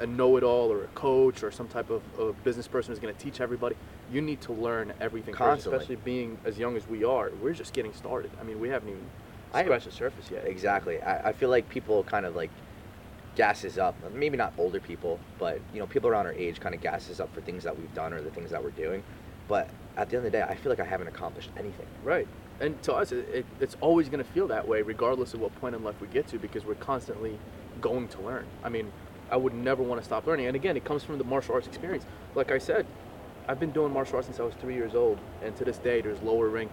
a 0.00 0.06
know-it-all 0.06 0.72
or 0.72 0.84
a 0.84 0.88
coach 0.88 1.42
or 1.42 1.50
some 1.50 1.68
type 1.68 1.90
of, 1.90 2.02
of 2.18 2.42
business 2.44 2.66
person 2.68 2.92
who's 2.92 2.98
going 2.98 3.14
to 3.14 3.20
teach 3.20 3.40
everybody. 3.40 3.76
You 4.10 4.20
need 4.20 4.40
to 4.42 4.52
learn 4.52 4.92
everything, 5.00 5.34
first, 5.34 5.38
Constantly. 5.38 5.78
especially 5.78 5.96
being 5.96 6.38
as 6.44 6.58
young 6.58 6.76
as 6.76 6.86
we 6.88 7.04
are. 7.04 7.30
We're 7.40 7.54
just 7.54 7.72
getting 7.72 7.92
started. 7.94 8.30
I 8.40 8.44
mean, 8.44 8.60
we 8.60 8.68
haven't 8.68 8.88
even 8.88 9.04
I- 9.52 9.64
scratched 9.64 9.86
the 9.86 9.92
surface 9.92 10.30
yet. 10.30 10.46
Exactly. 10.46 11.00
I, 11.00 11.28
I 11.28 11.32
feel 11.32 11.48
like 11.50 11.68
people 11.68 12.02
kind 12.04 12.26
of 12.26 12.34
like 12.36 12.50
gasses 13.34 13.78
up. 13.78 13.94
Maybe 14.12 14.36
not 14.36 14.52
older 14.58 14.80
people, 14.80 15.18
but 15.38 15.60
you 15.72 15.80
know, 15.80 15.86
people 15.86 16.10
around 16.10 16.26
our 16.26 16.32
age 16.32 16.60
kind 16.60 16.74
of 16.74 16.80
gasses 16.80 17.20
up 17.20 17.32
for 17.34 17.40
things 17.40 17.64
that 17.64 17.78
we've 17.78 17.94
done 17.94 18.12
or 18.12 18.20
the 18.20 18.30
things 18.30 18.50
that 18.50 18.62
we're 18.62 18.70
doing. 18.70 19.02
But 19.48 19.68
at 19.96 20.10
the 20.10 20.16
end 20.16 20.26
of 20.26 20.32
the 20.32 20.38
day, 20.38 20.42
I 20.42 20.54
feel 20.54 20.70
like 20.70 20.80
I 20.80 20.84
haven't 20.84 21.08
accomplished 21.08 21.50
anything. 21.56 21.86
Right. 22.04 22.28
And 22.60 22.80
to 22.82 22.94
us, 22.94 23.12
it, 23.12 23.28
it, 23.32 23.46
it's 23.60 23.76
always 23.80 24.08
going 24.08 24.22
to 24.22 24.30
feel 24.30 24.46
that 24.48 24.66
way, 24.68 24.82
regardless 24.82 25.34
of 25.34 25.40
what 25.40 25.54
point 25.60 25.74
in 25.74 25.82
life 25.82 26.00
we 26.00 26.06
get 26.08 26.28
to, 26.28 26.38
because 26.38 26.64
we're 26.64 26.74
constantly 26.76 27.38
going 27.80 28.08
to 28.08 28.20
learn. 28.20 28.46
I 28.62 28.68
mean, 28.68 28.92
I 29.32 29.36
would 29.36 29.54
never 29.54 29.82
want 29.82 29.98
to 29.98 30.04
stop 30.04 30.26
learning. 30.26 30.46
And 30.46 30.54
again, 30.54 30.76
it 30.76 30.84
comes 30.84 31.02
from 31.02 31.16
the 31.16 31.24
martial 31.24 31.54
arts 31.54 31.66
experience. 31.66 32.04
Like 32.34 32.52
I 32.52 32.58
said, 32.58 32.86
I've 33.48 33.58
been 33.58 33.72
doing 33.72 33.90
martial 33.92 34.16
arts 34.16 34.28
since 34.28 34.38
I 34.38 34.42
was 34.42 34.54
three 34.56 34.74
years 34.74 34.94
old, 34.94 35.18
and 35.42 35.56
to 35.56 35.64
this 35.64 35.78
day, 35.78 36.02
there's 36.02 36.20
lower 36.20 36.48
rank 36.48 36.70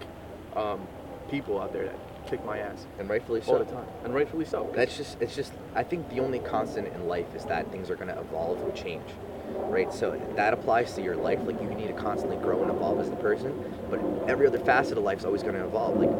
um, 0.55 0.85
people 1.31 1.59
out 1.59 1.71
there 1.71 1.85
that 1.85 1.95
kick 2.27 2.43
my 2.45 2.59
ass 2.59 2.85
and 2.99 3.09
rightfully 3.09 3.41
so, 3.41 3.53
all 3.53 3.59
the 3.59 3.65
time, 3.65 3.87
and 4.03 4.13
rightfully 4.13 4.45
so. 4.45 4.69
That's 4.75 4.95
just 4.97 5.19
it's 5.21 5.35
just 5.35 5.53
I 5.73 5.83
think 5.83 6.09
the 6.09 6.19
only 6.19 6.39
constant 6.39 6.93
in 6.93 7.07
life 7.07 7.33
is 7.33 7.45
that 7.45 7.71
things 7.71 7.89
are 7.89 7.95
going 7.95 8.09
to 8.09 8.19
evolve 8.19 8.61
and 8.61 8.75
change. 8.75 9.09
Right? 9.55 9.91
So 9.91 10.21
that 10.35 10.53
applies 10.53 10.93
to 10.93 11.01
your 11.01 11.15
life 11.15 11.39
like 11.43 11.59
you 11.61 11.69
need 11.69 11.87
to 11.87 11.93
constantly 11.93 12.37
grow 12.37 12.61
and 12.61 12.69
evolve 12.69 12.99
as 12.99 13.07
a 13.07 13.15
person, 13.15 13.53
but 13.89 13.99
every 14.27 14.45
other 14.45 14.59
facet 14.59 14.97
of 14.97 15.03
life 15.03 15.19
is 15.19 15.25
always 15.25 15.41
going 15.41 15.55
to 15.55 15.65
evolve. 15.65 15.97
Like 15.97 16.11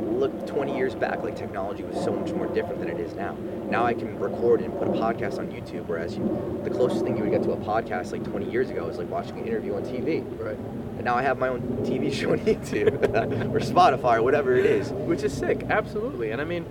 look 0.00 0.46
20 0.46 0.76
years 0.76 0.94
back 0.94 1.22
like 1.22 1.36
technology 1.36 1.82
was 1.82 2.02
so 2.02 2.12
much 2.12 2.32
more 2.32 2.46
different 2.46 2.80
than 2.80 2.88
it 2.88 3.00
is 3.00 3.14
now. 3.14 3.34
Now 3.68 3.84
I 3.84 3.94
can 3.94 4.18
record 4.18 4.60
and 4.60 4.76
put 4.78 4.88
a 4.88 4.92
podcast 4.92 5.38
on 5.38 5.48
YouTube 5.48 5.86
whereas 5.86 6.16
you, 6.16 6.60
the 6.64 6.70
closest 6.70 7.04
thing 7.04 7.16
you 7.16 7.22
would 7.22 7.32
get 7.32 7.42
to 7.44 7.52
a 7.52 7.56
podcast 7.56 8.12
like 8.12 8.24
20 8.24 8.50
years 8.50 8.70
ago 8.70 8.88
is 8.88 8.98
like 8.98 9.08
watching 9.10 9.38
an 9.38 9.46
interview 9.46 9.74
on 9.74 9.82
TV. 9.82 10.24
right. 10.40 10.56
And 10.56 11.04
now 11.04 11.14
I 11.14 11.22
have 11.22 11.38
my 11.38 11.48
own 11.48 11.60
TV 11.84 12.12
show 12.18 12.32
on 12.32 12.40
YouTube 12.40 12.94
or 13.54 13.60
Spotify 13.60 14.18
or 14.18 14.22
whatever 14.22 14.54
it 14.54 14.66
is. 14.66 14.90
which 14.90 15.22
is 15.22 15.32
sick 15.32 15.64
absolutely 15.70 16.30
and 16.30 16.40
i 16.40 16.44
mean 16.44 16.66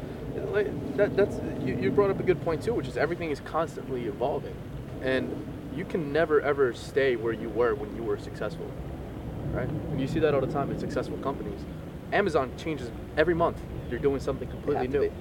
like 0.51 0.97
that, 0.97 1.15
that's 1.15 1.38
you, 1.65 1.77
you 1.82 1.91
brought 1.91 2.10
up 2.10 2.19
a 2.19 2.23
good 2.23 2.41
point 2.43 2.62
too 2.63 2.73
which 2.73 2.88
is 2.88 2.97
everything 2.97 3.32
is 3.32 3.39
constantly 3.41 4.06
evolving 4.06 4.56
and 5.01 5.32
you 5.75 5.86
can 5.86 6.12
never 6.12 6.41
ever 6.41 6.73
stay 6.73 7.15
where 7.15 7.34
you 7.34 7.49
were 7.49 7.75
when 7.75 7.95
you 7.95 8.03
were 8.03 8.17
successful 8.17 8.69
right 9.51 9.69
and 9.69 9.99
you 10.01 10.08
see 10.08 10.19
that 10.19 10.34
all 10.34 10.41
the 10.41 10.51
time 10.51 10.69
in 10.71 10.80
successful 10.80 11.17
companies 11.17 11.60
amazon 12.13 12.51
changes 12.57 12.89
every 13.17 13.33
month 13.33 13.57
they're 13.89 13.99
doing 13.99 14.19
something 14.19 14.47
completely 14.49 14.87
new 14.87 15.01
be. 15.01 15.11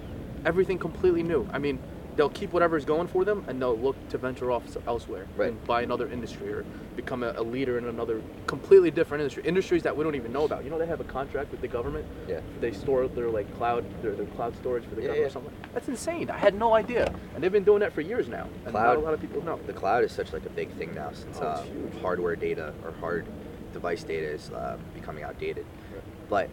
everything 0.44 0.78
completely 0.78 1.22
new 1.22 1.48
i 1.52 1.58
mean 1.58 1.78
they'll 2.16 2.30
keep 2.30 2.50
whatever's 2.54 2.86
going 2.86 3.06
for 3.06 3.26
them 3.26 3.44
and 3.46 3.60
they'll 3.60 3.76
look 3.78 3.94
to 4.08 4.16
venture 4.16 4.50
off 4.50 4.62
elsewhere 4.86 5.26
Right. 5.36 5.50
and 5.50 5.64
buy 5.66 5.82
another 5.82 6.08
industry 6.08 6.50
or 6.50 6.64
become 6.96 7.22
a, 7.22 7.32
a 7.36 7.42
leader 7.42 7.76
in 7.76 7.84
another 7.88 8.22
completely 8.46 8.90
different 8.90 9.20
industry 9.20 9.42
industries 9.44 9.82
that 9.82 9.94
we 9.94 10.02
don't 10.02 10.14
even 10.14 10.32
know 10.32 10.44
about 10.46 10.64
you 10.64 10.70
know 10.70 10.78
they 10.78 10.86
have 10.86 11.00
a 11.00 11.04
contract 11.04 11.50
with 11.50 11.60
the 11.60 11.68
government 11.68 12.06
Yeah. 12.26 12.40
they 12.60 12.72
store 12.72 13.06
their 13.08 13.28
like 13.28 13.54
cloud 13.58 13.84
their, 14.02 14.14
their 14.14 14.24
cloud 14.26 14.56
storage 14.56 14.84
for 14.84 14.94
the 14.94 15.02
Yeah, 15.02 15.08
government 15.08 15.20
yeah. 15.20 15.26
or 15.26 15.30
something. 15.30 15.52
That's 15.74 15.88
insane. 15.88 16.30
I 16.30 16.38
had 16.38 16.54
no 16.54 16.72
idea, 16.72 17.12
and 17.34 17.44
they've 17.44 17.52
been 17.52 17.64
doing 17.64 17.80
that 17.80 17.92
for 17.92 18.00
years 18.00 18.28
now. 18.28 18.44
And 18.64 18.72
not 18.72 18.72
Cloud- 18.72 18.96
a 18.96 19.00
lot 19.00 19.12
of 19.12 19.20
people 19.20 19.44
know. 19.44 19.60
The 19.66 19.74
cloud 19.74 20.02
is 20.04 20.10
such 20.12 20.32
like 20.32 20.46
a 20.46 20.50
big 20.50 20.70
thing 20.78 20.94
now 20.94 21.10
since 21.12 21.36
Oh, 21.38 21.44
uh, 21.48 21.64
hardware 22.00 22.34
data 22.34 22.72
or 22.82 22.92
hard 22.92 23.26
device 23.74 24.02
data 24.04 24.26
is 24.26 24.48
uh, 24.52 24.78
becoming 24.94 25.22
outdated. 25.22 25.66
Right. 25.92 26.02
But 26.30 26.50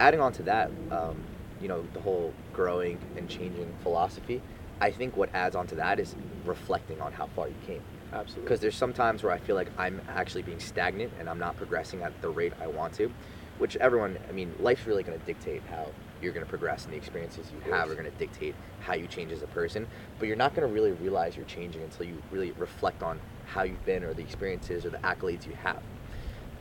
adding 0.00 0.20
on 0.20 0.32
to 0.32 0.42
that, 0.44 0.70
um, 0.90 1.22
you 1.60 1.68
know, 1.68 1.84
the 1.92 2.00
whole 2.00 2.32
growing 2.52 2.98
and 3.16 3.28
changing 3.28 3.72
philosophy, 3.82 4.42
I 4.80 4.90
think 4.90 5.16
what 5.16 5.32
adds 5.34 5.54
on 5.54 5.66
to 5.68 5.74
that 5.76 6.00
is 6.00 6.16
reflecting 6.44 7.00
on 7.00 7.12
how 7.12 7.26
far 7.36 7.48
you 7.48 7.54
came. 7.66 7.82
Absolutely. 8.12 8.42
Because 8.42 8.60
there's 8.60 8.74
some 8.74 8.92
times 8.92 9.22
where 9.22 9.32
I 9.32 9.38
feel 9.38 9.54
like 9.54 9.68
I'm 9.78 10.00
actually 10.08 10.42
being 10.42 10.58
stagnant 10.58 11.12
and 11.20 11.28
I'm 11.28 11.38
not 11.38 11.56
progressing 11.56 12.02
at 12.02 12.20
the 12.22 12.30
rate 12.30 12.54
I 12.60 12.66
want 12.66 12.94
to, 12.94 13.12
which 13.58 13.76
everyone, 13.76 14.18
I 14.28 14.32
mean, 14.32 14.52
life's 14.58 14.86
really 14.86 15.02
going 15.02 15.18
to 15.18 15.24
dictate 15.26 15.62
how 15.70 15.86
you're 16.20 16.32
going 16.32 16.44
to 16.44 16.48
progress 16.48 16.84
and 16.84 16.92
the 16.92 16.96
experiences 16.96 17.46
you 17.52 17.72
have 17.72 17.90
are 17.90 17.94
going 17.94 18.10
to 18.10 18.18
dictate 18.18 18.54
how 18.80 18.94
you 18.94 19.06
change 19.06 19.32
as 19.32 19.42
a 19.42 19.46
person. 19.48 19.86
But 20.18 20.28
you're 20.28 20.36
not 20.36 20.54
going 20.54 20.66
to 20.66 20.74
really 20.74 20.92
realize 20.92 21.36
you're 21.36 21.46
changing 21.46 21.82
until 21.82 22.06
you 22.06 22.20
really 22.30 22.52
reflect 22.52 23.02
on 23.02 23.20
how 23.46 23.62
you've 23.62 23.84
been 23.84 24.02
or 24.02 24.14
the 24.14 24.22
experiences 24.22 24.84
or 24.84 24.90
the 24.90 24.98
accolades 24.98 25.46
you 25.46 25.54
have. 25.62 25.82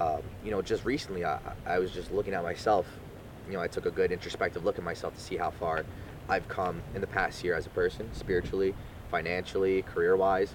Um, 0.02 0.22
you 0.46 0.52
know, 0.52 0.62
just 0.62 0.86
recently, 0.86 1.26
I, 1.26 1.40
I 1.66 1.80
was 1.80 1.92
just 1.92 2.12
looking 2.12 2.34
at 2.34 2.44
myself. 2.44 2.86
You 3.50 3.58
know, 3.58 3.64
I 3.64 3.68
took 3.68 3.86
a 3.88 3.92
good 3.92 4.12
introspective 4.12 4.64
look 4.64 4.78
at 4.78 4.84
myself 4.84 5.16
to 5.16 5.20
see 5.20 5.36
how 5.36 5.50
far 5.50 5.84
I've 6.28 6.48
come 6.48 6.84
in 6.94 7.02
the 7.02 7.08
past 7.08 7.44
year 7.44 7.56
as 7.56 7.66
a 7.66 7.70
person, 7.70 8.08
spiritually, 8.14 8.76
financially, 9.10 9.82
career 9.82 10.16
wise. 10.16 10.54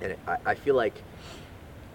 And 0.00 0.16
I, 0.28 0.36
I 0.46 0.54
feel 0.54 0.76
like, 0.76 1.02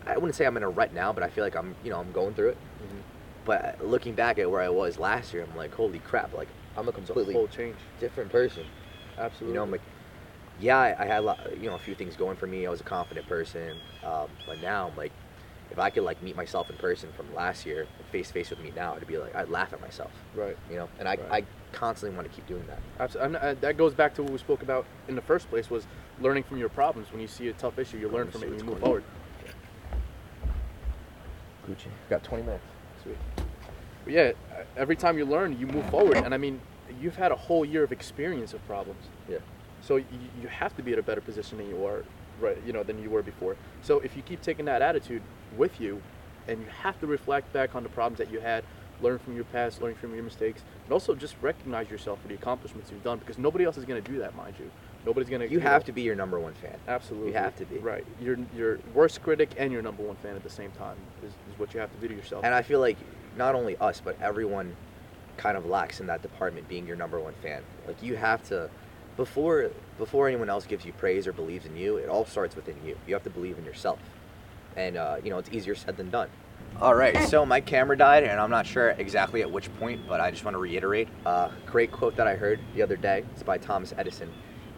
I 0.06 0.16
wouldn't 0.16 0.36
say 0.36 0.46
I'm 0.46 0.58
in 0.58 0.64
a 0.64 0.70
rut 0.70 0.94
now, 0.94 1.14
but 1.14 1.24
I 1.24 1.30
feel 1.30 1.44
like 1.44 1.56
I'm, 1.56 1.76
you 1.84 1.90
know, 1.90 2.00
I'm 2.00 2.12
going 2.12 2.34
through 2.34 2.50
it. 2.50 2.58
Mhm. 2.84 3.02
But 3.46 3.86
looking 3.86 4.14
back 4.14 4.38
at 4.40 4.52
where 4.52 4.62
I 4.62 4.68
was 4.68 5.00
last 5.00 5.34
year, 5.34 5.48
I'm 5.50 5.56
like, 5.56 5.74
holy 5.74 6.00
crap, 6.00 6.34
like 6.34 6.50
I'm 6.76 6.88
a 6.88 6.90
It's 6.90 6.98
a 6.98 7.02
completely 7.02 7.34
whole 7.34 7.48
change. 7.48 7.78
different 8.02 8.30
person. 8.30 8.66
Absolutely. 9.18 9.54
You 9.54 9.60
know, 9.60 9.64
I'm 9.64 9.72
like, 9.72 9.82
yeah, 10.60 10.78
I, 10.78 10.96
I 11.04 11.06
had 11.06 11.20
a 11.20 11.22
lot, 11.22 11.40
you 11.58 11.70
know, 11.70 11.76
a 11.76 11.80
few 11.80 11.96
things 11.96 12.18
going 12.18 12.36
for 12.36 12.48
me. 12.48 12.68
I 12.68 12.70
was 12.70 12.82
a 12.82 12.84
confident 12.84 13.28
person, 13.28 13.78
um, 14.04 14.28
but 14.46 14.62
now 14.62 14.90
I'm 14.90 14.98
like, 14.98 15.14
if 15.72 15.80
I 15.80 15.90
could 15.90 16.04
like 16.04 16.22
meet 16.24 16.36
myself 16.36 16.70
in 16.70 16.78
person 16.78 17.10
from 17.16 17.34
last 17.36 17.66
year, 17.66 17.88
face 18.12 18.28
to 18.28 18.34
face 18.34 18.50
with 18.50 18.60
me 18.60 18.72
now, 18.76 18.96
I'd 18.96 19.06
be 19.08 19.18
like, 19.18 19.36
I'd 19.36 19.50
laugh 19.50 19.74
at 19.74 19.82
myself, 19.82 20.12
right. 20.36 20.58
you 20.70 20.78
know. 20.78 20.90
And 21.00 21.08
I, 21.08 21.16
Right. 21.16 21.44
I 21.44 21.46
constantly 21.72 22.16
want 22.16 22.30
to 22.30 22.36
keep 22.36 22.48
doing 22.48 22.66
that. 22.68 22.80
Absolutely. 23.00 23.38
Uh, 23.38 23.56
that 23.62 23.78
goes 23.78 23.94
back 23.94 24.14
to 24.16 24.24
what 24.24 24.32
we 24.32 24.38
spoke 24.38 24.62
about 24.62 24.86
in 25.08 25.16
the 25.16 25.22
first 25.22 25.50
place 25.50 25.70
was 25.70 25.86
learning 26.22 26.44
from 26.44 26.58
your 26.58 26.70
problems. 26.70 27.12
When 27.12 27.22
you 27.22 27.28
see 27.28 27.50
a 27.50 27.54
tough 27.54 27.78
issue, 27.78 27.98
you 27.98 28.10
learn 28.10 28.32
from 28.32 28.44
it 28.44 28.50
and 28.50 28.60
you 28.60 28.66
move 28.66 28.80
forward. 28.80 29.04
Gucci, 31.68 31.88
got 32.10 32.24
20 32.24 32.44
minutes. 32.44 32.64
Sweet. 33.04 33.18
But 34.04 34.14
yeah, 34.14 34.32
every 34.78 34.96
time 34.96 35.18
you 35.18 35.26
learn, 35.26 35.60
you 35.60 35.68
move 35.68 35.88
forward. 35.90 36.18
And 36.18 36.34
I 36.34 36.38
mean, 36.38 36.62
you've 37.02 37.18
had 37.18 37.32
a 37.32 37.36
whole 37.36 37.66
year 37.66 37.84
of 37.84 37.92
experience 37.92 38.54
of 38.54 38.66
problems. 38.66 39.04
Yeah. 39.30 39.40
So 39.82 39.98
you, 39.98 40.06
you 40.42 40.48
have 40.48 40.76
to 40.78 40.84
be 40.84 40.94
at 40.94 41.00
a 41.00 41.04
better 41.04 41.22
position 41.22 41.58
than 41.58 41.70
you 41.70 41.86
are, 41.86 42.04
right? 42.40 42.58
You 42.66 42.74
know, 42.74 42.84
than 42.84 43.02
you 43.02 43.10
were 43.10 43.22
before. 43.22 43.58
So 43.82 44.00
if 44.00 44.16
you 44.16 44.24
keep 44.24 44.42
taking 44.42 44.66
that 44.66 44.82
attitude 44.82 45.22
with 45.56 45.80
you, 45.80 46.02
and 46.48 46.60
you 46.60 46.68
have 46.82 47.00
to 47.00 47.08
reflect 47.08 47.52
back 47.54 47.76
on 47.76 47.84
the 47.84 47.90
problems 47.90 48.18
that 48.18 48.32
you 48.32 48.40
had, 48.40 48.64
learn 49.02 49.20
from 49.20 49.36
your 49.36 49.46
past, 49.46 49.82
learn 49.82 49.96
from 49.96 50.14
your 50.14 50.24
mistakes, 50.24 50.64
and 50.84 50.94
also 50.94 51.14
just 51.14 51.36
recognize 51.42 51.90
yourself 51.90 52.22
for 52.22 52.28
the 52.28 52.34
accomplishments 52.34 52.92
you've 52.92 53.04
done, 53.04 53.20
because 53.20 53.38
nobody 53.38 53.64
else 53.64 53.78
is 53.78 53.86
going 53.86 54.02
to 54.02 54.12
do 54.12 54.20
that, 54.20 54.36
mind 54.36 54.56
you. 54.60 54.70
Nobody's 55.06 55.30
going 55.30 55.42
to. 55.42 55.50
You 55.50 55.60
have 55.60 55.86
to 55.86 55.92
be 55.92 56.02
your 56.02 56.16
number 56.16 56.40
one 56.40 56.54
fan. 56.56 56.76
Absolutely. 56.88 57.30
You 57.30 57.36
have 57.36 57.56
to 57.58 57.66
be. 57.66 57.78
Right. 57.78 58.06
Your 58.20 58.38
your 58.56 58.80
worst 58.94 59.22
critic 59.22 59.52
and 59.58 59.72
your 59.72 59.82
number 59.82 60.04
one 60.04 60.18
fan 60.18 60.36
at 60.36 60.44
the 60.44 60.50
same 60.50 60.72
time 60.72 60.98
is, 61.24 61.30
is 61.30 61.58
what 61.58 61.74
you 61.74 61.80
have 61.80 61.94
to 61.94 61.98
do 62.02 62.10
to 62.10 62.14
yourself. 62.14 62.44
And 62.44 62.54
I 62.54 62.62
feel 62.62 62.82
like 62.82 62.98
not 63.38 63.56
only 63.56 63.78
us, 63.78 64.02
but 64.04 64.20
everyone 64.22 64.76
kind 65.38 65.56
of 65.56 65.66
lacks 65.66 66.02
in 66.02 66.08
that 66.08 66.24
department 66.24 66.68
being 66.68 66.86
your 66.88 66.98
number 66.98 67.20
one 67.20 67.36
fan. 67.42 67.62
Like 67.86 68.02
you 68.04 68.18
have 68.18 68.44
to 68.50 68.70
before 69.16 69.72
before 69.98 70.28
anyone 70.28 70.50
else 70.50 70.66
gives 70.66 70.84
you 70.84 70.92
praise 70.94 71.26
or 71.26 71.32
believes 71.32 71.66
in 71.66 71.78
you, 71.78 71.98
it 71.98 72.10
all 72.10 72.26
starts 72.26 72.56
within 72.56 72.76
you. 72.86 72.98
You 73.08 73.14
have 73.14 73.24
to 73.24 73.30
believe 73.30 73.58
in 73.58 73.64
yourself. 73.64 74.00
And 74.78 74.96
uh, 74.96 75.18
you 75.24 75.30
know, 75.30 75.38
it's 75.40 75.50
easier 75.52 75.76
said 75.76 75.98
than 75.98 76.10
done. 76.10 76.30
All 76.80 76.94
right, 76.94 77.18
so 77.28 77.44
my 77.44 77.60
camera 77.60 77.98
died, 77.98 78.24
and 78.24 78.40
I'm 78.40 78.52
not 78.52 78.68
sure 78.68 78.92
exactly 78.92 79.42
at 79.42 79.52
which 79.52 79.74
point, 79.80 80.08
but 80.08 80.22
I 80.22 80.30
just 80.30 80.46
want 80.46 80.54
to 80.54 80.60
reiterate 80.60 81.08
a 81.26 81.52
great 81.66 81.92
quote 81.92 82.16
that 82.18 82.28
I 82.28 82.36
heard 82.36 82.60
the 82.76 82.84
other 82.84 82.96
day. 82.96 83.26
It's 83.34 83.42
by 83.42 83.58
Thomas 83.58 83.96
Edison. 83.98 84.32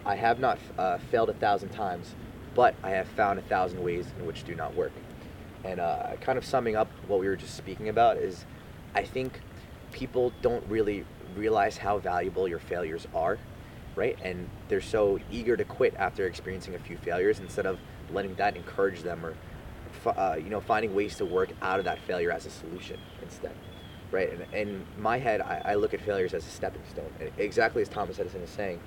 I 0.06 0.16
have 0.16 0.40
not 0.40 0.60
uh, 0.78 0.98
failed 1.12 1.30
a 1.30 1.34
thousand 1.34 1.70
times, 1.70 2.16
but 2.56 2.74
I 2.84 2.92
have 2.92 3.08
found 3.10 3.38
a 3.38 3.42
thousand 3.42 3.84
ways 3.84 4.08
in 4.18 4.26
which 4.26 4.46
do 4.46 4.56
not 4.56 4.74
work. 4.76 4.94
And 5.66 5.82
uh, 5.82 6.16
kind 6.22 6.38
of 6.38 6.46
summing 6.46 6.78
up 6.78 6.90
what 7.08 7.20
we 7.20 7.28
were 7.28 7.36
just 7.36 7.56
speaking 7.56 7.90
about 7.90 8.16
is 8.16 8.46
I 8.96 9.04
think 9.04 9.42
people 9.92 10.32
don't 10.42 10.64
really 10.70 11.06
realize 11.36 11.78
how 11.78 12.00
valuable 12.00 12.48
your 12.48 12.60
failures 12.60 13.08
are, 13.14 13.38
right? 13.96 14.18
And 14.22 14.50
they're 14.70 14.80
so 14.80 15.20
eager 15.32 15.58
to 15.58 15.66
quit 15.66 15.96
after 15.98 16.26
experiencing 16.26 16.76
a 16.76 16.80
few 16.80 16.98
failures 16.98 17.40
instead 17.40 17.66
of 17.66 17.78
letting 18.12 18.36
that 18.36 18.56
encourage 18.56 19.04
them 19.04 19.26
or, 19.26 19.32
fi- 19.32 19.38
uh, 20.06 20.36
you 20.38 20.50
know, 20.50 20.60
finding 20.60 20.96
ways 20.96 21.16
to 21.18 21.26
work 21.26 21.50
out 21.62 21.80
of 21.80 21.86
that 21.86 22.00
failure 22.00 22.32
as 22.32 22.46
a 22.46 22.50
solution 22.50 23.00
instead, 23.22 23.56
right? 24.12 24.32
And 24.32 24.54
in 24.54 24.86
my 24.98 25.18
head, 25.18 25.42
I, 25.42 25.62
I 25.66 25.76
look 25.76 25.94
at 25.94 26.02
failures 26.02 26.34
as 26.34 26.46
a 26.46 26.50
stepping 26.50 26.82
stone. 26.90 27.12
And 27.20 27.32
exactly 27.38 27.82
as 27.82 27.90
Thomas 27.90 28.20
Edison 28.20 28.42
is 28.42 28.50
saying, 28.50 28.80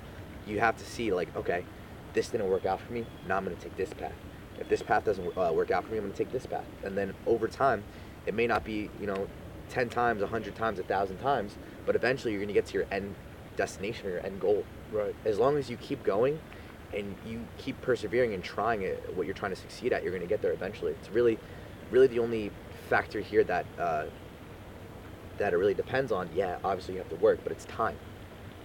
you 0.45 0.59
have 0.59 0.77
to 0.77 0.85
see 0.85 1.11
like, 1.13 1.35
okay, 1.35 1.65
this 2.13 2.29
didn't 2.29 2.49
work 2.49 2.65
out 2.65 2.79
for 2.81 2.93
me. 2.93 3.05
Now 3.27 3.37
I'm 3.37 3.45
going 3.45 3.55
to 3.55 3.61
take 3.61 3.75
this 3.75 3.93
path. 3.93 4.13
If 4.59 4.69
this 4.69 4.83
path 4.83 5.05
doesn't 5.05 5.37
uh, 5.37 5.51
work 5.53 5.71
out 5.71 5.85
for 5.85 5.91
me, 5.91 5.97
I'm 5.97 6.03
going 6.03 6.13
to 6.13 6.17
take 6.17 6.31
this 6.31 6.45
path. 6.45 6.65
And 6.83 6.97
then 6.97 7.13
over 7.25 7.47
time, 7.47 7.83
it 8.25 8.33
may 8.33 8.47
not 8.47 8.63
be, 8.63 8.89
you 8.99 9.07
know, 9.07 9.27
10 9.69 9.89
times, 9.89 10.21
100 10.21 10.55
times, 10.55 10.77
1,000 10.77 11.17
times, 11.17 11.57
but 11.85 11.95
eventually 11.95 12.31
you're 12.31 12.39
going 12.39 12.47
to 12.49 12.53
get 12.53 12.67
to 12.67 12.73
your 12.73 12.85
end 12.91 13.15
destination 13.55 14.07
or 14.07 14.11
your 14.11 14.25
end 14.25 14.39
goal. 14.39 14.63
right. 14.91 15.15
As 15.25 15.39
long 15.39 15.57
as 15.57 15.69
you 15.69 15.77
keep 15.77 16.03
going 16.03 16.39
and 16.95 17.15
you 17.25 17.45
keep 17.57 17.79
persevering 17.81 18.33
and 18.33 18.43
trying 18.43 18.83
it, 18.83 19.15
what 19.15 19.25
you're 19.25 19.35
trying 19.35 19.51
to 19.51 19.59
succeed 19.59 19.93
at, 19.93 20.03
you're 20.03 20.11
going 20.11 20.23
to 20.23 20.27
get 20.27 20.41
there 20.41 20.53
eventually. 20.53 20.91
It's 20.93 21.09
really, 21.09 21.37
really 21.91 22.07
the 22.07 22.19
only 22.19 22.51
factor 22.89 23.19
here 23.19 23.43
that 23.45 23.65
uh, 23.79 24.05
that 25.37 25.53
it 25.53 25.57
really 25.57 25.73
depends 25.73 26.11
on. 26.11 26.29
Yeah, 26.35 26.57
obviously 26.63 26.95
you 26.95 26.99
have 26.99 27.09
to 27.09 27.15
work, 27.15 27.39
but 27.43 27.51
it's 27.51 27.65
time. 27.65 27.97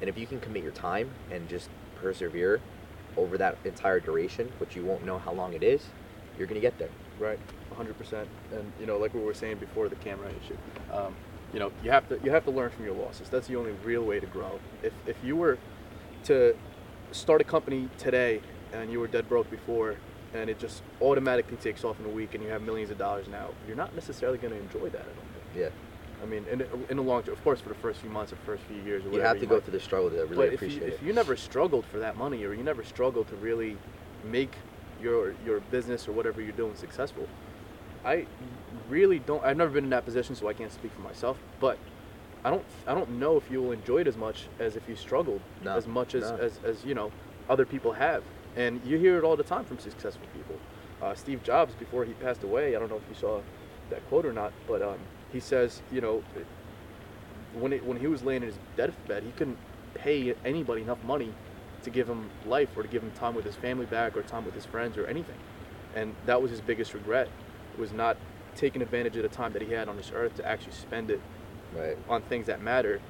And 0.01 0.09
if 0.09 0.19
you 0.19 0.27
can 0.27 0.41
commit 0.41 0.63
your 0.63 0.73
time 0.73 1.11
and 1.31 1.49
just 1.49 1.71
persevere 1.97 2.61
over 3.17 3.37
that 3.39 3.59
entire 3.65 4.01
duration, 4.01 4.53
which 4.59 4.77
you 4.77 4.85
won't 4.85 5.05
know 5.05 5.19
how 5.19 5.33
long 5.33 5.55
it 5.55 5.63
is, 5.63 5.83
you're 6.37 6.47
going 6.47 6.61
to 6.61 6.61
get 6.61 6.79
there. 6.79 6.91
Right, 7.19 7.39
100%. 7.77 8.27
And 8.53 8.73
you 8.79 8.87
know, 8.87 8.97
like 8.99 9.13
we 9.15 9.21
were 9.21 9.35
saying 9.35 9.59
before 9.59 9.89
the 9.89 9.97
camera 9.97 10.31
issue, 10.45 10.57
um, 10.93 11.15
you 11.53 11.59
know, 11.59 11.73
you 11.83 11.91
have 11.91 12.09
to 12.11 12.21
you 12.23 12.31
have 12.31 12.45
to 12.45 12.51
learn 12.51 12.71
from 12.71 12.85
your 12.85 12.95
losses. 12.95 13.29
That's 13.29 13.49
the 13.49 13.57
only 13.57 13.73
real 13.85 14.05
way 14.05 14.21
to 14.21 14.27
grow. 14.27 14.61
If 14.83 14.93
if 15.07 15.17
you 15.25 15.35
were 15.35 15.59
to 16.25 16.55
start 17.13 17.41
a 17.41 17.45
company 17.45 17.89
today 17.99 18.41
and 18.73 18.91
you 18.93 19.01
were 19.01 19.07
dead 19.07 19.29
broke 19.29 19.51
before, 19.51 19.97
and 20.35 20.51
it 20.51 20.59
just 20.59 20.83
automatically 21.01 21.57
takes 21.57 21.85
off 21.85 21.99
in 22.01 22.07
a 22.07 22.11
week, 22.11 22.35
and 22.35 22.43
you 22.43 22.51
have 22.51 22.63
millions 22.63 22.91
of 22.91 22.99
dollars 22.99 23.27
now, 23.29 23.49
you're 23.67 23.77
not 23.77 23.95
necessarily 23.95 24.39
going 24.39 24.53
to 24.53 24.61
enjoy 24.61 24.91
that. 24.91 25.01
I 25.01 25.05
don't 25.05 25.15
think. 25.15 25.45
Yeah. 25.57 25.69
I 26.23 26.27
mean, 26.27 26.45
in, 26.51 26.67
in 26.91 26.97
the 26.97 27.03
long 27.03 27.23
term, 27.23 27.35
of 27.35 27.43
course, 27.45 27.61
for 27.61 27.69
the 27.69 27.75
first 27.77 28.01
few 28.01 28.11
months 28.11 28.33
or 28.33 28.37
first 28.45 28.63
few 28.65 28.83
years, 28.83 29.05
or 29.07 29.11
You 29.11 29.21
have 29.21 29.39
to 29.41 29.47
go 29.47 29.55
might- 29.57 29.65
through 29.65 29.73
the 29.73 29.81
struggle 29.81 30.11
to 30.11 30.17
really 30.17 30.37
but 30.37 30.53
if 30.53 30.63
you, 30.63 30.69
appreciate 30.69 30.93
if 30.95 31.03
you 31.03 31.13
never 31.13 31.37
struggled 31.37 31.87
for 31.87 31.99
that 32.01 32.17
money 32.17 32.45
or 32.45 32.53
you 32.53 32.63
never 32.63 32.85
struggled 32.85 33.29
to 33.29 33.37
really 33.37 33.77
make 34.25 34.53
your 35.01 35.35
your 35.47 35.61
business 35.71 36.09
or 36.09 36.13
whatever 36.13 36.43
you're 36.43 36.53
doing 36.53 36.75
successful, 36.75 37.29
I 38.05 38.27
really 38.89 39.21
don't. 39.21 39.45
I've 39.45 39.57
never 39.57 39.71
been 39.71 39.85
in 39.85 39.91
that 39.91 40.05
position, 40.05 40.35
so 40.35 40.49
I 40.49 40.53
can't 40.53 40.73
speak 40.73 40.93
for 40.93 41.03
myself. 41.03 41.39
But 41.61 41.79
I 42.45 42.51
don't 42.51 42.65
I 42.87 42.95
don't 42.95 43.11
know 43.19 43.37
if 43.37 43.51
you 43.51 43.63
will 43.63 43.73
enjoy 43.73 43.99
it 43.99 44.07
as 44.07 44.17
much 44.17 44.47
as 44.59 44.77
if 44.77 44.89
you 44.89 44.97
struggled 44.97 45.41
No, 45.63 45.77
as 45.77 45.87
much 45.87 46.15
as, 46.15 46.31
no. 46.31 46.37
as 46.37 46.61
as 46.65 46.85
you 46.85 46.95
know 46.95 47.11
other 47.49 47.65
people 47.67 47.93
have, 47.93 48.23
and 48.57 48.81
you 48.85 48.99
hear 48.99 49.19
it 49.19 49.25
all 49.25 49.37
the 49.37 49.43
time 49.43 49.65
from 49.65 49.79
successful 49.79 50.27
people. 50.35 50.57
Uh, 51.01 51.15
Steve 51.15 51.43
Jobs, 51.43 51.75
before 51.75 52.05
he 52.05 52.13
passed 52.15 52.43
away, 52.43 52.77
I 52.77 52.79
don't 52.79 52.91
know 52.91 52.97
if 52.97 53.09
you 53.09 53.15
saw 53.15 53.41
that 53.91 54.07
quote 54.09 54.27
or 54.27 54.33
not, 54.33 54.53
but 54.67 54.83
um, 54.83 54.99
he 55.33 55.41
says, 55.41 55.81
you 55.91 56.01
know, 56.01 56.23
when 57.55 57.73
it, 57.73 57.85
when 57.85 57.99
he 57.99 58.07
was 58.07 58.23
laying 58.23 58.43
in 58.43 58.49
his 58.49 58.59
deathbed, 58.77 59.23
he 59.23 59.31
couldn't 59.33 59.57
pay 59.95 60.35
anybody 60.45 60.83
enough 60.83 61.03
money 61.05 61.33
to 61.83 61.91
give 61.91 62.09
him 62.09 62.29
life 62.47 62.69
or 62.77 62.83
to 62.83 62.89
give 62.89 63.03
him 63.03 63.11
time 63.13 63.35
with 63.35 63.45
his 63.45 63.55
family 63.55 63.87
back 63.87 64.17
or 64.17 64.23
time 64.23 64.45
with 64.45 64.55
his 64.55 64.67
friends 64.67 64.99
or 64.99 65.07
anything, 65.07 65.37
and 65.95 66.15
that 66.27 66.43
was 66.43 66.51
his 66.51 66.61
biggest 66.61 66.93
regret, 66.93 67.29
was 67.79 67.93
not 67.93 68.17
taking 68.57 68.83
advantage 68.83 69.17
of 69.17 69.23
the 69.23 69.29
time 69.29 69.53
that 69.53 69.63
he 69.63 69.73
had 69.73 69.89
on 69.89 69.97
this 69.97 70.11
earth 70.15 70.35
to 70.35 70.47
actually 70.47 70.73
spend 70.73 71.11
it 71.11 71.21
Right. 71.77 71.97
on 72.09 72.23
things 72.23 72.47
that 72.47 72.63
matter 72.63 73.01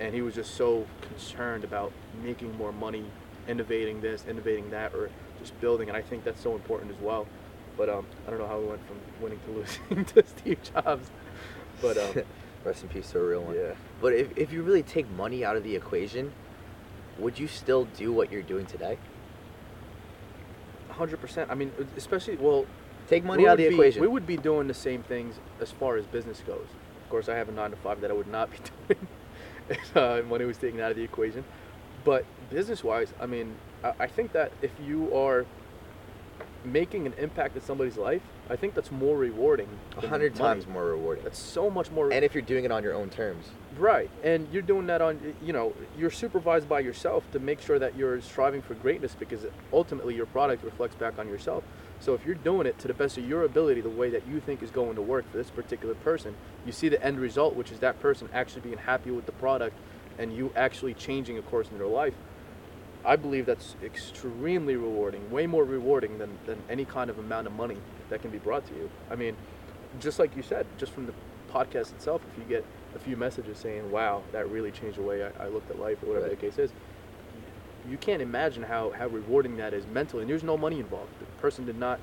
and 0.00 0.14
he 0.14 0.20
was 0.22 0.34
just 0.34 0.54
so 0.54 0.86
concerned 1.00 1.64
about 1.64 1.92
making 2.22 2.56
more 2.56 2.72
money 2.72 3.04
innovating 3.48 4.00
this 4.00 4.24
innovating 4.28 4.70
that 4.70 4.94
or 4.94 5.10
just 5.40 5.58
building 5.60 5.88
and 5.88 5.96
i 5.96 6.02
think 6.02 6.22
that's 6.24 6.40
so 6.40 6.54
important 6.54 6.90
as 6.90 7.00
well 7.00 7.26
but 7.76 7.88
um, 7.88 8.04
i 8.26 8.30
don't 8.30 8.38
know 8.38 8.46
how 8.46 8.58
we 8.58 8.66
went 8.66 8.80
from 8.86 8.96
winning 9.20 9.40
to 9.46 9.50
losing 9.90 10.04
to 10.04 10.22
steve 10.26 10.58
jobs 10.62 11.10
but 11.80 11.96
um, 11.98 12.22
Rest 12.64 12.84
in 12.84 12.88
peace 12.90 13.10
to 13.10 13.18
a 13.18 13.24
real 13.26 13.42
one. 13.42 13.56
yeah 13.56 13.74
But 14.00 14.12
if, 14.12 14.28
if 14.36 14.52
you 14.52 14.62
really 14.62 14.84
take 14.84 15.10
money 15.10 15.44
out 15.44 15.56
of 15.56 15.64
the 15.64 15.74
equation, 15.74 16.30
would 17.18 17.36
you 17.36 17.48
still 17.48 17.86
do 17.96 18.12
what 18.12 18.30
you're 18.30 18.40
doing 18.42 18.66
today? 18.66 18.98
100% 20.92 21.46
i 21.50 21.54
mean 21.54 21.72
especially 21.96 22.36
well 22.36 22.66
Take 23.08 23.24
money 23.24 23.46
out 23.48 23.54
of 23.54 23.58
the 23.58 23.68
be- 23.68 23.74
equation. 23.74 24.00
we 24.00 24.06
would 24.06 24.26
be 24.28 24.36
doing 24.36 24.68
the 24.68 24.74
same 24.74 25.02
things 25.02 25.34
as 25.60 25.70
far 25.72 25.96
as 25.96 26.06
business 26.06 26.40
goes 26.46 26.66
course 27.12 27.28
i 27.28 27.34
have 27.36 27.50
a 27.50 27.52
nine 27.52 27.70
to 27.70 27.76
five 27.76 28.00
that 28.00 28.10
i 28.10 28.14
would 28.14 28.26
not 28.26 28.50
be 28.50 28.56
doing 28.88 29.06
if 29.68 29.96
uh, 29.98 30.22
money 30.26 30.46
was 30.46 30.56
taken 30.56 30.80
out 30.80 30.90
of 30.90 30.96
the 30.96 31.02
equation 31.02 31.44
but 32.04 32.24
business 32.48 32.82
wise 32.82 33.12
i 33.20 33.26
mean 33.26 33.54
I, 33.84 33.92
I 34.00 34.06
think 34.06 34.32
that 34.32 34.50
if 34.62 34.70
you 34.82 35.14
are 35.14 35.44
making 36.64 37.04
an 37.06 37.12
impact 37.18 37.54
in 37.54 37.60
somebody's 37.62 37.98
life 37.98 38.22
i 38.48 38.56
think 38.56 38.72
that's 38.74 38.90
more 38.90 39.14
rewarding 39.18 39.68
A 39.98 40.06
hundred 40.08 40.34
times 40.34 40.66
more 40.66 40.86
rewarding. 40.86 41.22
that's 41.22 41.38
so 41.38 41.68
much 41.68 41.90
more 41.90 42.10
and 42.10 42.24
if 42.24 42.34
you're 42.34 42.40
doing 42.54 42.64
it 42.64 42.72
on 42.72 42.82
your 42.82 42.94
own 42.94 43.10
terms. 43.10 43.44
Right, 43.78 44.10
and 44.22 44.48
you're 44.52 44.62
doing 44.62 44.86
that 44.88 45.00
on, 45.00 45.18
you 45.42 45.52
know, 45.54 45.72
you're 45.98 46.10
supervised 46.10 46.68
by 46.68 46.80
yourself 46.80 47.24
to 47.32 47.38
make 47.38 47.58
sure 47.58 47.78
that 47.78 47.96
you're 47.96 48.20
striving 48.20 48.60
for 48.60 48.74
greatness 48.74 49.16
because 49.18 49.46
ultimately 49.72 50.14
your 50.14 50.26
product 50.26 50.62
reflects 50.62 50.94
back 50.94 51.18
on 51.18 51.26
yourself. 51.26 51.64
So 52.02 52.14
if 52.14 52.26
you're 52.26 52.34
doing 52.34 52.66
it 52.66 52.80
to 52.80 52.88
the 52.88 52.94
best 52.94 53.16
of 53.16 53.28
your 53.28 53.44
ability, 53.44 53.80
the 53.80 53.88
way 53.88 54.10
that 54.10 54.26
you 54.26 54.40
think 54.40 54.60
is 54.60 54.72
going 54.72 54.96
to 54.96 55.02
work 55.02 55.30
for 55.30 55.36
this 55.36 55.50
particular 55.50 55.94
person, 55.94 56.34
you 56.66 56.72
see 56.72 56.88
the 56.88 57.00
end 57.00 57.20
result, 57.20 57.54
which 57.54 57.70
is 57.70 57.78
that 57.78 58.00
person 58.00 58.28
actually 58.32 58.62
being 58.62 58.78
happy 58.78 59.12
with 59.12 59.24
the 59.24 59.32
product 59.32 59.76
and 60.18 60.36
you 60.36 60.52
actually 60.56 60.94
changing 60.94 61.38
a 61.38 61.42
course 61.42 61.68
in 61.70 61.78
their 61.78 61.86
life. 61.86 62.14
I 63.04 63.14
believe 63.14 63.46
that's 63.46 63.76
extremely 63.84 64.74
rewarding, 64.74 65.30
way 65.30 65.46
more 65.46 65.64
rewarding 65.64 66.18
than, 66.18 66.38
than 66.44 66.60
any 66.68 66.84
kind 66.84 67.08
of 67.08 67.20
amount 67.20 67.46
of 67.46 67.52
money 67.52 67.76
that 68.10 68.20
can 68.20 68.32
be 68.32 68.38
brought 68.38 68.66
to 68.66 68.74
you. 68.74 68.90
I 69.08 69.14
mean, 69.14 69.36
just 70.00 70.18
like 70.18 70.36
you 70.36 70.42
said, 70.42 70.66
just 70.78 70.90
from 70.90 71.06
the 71.06 71.14
podcast 71.52 71.92
itself, 71.92 72.20
if 72.32 72.36
you 72.36 72.44
get 72.48 72.64
a 72.96 72.98
few 72.98 73.16
messages 73.16 73.58
saying, 73.58 73.88
wow, 73.92 74.24
that 74.32 74.50
really 74.50 74.72
changed 74.72 74.98
the 74.98 75.02
way 75.02 75.22
I, 75.22 75.44
I 75.44 75.48
looked 75.48 75.70
at 75.70 75.78
life 75.78 76.02
or 76.02 76.06
whatever 76.06 76.26
Right. 76.26 76.40
the 76.40 76.46
case 76.46 76.58
is, 76.58 76.72
you 77.88 77.96
can't 77.96 78.22
imagine 78.22 78.64
how, 78.64 78.90
how 78.90 79.06
rewarding 79.06 79.56
that 79.58 79.72
is 79.72 79.86
mentally. 79.86 80.22
And 80.22 80.30
there's 80.30 80.42
no 80.42 80.56
money 80.56 80.80
involved. 80.80 81.12
Person 81.42 81.66
did 81.66 81.76
not 81.76 82.00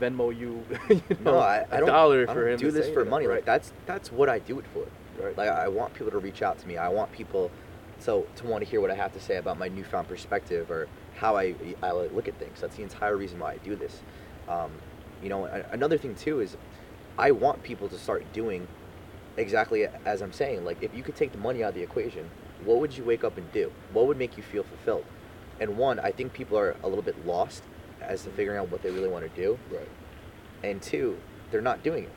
Venmo 0.00 0.36
you, 0.36 0.62
you 0.88 1.02
know, 1.20 1.32
No, 1.32 1.38
I, 1.38 1.64
don't, 1.70 1.86
dollar 1.86 2.24
I 2.28 2.34
for 2.34 2.44
don't 2.44 2.54
him 2.54 2.58
do 2.58 2.70
this 2.70 2.88
for 2.90 3.04
money. 3.04 3.26
Right. 3.26 3.36
Like 3.36 3.44
that's 3.44 3.72
that's 3.86 4.12
what 4.12 4.28
I 4.28 4.38
do 4.38 4.58
it 4.58 4.66
for. 4.72 4.86
right. 5.24 5.36
Like 5.36 5.48
I 5.48 5.68
want 5.68 5.94
people 5.94 6.10
to 6.10 6.18
reach 6.18 6.42
out 6.42 6.58
to 6.58 6.68
me. 6.68 6.76
I 6.76 6.88
want 6.88 7.10
people 7.12 7.50
so 7.98 8.26
to 8.36 8.46
want 8.46 8.62
to 8.62 8.70
hear 8.70 8.80
what 8.80 8.90
I 8.90 8.94
have 8.94 9.12
to 9.14 9.20
say 9.20 9.36
about 9.36 9.58
my 9.58 9.68
newfound 9.68 10.08
perspective 10.08 10.70
or 10.70 10.88
how 11.16 11.36
I 11.36 11.54
I 11.82 11.92
look 11.92 12.28
at 12.28 12.38
things. 12.38 12.60
That's 12.60 12.76
the 12.76 12.82
entire 12.82 13.16
reason 13.16 13.38
why 13.38 13.52
I 13.52 13.56
do 13.58 13.76
this. 13.76 14.00
Um, 14.48 14.70
you 15.22 15.28
know, 15.30 15.46
another 15.70 15.96
thing 15.96 16.14
too 16.14 16.40
is 16.40 16.56
I 17.18 17.30
want 17.30 17.62
people 17.62 17.88
to 17.88 17.98
start 17.98 18.30
doing 18.32 18.66
exactly 19.36 19.86
as 20.04 20.20
I'm 20.20 20.32
saying. 20.32 20.64
Like 20.64 20.82
if 20.82 20.94
you 20.94 21.02
could 21.02 21.16
take 21.16 21.32
the 21.32 21.38
money 21.38 21.62
out 21.62 21.70
of 21.70 21.74
the 21.76 21.82
equation, 21.82 22.28
what 22.64 22.80
would 22.80 22.96
you 22.96 23.04
wake 23.04 23.24
up 23.24 23.38
and 23.38 23.50
do? 23.52 23.72
What 23.92 24.06
would 24.08 24.18
make 24.18 24.36
you 24.36 24.42
feel 24.42 24.64
fulfilled? 24.64 25.06
And 25.60 25.78
one, 25.78 26.00
I 26.00 26.10
think 26.10 26.32
people 26.32 26.58
are 26.58 26.76
a 26.82 26.88
little 26.88 27.02
bit 27.02 27.24
lost 27.24 27.62
as 28.08 28.22
to 28.24 28.30
figuring 28.30 28.58
out 28.58 28.70
what 28.70 28.82
they 28.82 28.90
really 28.90 29.08
want 29.08 29.24
to 29.24 29.40
do 29.40 29.58
right. 29.70 29.88
and 30.62 30.80
two, 30.82 31.16
they're 31.50 31.60
not 31.60 31.82
doing 31.82 32.04
it. 32.04 32.12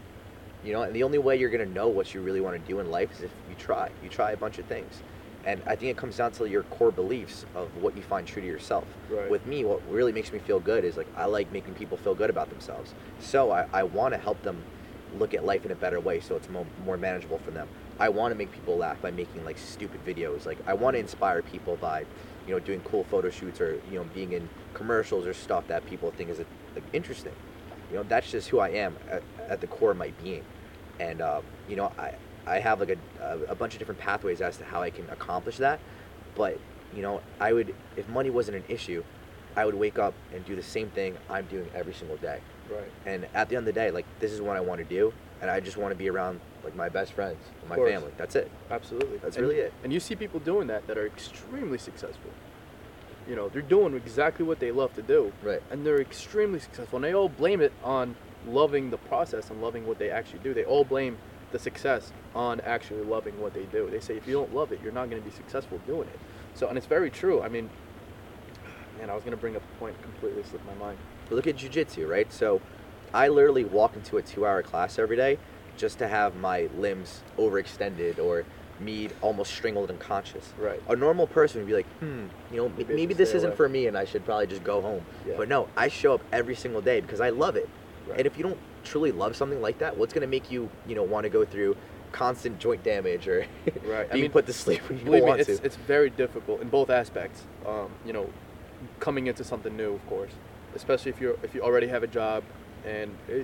You 0.64 0.74
know, 0.74 0.82
and 0.82 0.94
the 0.94 1.04
only 1.04 1.18
way 1.18 1.38
you're 1.38 1.50
gonna 1.50 1.66
know 1.66 1.88
what 1.88 2.14
you 2.14 2.22
really 2.22 2.42
want 2.42 2.60
to 2.60 2.68
do 2.68 2.80
in 2.80 2.90
life 2.90 3.12
is 3.12 3.22
if 3.22 3.32
you 3.50 3.56
try. 3.56 3.90
You 4.04 4.10
try 4.10 4.32
a 4.32 4.38
bunch 4.38 4.58
of 4.58 4.66
things, 4.66 5.02
and 5.46 5.62
I 5.66 5.76
think 5.76 5.92
it 5.92 5.98
comes 5.98 6.18
down 6.18 6.32
to 6.34 6.46
your 6.46 6.64
core 6.64 6.92
beliefs 6.92 7.46
of 7.56 7.70
what 7.82 7.96
you 7.96 8.02
find 8.04 8.28
true 8.28 8.42
to 8.42 8.48
yourself. 8.48 8.86
Right. 9.10 9.30
With 9.30 9.46
me, 9.46 9.64
what 9.64 9.82
really 9.90 10.12
makes 10.12 10.34
me 10.34 10.40
feel 10.40 10.60
good 10.60 10.84
is 10.84 10.98
like 10.98 11.08
I 11.16 11.26
like 11.26 11.52
making 11.52 11.76
people 11.76 11.98
feel 11.98 12.16
good 12.16 12.30
about 12.30 12.50
themselves. 12.50 12.94
So 13.20 13.52
I, 13.52 13.68
I 13.72 13.84
want 13.84 14.14
to 14.14 14.20
help 14.20 14.42
them 14.42 14.62
look 15.18 15.34
at 15.34 15.46
life 15.46 15.66
in 15.66 15.72
a 15.72 15.76
better 15.76 16.00
way, 16.00 16.20
so 16.20 16.36
it's 16.36 16.50
more, 16.50 16.66
more 16.84 16.98
manageable 16.98 17.38
for 17.40 17.52
them. 17.52 17.68
I 18.00 18.10
want 18.10 18.32
to 18.32 18.38
make 18.38 18.52
people 18.52 18.78
laugh 18.78 19.02
by 19.02 19.12
making 19.12 19.46
like 19.46 19.58
stupid 19.58 20.06
videos. 20.06 20.46
Like 20.46 20.58
I 20.68 20.74
want 20.74 20.96
to 20.96 21.00
inspire 21.00 21.42
people 21.42 21.78
by, 21.78 22.06
you 22.48 22.54
know, 22.54 22.60
doing 22.60 22.80
cool 22.82 23.04
photo 23.04 23.30
shoots 23.30 23.60
or 23.60 23.80
you 23.92 24.00
know 24.00 24.06
being 24.14 24.32
in 24.32 24.48
commercials 24.74 25.28
or 25.28 25.34
stuff 25.34 25.68
that 25.68 25.86
people 25.86 26.12
think 26.12 26.30
is 26.30 26.40
like 26.40 26.84
interesting. 26.94 27.34
You 27.92 27.98
know, 27.98 28.04
that's 28.04 28.32
just 28.32 28.50
who 28.50 28.60
I 28.60 28.70
am 28.70 28.96
at, 29.10 29.24
at 29.48 29.62
the 29.62 29.68
core 29.68 29.92
of 29.92 29.98
my 29.98 30.12
being. 30.24 30.44
And, 31.00 31.22
uh, 31.22 31.42
you 31.70 31.76
know, 31.76 31.92
I, 31.98 32.16
I 32.46 32.60
have 32.60 32.80
like 32.80 32.90
a, 32.90 33.24
a, 33.24 33.52
a 33.52 33.56
bunch 33.56 33.74
of 33.74 33.80
different 33.80 34.00
pathways 34.00 34.42
as 34.42 34.58
to 34.58 34.66
how 34.66 34.82
I 34.82 34.90
can 34.90 35.10
accomplish 35.10 35.58
that. 35.58 35.80
But, 36.36 36.60
you 36.96 37.02
know, 37.02 37.22
I 37.40 37.54
would, 37.54 37.74
if 37.96 38.08
money 38.10 38.30
wasn't 38.30 38.58
an 38.58 38.64
issue, 38.68 39.04
I 39.56 39.66
would 39.66 39.76
wake 39.76 39.98
up 39.98 40.14
and 40.34 40.46
do 40.46 40.56
the 40.56 40.64
same 40.64 40.90
thing 40.90 41.18
I'm 41.30 41.46
doing 41.46 41.70
every 41.74 41.94
single 41.94 42.18
day. 42.18 42.40
Right. 42.70 42.92
And 43.06 43.28
at 43.34 43.50
the 43.50 43.56
end 43.56 43.68
of 43.68 43.74
the 43.74 43.80
day, 43.80 43.92
like, 43.92 44.06
this 44.20 44.32
is 44.32 44.42
what 44.42 44.58
I 44.58 44.60
want 44.60 44.80
to 44.80 44.86
do. 44.86 45.14
And 45.42 45.52
I 45.52 45.60
just 45.60 45.78
want 45.78 45.92
to 45.92 45.96
be 45.98 46.10
around, 46.10 46.40
like, 46.64 46.76
my 46.76 46.90
best 46.90 47.14
friends, 47.14 47.38
and 47.62 47.70
my 47.70 47.76
course. 47.76 47.92
family. 47.92 48.12
That's 48.18 48.36
it. 48.36 48.50
Absolutely. 48.72 49.18
That's 49.18 49.38
And- 49.38 49.46
really 49.48 49.60
it. 49.60 49.74
And 49.84 49.94
you 49.94 50.00
see 50.00 50.16
people 50.16 50.40
doing 50.40 50.68
that 50.68 50.88
that 50.88 50.98
are 50.98 51.06
extremely 51.06 51.78
successful. 51.78 52.32
You 53.28 53.36
know, 53.36 53.50
they're 53.50 53.62
doing 53.62 53.94
exactly 53.94 54.46
what 54.46 54.60
they 54.60 54.72
love 54.72 54.94
to 54.96 55.02
do. 55.02 55.32
Right. 55.44 55.62
And 55.70 55.86
they're 55.86 56.02
extremely 56.02 56.60
successful. 56.60 56.98
And 56.98 57.04
they 57.04 57.14
all 57.14 57.30
blame 57.30 57.62
it 57.62 57.74
on 57.84 58.16
loving 58.48 58.90
the 58.90 58.98
process 58.98 59.50
and 59.50 59.62
loving 59.62 59.86
what 59.86 60.00
they 60.00 60.10
actually 60.10 60.40
do. 60.40 60.54
They 60.54 60.64
all 60.64 60.86
blame 60.86 61.18
the 61.52 61.60
success 61.60 62.12
on 62.34 62.60
actually 62.62 63.04
loving 63.04 63.40
what 63.40 63.54
they 63.54 63.64
do. 63.66 63.90
They 63.90 64.00
say 64.00 64.16
if 64.18 64.28
you 64.28 64.34
don't 64.34 64.56
love 64.56 64.72
it, 64.72 64.80
you're 64.82 64.92
not 64.94 65.10
going 65.10 65.22
to 65.22 65.30
be 65.30 65.36
successful 65.36 65.80
doing 65.86 66.08
it. 66.08 66.20
So, 66.56 66.68
and 66.68 66.78
it's 66.78 66.88
very 66.88 67.10
true. 67.12 67.42
I 67.42 67.50
mean, 67.50 67.70
man, 68.98 69.10
I 69.10 69.14
was 69.14 69.24
going 69.24 69.36
to 69.36 69.42
bring 69.42 69.56
up 69.56 69.62
a 69.64 69.80
point 69.80 70.02
completely 70.02 70.44
slipped 70.44 70.66
my 70.66 70.74
mind. 70.76 70.98
But 71.30 71.36
look 71.36 71.48
at 71.48 71.58
jujitsu, 71.58 72.08
right? 72.08 72.32
So 72.32 72.62
I 73.14 73.28
literally 73.30 73.64
walk 73.66 73.96
into 73.96 74.18
a 74.18 74.22
two 74.22 74.46
hour 74.46 74.62
class 74.64 75.00
every 75.00 75.16
day 75.18 75.38
just 75.78 76.00
to 76.00 76.08
have 76.08 76.36
my 76.36 76.70
limbs 76.78 77.22
overextended 77.38 78.20
or 78.20 78.46
me 78.80 79.10
almost 79.22 79.52
strangled 79.54 79.90
unconscious. 79.90 80.54
Right. 80.60 80.82
A 80.88 80.96
normal 80.96 81.26
person 81.28 81.62
would 81.62 81.68
be 81.68 81.74
like, 81.74 81.88
hmm, 82.00 82.26
you 82.52 82.58
know, 82.58 82.70
Maybe 82.78 82.94
maybe 82.94 83.14
this 83.14 83.34
isn't 83.34 83.50
away. 83.50 83.56
for 83.58 83.70
me 83.70 83.88
and 83.88 83.98
I 83.98 84.06
should 84.06 84.24
probably 84.26 84.48
just 84.48 84.64
go 84.64 84.82
home. 84.82 85.04
Yeah. 85.28 85.34
But 85.38 85.50
no, 85.50 85.68
I 85.76 85.88
show 85.88 86.14
up 86.14 86.22
every 86.32 86.56
single 86.56 86.82
day 86.82 87.02
because 87.02 87.22
I 87.22 87.30
love 87.30 87.56
it. 87.56 87.68
Right. 88.08 88.20
And 88.20 88.28
if 88.28 88.38
you 88.38 88.44
don't 88.44 88.58
truly 88.84 89.12
love 89.12 89.36
something 89.36 89.62
like 89.62 89.80
that, 89.80 89.98
what's 89.98 90.14
going 90.14 90.22
to 90.22 90.28
make 90.28 90.52
you, 90.52 90.70
you 90.88 90.96
know, 90.96 91.04
want 91.04 91.24
to 91.24 91.30
go 91.30 91.44
through 91.44 91.76
constant 92.12 92.60
joint 92.60 92.84
damage 92.84 93.28
or 93.28 93.46
Right. 93.86 94.08
I 94.10 94.14
being 94.14 94.24
mean, 94.24 94.32
put 94.32 94.46
to 94.46 94.54
sleep 94.54 94.82
when 94.90 95.00
you 95.00 95.06
Believe 95.06 95.26
don't 95.26 95.36
me, 95.36 95.42
it's, 95.42 95.60
to? 95.60 95.66
it's 95.66 95.76
very 95.76 96.10
difficult 96.10 96.62
in 96.62 96.70
both 96.70 96.90
aspects. 96.90 97.44
Um, 97.66 97.90
you 98.06 98.14
know, 98.14 98.30
coming 99.00 99.28
into 99.28 99.44
something 99.44 99.76
new, 99.76 99.94
of 99.96 100.08
course, 100.08 100.32
especially 100.76 101.10
if 101.12 101.20
you're 101.20 101.36
if 101.44 101.56
you 101.56 101.62
already 101.62 101.88
have 101.88 102.04
a 102.04 102.08
job 102.08 102.44
and 102.88 103.16
eh, 103.30 103.44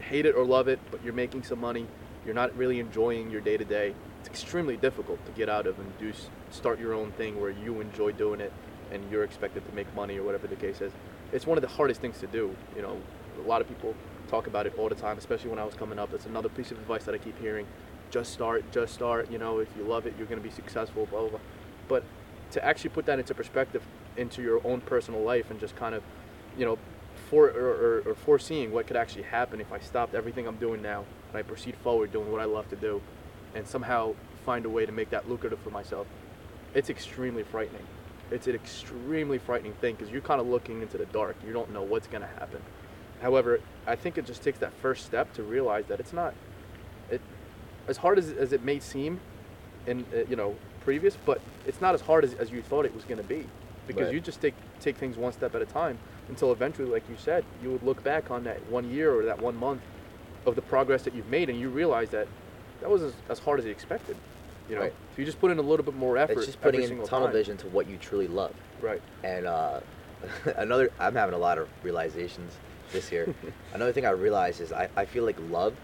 hate 0.00 0.26
it 0.26 0.34
or 0.34 0.44
love 0.44 0.68
it, 0.68 0.80
but 0.90 1.04
you're 1.04 1.12
making 1.12 1.42
some 1.42 1.60
money, 1.60 1.86
you're 2.24 2.34
not 2.34 2.56
really 2.56 2.80
enjoying 2.80 3.30
your 3.30 3.40
day 3.40 3.56
to 3.56 3.64
day. 3.64 3.94
It's 4.20 4.28
extremely 4.28 4.76
difficult 4.76 5.24
to 5.26 5.32
get 5.32 5.48
out 5.48 5.66
of 5.66 5.78
and 5.78 5.98
do 5.98 6.12
start 6.50 6.80
your 6.80 6.94
own 6.94 7.12
thing 7.12 7.40
where 7.40 7.50
you 7.50 7.80
enjoy 7.80 8.12
doing 8.12 8.40
it 8.40 8.52
and 8.90 9.08
you're 9.10 9.24
expected 9.24 9.66
to 9.68 9.74
make 9.74 9.92
money 9.94 10.18
or 10.18 10.22
whatever 10.22 10.46
the 10.46 10.56
case 10.56 10.80
is. 10.80 10.92
It's 11.32 11.46
one 11.46 11.58
of 11.58 11.62
the 11.62 11.68
hardest 11.68 12.00
things 12.00 12.18
to 12.20 12.26
do. 12.26 12.54
You 12.74 12.82
know, 12.82 13.00
a 13.38 13.46
lot 13.46 13.60
of 13.60 13.68
people 13.68 13.94
talk 14.28 14.46
about 14.46 14.66
it 14.66 14.74
all 14.78 14.88
the 14.88 14.94
time, 14.94 15.16
especially 15.18 15.50
when 15.50 15.58
I 15.58 15.64
was 15.64 15.74
coming 15.74 15.98
up. 15.98 16.10
That's 16.10 16.26
another 16.26 16.48
piece 16.48 16.70
of 16.70 16.78
advice 16.78 17.04
that 17.04 17.14
I 17.14 17.18
keep 17.18 17.38
hearing. 17.40 17.66
Just 18.10 18.32
start, 18.32 18.64
just 18.72 18.94
start. 18.94 19.30
You 19.30 19.38
know, 19.38 19.58
if 19.58 19.68
you 19.76 19.84
love 19.84 20.06
it, 20.06 20.14
you're 20.18 20.26
going 20.26 20.40
to 20.40 20.46
be 20.46 20.54
successful, 20.54 21.06
blah, 21.06 21.20
blah, 21.20 21.28
blah. 21.30 21.40
But 21.88 22.04
to 22.52 22.64
actually 22.64 22.90
put 22.90 23.06
that 23.06 23.18
into 23.18 23.34
perspective 23.34 23.82
into 24.16 24.42
your 24.42 24.60
own 24.66 24.80
personal 24.80 25.20
life 25.22 25.50
and 25.50 25.60
just 25.60 25.76
kind 25.76 25.94
of, 25.94 26.02
you 26.58 26.64
know, 26.64 26.78
for 27.30 27.48
or, 27.48 28.02
or, 28.04 28.10
or 28.10 28.14
foreseeing 28.14 28.72
what 28.72 28.88
could 28.88 28.96
actually 28.96 29.22
happen 29.22 29.60
if 29.60 29.72
I 29.72 29.78
stopped 29.78 30.14
everything 30.14 30.48
I'm 30.48 30.56
doing 30.56 30.82
now 30.82 31.04
and 31.28 31.38
I 31.38 31.42
proceed 31.42 31.76
forward 31.76 32.12
doing 32.12 32.30
what 32.30 32.40
I 32.40 32.44
love 32.44 32.68
to 32.70 32.76
do 32.76 33.00
and 33.54 33.66
somehow 33.66 34.14
find 34.44 34.66
a 34.66 34.68
way 34.68 34.84
to 34.84 34.92
make 34.92 35.10
that 35.10 35.28
lucrative 35.30 35.60
for 35.60 35.70
myself, 35.70 36.08
it's 36.74 36.90
extremely 36.90 37.44
frightening. 37.44 37.86
It's 38.32 38.48
an 38.48 38.54
extremely 38.54 39.38
frightening 39.38 39.74
thing 39.74 39.94
because 39.94 40.12
you're 40.12 40.22
kind 40.22 40.40
of 40.40 40.48
looking 40.48 40.82
into 40.82 40.98
the 40.98 41.06
dark. 41.06 41.36
You 41.46 41.52
don't 41.52 41.72
know 41.72 41.82
what's 41.82 42.08
going 42.08 42.22
to 42.22 42.28
happen. 42.28 42.60
However, 43.22 43.60
I 43.86 43.96
think 43.96 44.18
it 44.18 44.26
just 44.26 44.42
takes 44.42 44.58
that 44.58 44.72
first 44.74 45.04
step 45.04 45.32
to 45.34 45.42
realize 45.42 45.86
that 45.86 46.00
it's 46.00 46.12
not, 46.12 46.34
it, 47.10 47.20
as 47.86 47.96
hard 47.96 48.18
as, 48.18 48.30
as 48.30 48.52
it 48.52 48.64
may 48.64 48.80
seem, 48.80 49.20
in 49.86 50.04
uh, 50.14 50.18
you 50.28 50.36
know 50.36 50.56
previous, 50.84 51.16
but 51.24 51.40
it's 51.66 51.80
not 51.80 51.94
as 51.94 52.00
hard 52.00 52.24
as, 52.24 52.34
as 52.34 52.50
you 52.50 52.62
thought 52.62 52.84
it 52.84 52.94
was 52.94 53.04
going 53.04 53.18
to 53.18 53.24
be 53.26 53.46
because 53.86 54.06
Right. 54.06 54.14
you 54.14 54.20
just 54.20 54.40
take 54.40 54.54
take 54.78 54.96
things 54.96 55.16
one 55.16 55.32
step 55.32 55.54
at 55.54 55.62
a 55.62 55.66
time 55.66 55.98
until 56.30 56.52
eventually, 56.52 56.88
like 56.88 57.02
you 57.10 57.16
said, 57.18 57.44
you 57.62 57.70
would 57.70 57.82
look 57.82 58.02
back 58.02 58.30
on 58.30 58.44
that 58.44 58.64
one 58.70 58.88
year 58.90 59.12
or 59.14 59.24
that 59.24 59.42
one 59.42 59.56
month 59.56 59.82
of 60.46 60.54
the 60.54 60.62
progress 60.62 61.02
that 61.02 61.14
you've 61.14 61.28
made, 61.28 61.50
and 61.50 61.60
you 61.60 61.68
realize 61.68 62.08
that 62.10 62.26
that 62.80 62.88
was 62.88 63.02
as, 63.02 63.12
as 63.28 63.38
hard 63.40 63.58
as 63.58 63.66
you 63.66 63.70
expected. 63.72 64.16
You 64.68 64.76
know, 64.76 64.82
Right. 64.82 64.94
if 65.12 65.18
you 65.18 65.24
just 65.24 65.40
put 65.40 65.50
in 65.50 65.58
a 65.58 65.62
little 65.62 65.84
bit 65.84 65.94
more 65.96 66.16
effort, 66.16 66.38
It's 66.38 66.46
just 66.46 66.60
putting 66.62 66.82
in 66.82 66.88
tunnel 67.04 67.26
time. 67.26 67.32
vision 67.32 67.56
to 67.58 67.66
what 67.66 67.88
you 67.88 67.96
truly 67.98 68.28
love. 68.28 68.54
Right. 68.80 69.02
And 69.24 69.44
uh, 69.46 69.80
another, 70.56 70.90
I'm 70.98 71.14
having 71.16 71.34
a 71.34 71.38
lot 71.38 71.58
of 71.58 71.68
realizations 71.82 72.54
this 72.92 73.10
year. 73.10 73.34
another 73.74 73.92
thing 73.92 74.06
I 74.06 74.10
realized 74.10 74.60
is 74.60 74.72
I, 74.72 74.88
I 74.96 75.04
feel 75.04 75.24
like 75.24 75.36
love, 75.50 75.74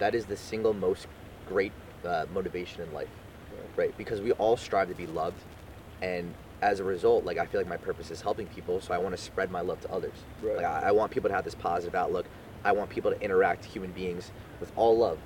that 0.00 0.14
is 0.14 0.26
the 0.26 0.36
single 0.36 0.74
most 0.74 1.06
great 1.48 1.72
uh, 2.04 2.26
motivation 2.34 2.82
in 2.82 2.92
life, 2.92 3.08
right? 3.76 3.96
Because 3.96 4.20
we 4.20 4.32
all 4.32 4.56
strive 4.56 4.88
to 4.88 4.94
be 4.94 5.06
loved, 5.06 5.40
and 6.02 6.34
as 6.64 6.80
a 6.80 6.84
result, 6.84 7.24
like 7.24 7.36
I 7.36 7.44
feel 7.44 7.60
like 7.60 7.68
my 7.68 7.76
purpose 7.76 8.10
is 8.10 8.22
helping 8.22 8.46
people, 8.46 8.80
so 8.80 8.94
I 8.94 8.98
want 8.98 9.14
to 9.14 9.22
spread 9.22 9.50
my 9.50 9.60
love 9.60 9.82
to 9.82 9.92
others. 9.92 10.14
Right. 10.42 10.56
Like 10.56 10.64
I, 10.64 10.88
I 10.88 10.90
want 10.92 11.12
people 11.12 11.28
to 11.28 11.34
have 11.34 11.44
this 11.44 11.54
positive 11.54 11.94
outlook. 11.94 12.24
I 12.64 12.72
want 12.72 12.88
people 12.88 13.10
to 13.10 13.20
interact 13.20 13.66
human 13.66 13.92
beings 13.92 14.30
with 14.60 14.72
all 14.74 14.96
love. 14.96 15.18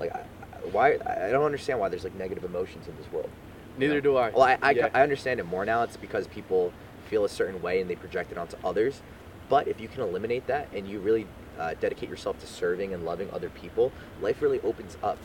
Like 0.00 0.14
I, 0.14 0.24
why 0.72 0.94
I 0.94 1.30
don't 1.30 1.44
understand 1.44 1.78
why 1.78 1.90
there's 1.90 2.04
like 2.04 2.14
negative 2.14 2.44
emotions 2.44 2.88
in 2.88 2.96
this 2.96 3.12
world. 3.12 3.28
Neither 3.76 3.96
know? 3.96 4.00
do 4.00 4.16
I. 4.16 4.30
Well, 4.30 4.42
I, 4.42 4.58
I, 4.62 4.70
Yeah. 4.70 4.88
I 4.94 5.02
understand 5.02 5.38
it 5.38 5.44
more 5.44 5.66
now. 5.66 5.82
It's 5.82 5.98
because 5.98 6.26
people 6.28 6.72
feel 7.10 7.26
a 7.26 7.28
certain 7.28 7.60
way 7.60 7.82
and 7.82 7.90
they 7.90 7.96
project 7.96 8.32
it 8.32 8.38
onto 8.38 8.56
others. 8.64 9.02
But 9.50 9.68
if 9.68 9.78
you 9.78 9.88
can 9.88 10.00
eliminate 10.00 10.46
that 10.46 10.68
and 10.72 10.88
you 10.88 10.98
really 10.98 11.26
uh, 11.58 11.74
dedicate 11.78 12.08
yourself 12.08 12.38
to 12.40 12.46
serving 12.46 12.94
and 12.94 13.04
loving 13.04 13.30
other 13.32 13.50
people, 13.50 13.92
life 14.22 14.40
really 14.40 14.60
opens 14.62 14.96
up. 15.02 15.18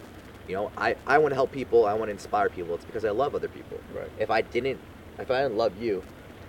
You 0.49 0.55
know, 0.55 0.71
I, 0.77 0.97
I 1.07 1.17
want 1.17 1.31
to 1.31 1.35
help 1.35 1.53
people. 1.53 1.85
I 1.85 1.93
want 1.93 2.09
to 2.09 2.11
inspire 2.11 2.49
people. 2.49 2.75
It's 2.75 2.83
because 2.83 3.05
I 3.05 3.11
love 3.11 3.35
other 3.35 3.47
people. 3.47 3.79
Right. 3.95 4.09
If 4.19 4.29
I 4.29 4.41
didn't, 4.41 4.79
if 5.19 5.29
I 5.31 5.43
didn't 5.43 5.57
love 5.57 5.81
you, 5.81 5.97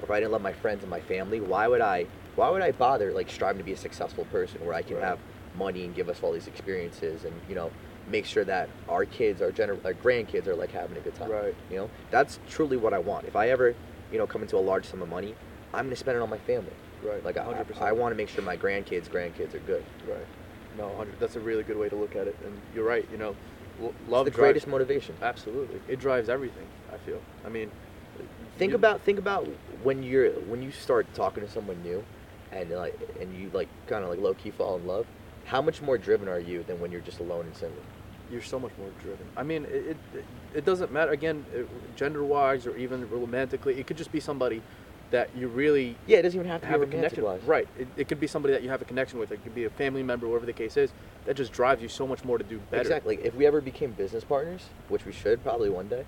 or 0.01 0.05
if 0.05 0.11
I 0.11 0.21
didn't 0.21 0.33
love 0.33 0.43
my 0.43 0.53
friends 0.53 0.83
and 0.83 0.91
my 0.91 1.01
family, 1.01 1.41
why 1.41 1.69
would 1.69 1.81
I? 1.81 2.07
Why 2.35 2.49
would 2.49 2.63
I 2.63 2.73
bother 2.73 3.13
like 3.13 3.31
striving 3.31 3.59
to 3.59 3.65
be 3.65 3.73
a 3.73 3.77
successful 3.77 4.25
person 4.27 4.65
where 4.65 4.75
I 4.75 4.83
can 4.83 4.97
Right. 4.97 5.05
have 5.05 5.19
money 5.55 5.85
and 5.85 5.95
give 5.95 6.09
us 6.09 6.23
all 6.23 6.33
these 6.33 6.47
experiences 6.47 7.25
and 7.25 7.35
you 7.47 7.55
know 7.55 7.71
make 8.09 8.25
sure 8.25 8.43
that 8.45 8.69
our 8.89 9.05
kids, 9.05 9.43
our 9.43 9.51
gener- 9.53 9.85
our 9.85 9.93
grandkids 9.95 10.47
are 10.47 10.57
like 10.57 10.73
having 10.73 10.97
a 10.97 11.01
good 11.01 11.15
time. 11.15 11.31
Right. 11.31 11.55
You 11.71 11.77
know, 11.77 11.91
that's 12.11 12.39
truly 12.49 12.77
what 12.77 12.93
I 12.95 12.99
want. 12.99 13.27
If 13.27 13.37
I 13.37 13.51
ever, 13.51 13.75
you 14.11 14.19
know, 14.19 14.27
come 14.27 14.43
into 14.43 14.57
a 14.57 14.61
large 14.61 14.87
sum 14.87 15.03
of 15.03 15.09
money, 15.09 15.35
I'm 15.75 15.87
gonna 15.87 15.97
spend 15.97 16.17
it 16.17 16.21
on 16.23 16.31
my 16.31 16.39
family. 16.39 16.73
Right. 17.03 17.23
Like 17.25 17.37
I, 17.37 17.45
100%. 17.45 17.81
I 17.83 17.93
want 17.93 18.13
to 18.13 18.17
make 18.17 18.29
sure 18.29 18.43
my 18.43 18.57
grandkids, 18.57 19.09
grandkids 19.09 19.55
are 19.55 19.59
good. 19.61 19.85
Right. 20.09 20.27
No, 20.79 20.87
100. 20.89 21.15
That's 21.21 21.37
a 21.37 21.41
really 21.41 21.63
good 21.65 21.77
way 21.77 21.89
to 21.91 21.97
look 21.97 22.17
at 22.17 22.27
it, 22.29 22.37
and 22.45 22.59
you're 22.75 22.85
right. 22.85 23.07
You 23.13 23.19
know, 23.19 23.37
love 24.09 24.27
It's 24.27 24.35
the 24.35 24.41
drives- 24.41 24.53
greatest 24.53 24.67
motivation. 24.69 25.15
Absolutely, 25.21 25.81
it 25.87 25.99
drives 26.01 26.29
everything. 26.31 26.67
I 26.93 26.97
feel. 26.99 27.21
I 27.45 27.51
mean, 27.51 27.71
Think 28.59 28.75
about 28.75 29.01
think 29.03 29.19
about 29.19 29.47
when 29.83 30.03
you're 30.03 30.31
when 30.33 30.63
you 30.63 30.71
start 30.71 31.07
talking 31.15 31.43
to 31.45 31.51
someone 31.51 31.83
new, 31.83 32.05
and 32.53 32.71
like 32.71 32.99
and 33.21 33.35
you 33.37 33.51
like 33.53 33.69
kind 33.87 34.05
of 34.05 34.11
like 34.11 34.21
low 34.21 34.35
key 34.35 34.51
fall 34.51 34.77
in 34.77 34.87
love. 34.87 35.07
How 35.47 35.61
much 35.61 35.83
more 35.83 35.99
driven 35.99 36.29
are 36.29 36.39
you 36.39 36.63
than 36.63 36.81
when 36.81 36.93
you're 36.93 37.01
just 37.01 37.21
alone 37.21 37.47
and 37.47 37.57
single? 37.57 37.83
you're 38.31 38.41
so 38.41 38.59
much 38.59 38.73
more 38.79 38.89
driven. 39.03 39.27
I 39.37 39.43
mean, 39.43 39.67
it 39.67 39.97
it, 40.15 40.25
it 40.55 40.65
doesn't 40.65 40.91
matter 40.91 41.11
again, 41.13 41.45
gender 41.97 42.25
wise 42.25 42.67
or 42.67 42.75
even 42.77 43.09
romantically. 43.11 43.79
It 43.79 43.87
could 43.87 43.99
just 43.99 44.11
be 44.11 44.21
somebody 44.21 44.63
that 45.11 45.29
you 45.37 45.49
really 45.49 45.97
Yeah, 46.07 46.19
it 46.19 46.23
doesn't 46.23 46.41
even 46.41 46.51
have 46.51 46.63
to 46.63 46.67
have 46.67 46.81
be 46.81 46.87
a 46.87 46.91
connection. 46.91 47.23
romantic-wise. 47.25 47.47
Right. 47.47 47.69
It, 47.79 47.89
it 47.99 48.09
could 48.09 48.19
be 48.21 48.27
somebody 48.27 48.55
that 48.55 48.63
you 48.63 48.71
have 48.71 48.81
a 48.81 48.87
connection 48.87 49.19
with. 49.19 49.31
It 49.33 49.43
could 49.43 49.55
be 49.55 49.65
a 49.65 49.71
family 49.71 50.03
member, 50.03 50.27
whatever 50.27 50.47
the 50.47 50.55
case 50.55 50.79
is. 50.79 50.91
That 51.27 51.37
just 51.37 51.53
drives 51.53 51.83
you 51.83 51.89
so 51.89 52.07
much 52.07 52.25
more 52.25 52.39
to 52.39 52.45
do 52.45 52.59
better. 52.71 52.81
Exactly. 52.81 53.19
If 53.23 53.35
we 53.35 53.45
ever 53.45 53.61
became 53.61 53.91
business 53.93 54.25
partners, 54.25 54.63
which 54.89 55.05
we 55.05 55.13
should 55.13 55.43
probably 55.43 55.69
one 55.69 55.89
day, 55.89 56.01
Uh, 56.01 56.05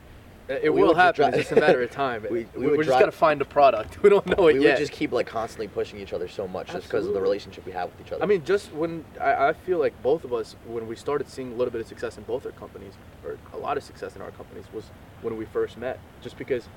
It 0.48 0.72
We 0.74 0.82
will 0.82 0.94
happen. 0.94 1.28
it's 1.32 1.48
just 1.48 1.52
a 1.52 1.56
matter 1.60 1.82
of 1.82 1.90
time. 1.90 2.22
We- 2.30 2.46
we, 2.54 2.60
we 2.60 2.66
we 2.72 2.76
would 2.78 2.86
just 2.86 2.98
got 2.98 3.06
to 3.06 3.12
find 3.12 3.40
a 3.40 3.44
product. 3.46 3.98
We 4.02 4.10
don't 4.10 4.26
know 4.26 4.48
it 4.48 4.56
we 4.56 4.62
yet. 4.64 4.72
would 4.72 4.78
just 4.78 4.92
keep 4.92 5.10
like 5.12 5.26
constantly 5.26 5.68
pushing 5.68 5.98
each 6.00 6.12
other 6.12 6.28
so 6.28 6.46
much 6.46 6.70
just 6.70 6.84
because 6.84 7.06
of 7.06 7.14
the 7.14 7.20
relationship 7.20 7.64
we 7.64 7.72
have 7.72 7.90
with 7.90 8.06
each 8.06 8.12
other. 8.12 8.22
I 8.22 8.26
mean, 8.26 8.44
just 8.44 8.72
when 8.72 9.04
I, 9.20 9.48
I 9.48 9.52
feel 9.54 9.78
like 9.78 10.00
both 10.02 10.24
of 10.24 10.32
us, 10.34 10.54
when 10.66 10.86
we 10.86 10.96
started 10.96 11.28
seeing 11.30 11.52
a 11.52 11.54
little 11.54 11.72
bit 11.72 11.80
of 11.80 11.86
success 11.86 12.18
in 12.18 12.24
both 12.24 12.44
our 12.44 12.52
companies, 12.52 12.92
or 13.24 13.38
a 13.54 13.56
lot 13.56 13.78
of 13.78 13.82
success 13.84 14.16
in 14.16 14.22
our 14.22 14.30
companies, 14.32 14.66
was 14.74 14.84
when 15.22 15.36
we 15.38 15.46
first 15.46 15.78
met. 15.78 15.98
Just 16.22 16.36
because 16.36 16.68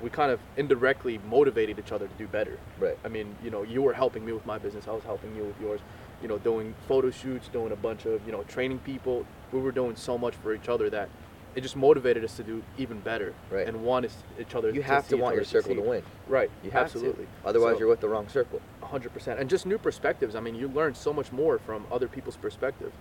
we 0.00 0.10
kind 0.10 0.32
of 0.32 0.40
indirectly 0.56 1.20
motivated 1.30 1.78
each 1.78 1.92
other 1.92 2.08
to 2.08 2.14
do 2.14 2.26
better. 2.26 2.58
Right. 2.80 2.98
I 3.04 3.08
mean, 3.08 3.36
you 3.44 3.50
know, 3.50 3.62
you 3.62 3.82
were 3.82 3.92
helping 3.92 4.24
me 4.24 4.32
with 4.32 4.44
my 4.44 4.58
business. 4.58 4.88
I 4.88 4.92
was 4.92 5.04
helping 5.04 5.36
you 5.36 5.44
with 5.44 5.60
yours. 5.60 5.80
You 6.20 6.26
know, 6.28 6.38
doing 6.38 6.74
photo 6.88 7.12
shoots, 7.12 7.46
doing 7.48 7.70
a 7.70 7.76
bunch 7.76 8.04
of 8.04 8.24
you 8.26 8.32
know 8.32 8.42
training 8.44 8.80
people. 8.80 9.24
We 9.52 9.60
were 9.60 9.70
doing 9.72 9.94
so 9.94 10.18
much 10.18 10.34
for 10.34 10.52
each 10.54 10.68
other 10.68 10.90
that 10.90 11.08
it 11.54 11.60
just 11.60 11.76
motivated 11.76 12.24
us 12.24 12.36
to 12.36 12.42
do 12.42 12.62
even 12.78 13.00
better. 13.00 13.34
Right. 13.50 13.66
And 13.66 13.84
want 13.84 14.06
each 14.40 14.54
other. 14.54 14.70
you 14.70 14.82
have 14.82 15.08
to 15.08 15.16
want 15.16 15.36
your 15.36 15.44
circle 15.44 15.74
to 15.74 15.80
win. 15.80 16.02
Right. 16.28 16.50
You 16.64 16.70
have 16.70 16.84
Absolutely. 16.84 17.24
to. 17.24 17.30
Otherwise, 17.48 17.74
So- 17.74 17.78
you're 17.80 17.88
with 17.88 18.00
the 18.00 18.08
wrong 18.08 18.28
circle. 18.28 18.60
hundred 18.82 19.14
percent, 19.14 19.40
and 19.40 19.48
just 19.48 19.64
new 19.64 19.78
perspectives. 19.78 20.34
I 20.34 20.40
mean, 20.40 20.54
you 20.54 20.68
learn 20.68 20.94
so 20.94 21.12
much 21.14 21.32
more 21.32 21.58
from 21.58 21.86
other 21.90 22.08
people's 22.08 22.36
perspective, 22.36 22.92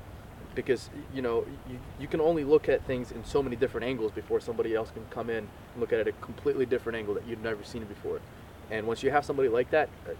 because 0.55 0.89
you 1.13 1.21
know 1.21 1.45
you, 1.69 1.79
you 1.99 2.07
can 2.07 2.21
only 2.21 2.43
look 2.45 2.69
at 2.69 2.85
things 2.85 3.11
in 3.11 3.25
so 3.25 3.43
many 3.43 3.55
different 3.57 3.85
angles 3.85 4.11
before 4.11 4.39
somebody 4.39 4.73
else 4.73 4.89
can 4.91 5.05
come 5.09 5.29
in 5.29 5.37
and 5.39 5.47
look 5.77 5.91
at 5.91 5.99
it 5.99 6.07
at 6.07 6.13
a 6.13 6.25
completely 6.25 6.65
different 6.65 6.97
angle 6.97 7.13
that 7.13 7.25
you've 7.27 7.43
never 7.43 7.63
seen 7.63 7.81
it 7.81 7.89
before. 7.89 8.19
And 8.69 8.87
once 8.87 9.03
you 9.03 9.11
have 9.11 9.25
somebody 9.25 9.49
like 9.49 9.69
that, 9.71 9.89
uh, 10.07 10.11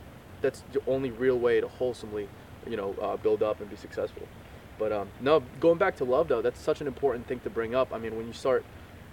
that's 0.42 0.64
the 0.74 0.82
only 0.88 1.12
real 1.12 1.38
way 1.40 1.62
to 1.62 1.68
wholesomely, 1.70 2.28
you 2.68 2.76
know, 2.76 2.94
uh, 3.02 3.16
build 3.18 3.42
up 3.44 3.62
and 3.62 3.70
be 3.70 3.78
successful. 3.78 4.28
But 4.78 4.92
um, 4.92 5.10
no, 5.20 5.44
going 5.60 5.78
back 5.78 5.98
to 5.98 6.06
love 6.06 6.28
though, 6.28 6.42
that's 6.42 6.60
such 6.60 6.82
an 6.82 6.88
important 6.88 7.28
thing 7.28 7.40
to 7.42 7.50
bring 7.50 7.76
up. 7.76 7.94
I 7.94 7.98
mean, 7.98 8.16
when 8.16 8.28
you 8.28 8.34
start 8.34 8.66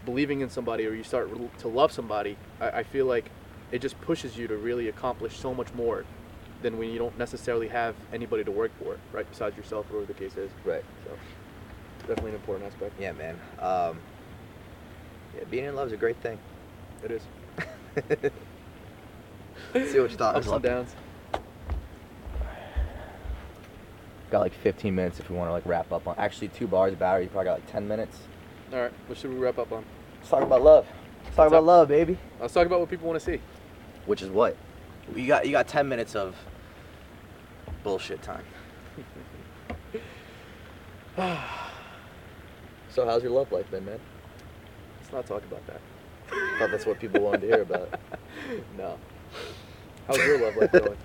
believing 0.04 0.40
in 0.40 0.50
somebody 0.50 0.86
or 0.86 0.94
you 0.94 1.04
start 1.04 1.30
to 1.58 1.68
love 1.68 1.92
somebody, 1.92 2.36
I, 2.60 2.70
I 2.70 2.82
feel 2.82 3.06
like 3.06 3.30
it 3.70 3.80
just 3.80 4.00
pushes 4.00 4.36
you 4.36 4.48
to 4.48 4.56
really 4.56 4.88
accomplish 4.88 5.36
so 5.36 5.52
much 5.52 5.72
more 5.74 6.04
than 6.62 6.78
when 6.78 6.90
you 6.90 6.98
don't 6.98 7.16
necessarily 7.18 7.68
have 7.68 7.94
anybody 8.12 8.42
to 8.44 8.50
work 8.50 8.72
for, 8.82 8.96
right? 9.12 9.28
Besides 9.30 9.56
yourself, 9.56 9.86
or 9.90 9.94
whatever 9.94 10.12
the 10.12 10.18
case 10.18 10.36
is. 10.36 10.50
Right. 10.64 10.84
So 11.04 11.10
definitely 12.00 12.30
an 12.30 12.36
important 12.36 12.72
aspect. 12.72 12.94
Yeah, 12.98 13.12
man. 13.12 13.38
Um, 13.58 13.98
yeah, 15.36 15.44
being 15.50 15.66
in 15.66 15.76
love 15.76 15.88
is 15.88 15.92
a 15.92 15.96
great 15.96 16.16
thing. 16.22 16.38
It 17.04 17.10
is. 17.10 17.22
Let's 19.74 19.92
see 19.92 20.00
what 20.00 20.10
you 20.10 20.16
thought. 20.16 20.36
Ups 20.36 20.48
and 20.48 20.62
downs. 20.62 20.94
Got 24.30 24.40
like 24.40 24.52
15 24.52 24.94
minutes 24.94 25.18
if 25.20 25.30
we 25.30 25.36
want 25.36 25.48
to 25.48 25.52
like 25.52 25.64
wrap 25.66 25.90
up 25.92 26.06
on. 26.06 26.14
Actually, 26.18 26.48
two 26.48 26.66
bars 26.66 26.92
of 26.92 26.98
battery. 26.98 27.24
You 27.24 27.28
probably 27.30 27.46
got 27.46 27.60
like 27.60 27.70
10 27.72 27.88
minutes. 27.88 28.18
All 28.72 28.78
right, 28.80 28.92
what 29.06 29.16
should 29.18 29.32
we 29.32 29.38
wrap 29.38 29.58
up 29.58 29.72
on? 29.72 29.84
Let's 30.18 30.28
talk 30.28 30.42
about 30.42 30.62
love. 30.62 30.86
Let's 31.24 31.36
talk 31.36 31.44
What's 31.44 31.48
about 31.52 31.58
up? 31.58 31.64
love, 31.64 31.88
baby. 31.88 32.18
Let's 32.40 32.52
talk 32.52 32.66
about 32.66 32.80
what 32.80 32.90
people 32.90 33.08
want 33.08 33.18
to 33.18 33.24
see. 33.24 33.40
Which 34.06 34.20
is 34.22 34.28
what? 34.30 34.56
You 35.16 35.26
got 35.26 35.46
you 35.46 35.52
got 35.52 35.66
ten 35.68 35.88
minutes 35.88 36.14
of 36.14 36.36
bullshit 37.82 38.22
time. 38.22 38.44
So, 42.90 43.04
how's 43.04 43.22
your 43.22 43.32
love 43.32 43.50
life 43.52 43.70
been, 43.70 43.84
man? 43.84 43.98
Let's 45.00 45.12
not 45.12 45.26
talk 45.26 45.44
about 45.44 45.66
that. 45.66 45.80
I 46.32 46.58
thought 46.58 46.70
that's 46.70 46.86
what 46.86 46.98
people 46.98 47.20
wanted 47.20 47.42
to 47.42 47.46
hear 47.48 47.62
about. 47.62 47.98
No. 48.78 48.98
How's 50.06 50.16
your 50.18 50.40
love 50.40 50.56
life 50.56 50.72
going? 50.72 50.96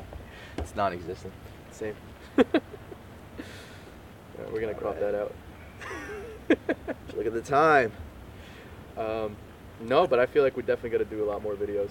It's 0.57 0.75
non-existent. 0.75 1.33
Same. 1.71 1.95
Yeah, 4.45 4.51
we're 4.53 4.61
gonna 4.61 4.73
crop 4.73 4.99
that 4.99 5.15
out. 5.15 5.33
Look 7.15 7.25
at 7.25 7.33
the 7.33 7.41
time. 7.41 7.91
Um, 8.97 9.35
no, 9.81 10.05
but 10.07 10.19
I 10.19 10.25
feel 10.25 10.43
like 10.43 10.55
we 10.55 10.63
definitely 10.63 10.91
got 10.91 10.97
to 10.99 11.05
do 11.05 11.23
a 11.23 11.27
lot 11.29 11.41
more 11.41 11.53
videos. 11.55 11.89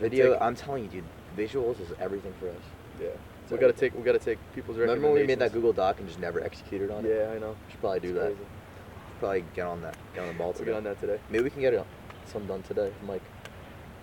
Video. 0.00 0.32
Take- 0.34 0.42
I'm 0.42 0.54
telling 0.54 0.84
you, 0.84 0.90
dude. 0.90 1.04
Visuals 1.36 1.80
is 1.80 1.88
everything 2.00 2.34
for 2.38 2.48
us. 2.48 2.54
Yeah. 3.00 3.08
So- 3.48 3.54
we 3.56 3.60
got 3.60 3.68
to 3.68 3.72
take 3.72 3.94
we 3.94 4.02
got 4.02 4.12
to 4.12 4.18
take 4.18 4.38
people's 4.54 4.76
Remember 4.78 5.08
when 5.08 5.20
we 5.20 5.26
made 5.26 5.38
that. 5.38 5.52
Google 5.52 5.72
Doc 5.72 5.98
and 5.98 6.08
just 6.08 6.20
never 6.20 6.40
executed 6.42 6.90
on 6.90 7.04
it? 7.04 7.16
Yeah, 7.16 7.32
I 7.34 7.38
know. 7.38 7.56
Should 7.70 7.80
probably 7.80 8.00
do 8.00 8.08
It's 8.08 8.18
that. 8.18 8.24
crazy. 8.26 8.38
Should 8.38 9.18
probably 9.20 9.44
get 9.54 9.66
on 9.66 9.82
that. 9.82 9.96
Get 10.14 10.22
on 10.22 10.28
the 10.28 10.34
ball 10.34 10.48
We'll 10.48 10.52
today. 10.54 10.70
get 10.72 10.76
on 10.76 10.84
that 10.84 11.00
today. 11.00 11.18
Maybe 11.30 11.44
we 11.44 11.50
can 11.50 11.60
get 11.60 11.74
it 11.74 11.84
some 12.26 12.46
done 12.46 12.62
today, 12.62 12.90
Mike. 13.06 13.22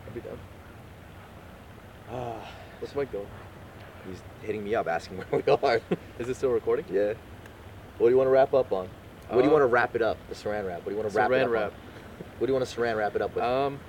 I'll 0.07 0.13
be 0.13 0.21
down. 0.21 0.37
Ah, 2.11 2.35
What's 2.79 2.95
Mike 2.95 3.11
doing? 3.11 3.27
he's 4.09 4.21
hitting 4.41 4.63
me 4.63 4.73
up 4.75 4.87
asking 4.87 5.17
where 5.29 5.41
we 5.45 5.51
are. 5.63 5.81
Is 6.19 6.27
this 6.27 6.37
still 6.37 6.49
recording? 6.51 6.85
yeah. 6.91 7.13
What 8.01 8.07
do 8.07 8.13
you 8.13 8.17
want 8.17 8.27
to 8.29 8.31
wrap 8.31 8.53
up 8.55 8.71
on? 8.71 8.89
What 9.29 9.37
do 9.37 9.43
you 9.43 9.49
Uh, 9.49 9.53
want 9.53 9.61
to 9.61 9.67
wrap 9.67 9.95
it 9.95 10.01
up? 10.01 10.17
The 10.27 10.33
saran 10.33 10.65
wrap. 10.65 10.77
What 10.79 10.85
do 10.85 10.91
you 10.91 10.97
want 10.97 11.11
to 11.11 11.15
wrap 11.15 11.29
it 11.29 11.35
up? 11.43 11.47
Saran 11.47 11.51
wrap. 11.53 11.65
on? 11.65 11.71
What 12.39 12.47
do 12.47 12.51
you 12.51 12.53
want 12.57 12.67
to 12.67 12.75
saran 12.81 12.97
wrap 12.97 13.15
it 13.15 13.21
up 13.21 13.35
with? 13.35 13.43
Um, 13.43 13.79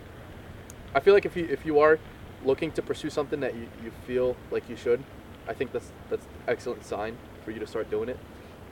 I 0.94 1.00
feel 1.00 1.14
like 1.14 1.24
if 1.24 1.34
you 1.34 1.46
if 1.50 1.64
you 1.64 1.80
are 1.80 1.98
looking 2.44 2.70
to 2.72 2.82
pursue 2.82 3.08
something 3.08 3.40
that 3.40 3.54
you, 3.54 3.68
you 3.82 3.90
feel 4.06 4.36
like 4.50 4.68
you 4.68 4.76
should, 4.76 5.02
I 5.48 5.54
think 5.54 5.72
that's 5.72 5.90
that's 6.10 6.26
excellent 6.46 6.84
sign 6.84 7.16
for 7.42 7.52
you 7.52 7.58
to 7.60 7.66
start 7.66 7.90
doing 7.90 8.10
it. 8.10 8.18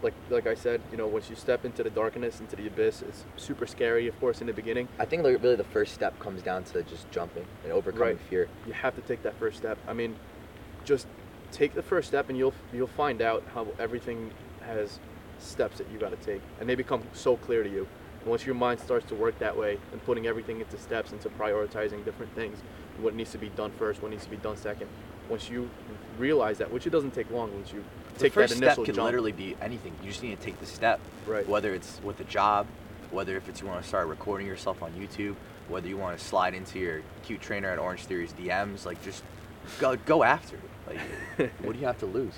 Like 0.02 0.12
like 0.28 0.46
I 0.46 0.54
said, 0.54 0.82
you 0.90 0.98
know, 0.98 1.06
once 1.06 1.30
you 1.30 1.36
step 1.36 1.64
into 1.64 1.82
the 1.82 1.90
darkness, 1.90 2.38
into 2.40 2.54
the 2.56 2.66
abyss, 2.66 3.00
it's 3.00 3.24
super 3.36 3.66
scary, 3.66 4.08
of 4.08 4.20
course, 4.20 4.42
in 4.42 4.46
the 4.46 4.52
beginning. 4.52 4.88
I 4.98 5.06
think 5.06 5.22
like, 5.24 5.42
really 5.42 5.56
the 5.56 5.64
first 5.64 5.94
step 5.94 6.18
comes 6.18 6.42
down 6.42 6.64
to 6.64 6.82
just 6.82 7.10
jumping 7.10 7.46
and 7.64 7.72
overcoming 7.72 8.16
Right. 8.16 8.20
fear. 8.28 8.48
You 8.66 8.74
have 8.74 8.94
to 8.96 9.00
take 9.00 9.22
that 9.22 9.34
first 9.38 9.56
step. 9.56 9.78
I 9.88 9.94
mean, 9.94 10.16
just 10.84 11.06
take 11.50 11.72
the 11.74 11.82
first 11.82 12.08
step, 12.08 12.28
and 12.28 12.36
you'll 12.36 12.54
you'll 12.74 12.86
find 12.86 13.22
out 13.22 13.42
how 13.54 13.66
everything 13.78 14.30
has 14.66 15.00
steps 15.40 15.78
that 15.78 15.90
you 15.90 15.98
got 15.98 16.10
to 16.10 16.26
take, 16.26 16.40
and 16.60 16.68
they 16.68 16.74
become 16.74 17.02
so 17.12 17.36
clear 17.36 17.62
to 17.62 17.68
you. 17.68 17.86
And 18.20 18.28
once 18.28 18.44
your 18.44 18.54
mind 18.54 18.80
starts 18.80 19.06
to 19.08 19.14
work 19.14 19.38
that 19.38 19.56
way 19.56 19.78
and 19.92 20.04
putting 20.04 20.26
everything 20.26 20.60
into 20.60 20.76
steps, 20.78 21.12
into 21.12 21.28
prioritizing 21.30 22.04
different 22.04 22.34
things, 22.34 22.58
what 22.98 23.14
needs 23.14 23.32
to 23.32 23.38
be 23.38 23.48
done 23.50 23.72
first, 23.78 24.02
what 24.02 24.10
needs 24.10 24.24
to 24.24 24.30
be 24.30 24.36
done 24.36 24.56
second, 24.56 24.88
once 25.28 25.48
you 25.48 25.70
realize 26.18 26.58
that, 26.58 26.70
which 26.70 26.86
it 26.86 26.90
doesn't 26.90 27.12
take 27.14 27.30
long, 27.30 27.52
once 27.54 27.72
you 27.72 27.82
The 28.14 28.24
take 28.24 28.32
first 28.34 28.52
that 28.54 28.56
initial 28.58 28.74
step 28.74 28.84
can 28.86 28.94
jump. 28.96 29.06
literally 29.06 29.32
be 29.32 29.56
anything. 29.62 29.94
You 30.02 30.10
just 30.10 30.22
need 30.22 30.38
to 30.38 30.44
take 30.44 30.58
the 30.60 30.66
step. 30.66 31.00
Right. 31.26 31.48
Whether 31.48 31.72
it's 31.72 32.00
with 32.02 32.20
a 32.20 32.24
job, 32.24 32.66
whether 33.10 33.36
if 33.36 33.48
it's 33.48 33.60
you 33.60 33.66
want 33.66 33.82
to 33.82 33.88
start 33.88 34.06
recording 34.08 34.46
yourself 34.46 34.82
on 34.82 34.92
YouTube, 34.92 35.34
whether 35.68 35.88
you 35.88 35.96
want 35.96 36.18
to 36.18 36.24
slide 36.24 36.52
into 36.52 36.78
your 36.78 37.02
cute 37.22 37.40
trainer 37.40 37.68
at 37.70 37.78
Orangetheory's 37.78 38.32
DMs, 38.32 38.84
like 38.84 39.02
just 39.02 39.22
go 39.78 39.96
go 39.96 40.22
after 40.24 40.56
it. 40.56 40.62
Like, 41.38 41.50
what 41.62 41.72
do 41.72 41.78
you 41.78 41.86
have 41.86 41.98
to 42.00 42.06
lose? 42.06 42.34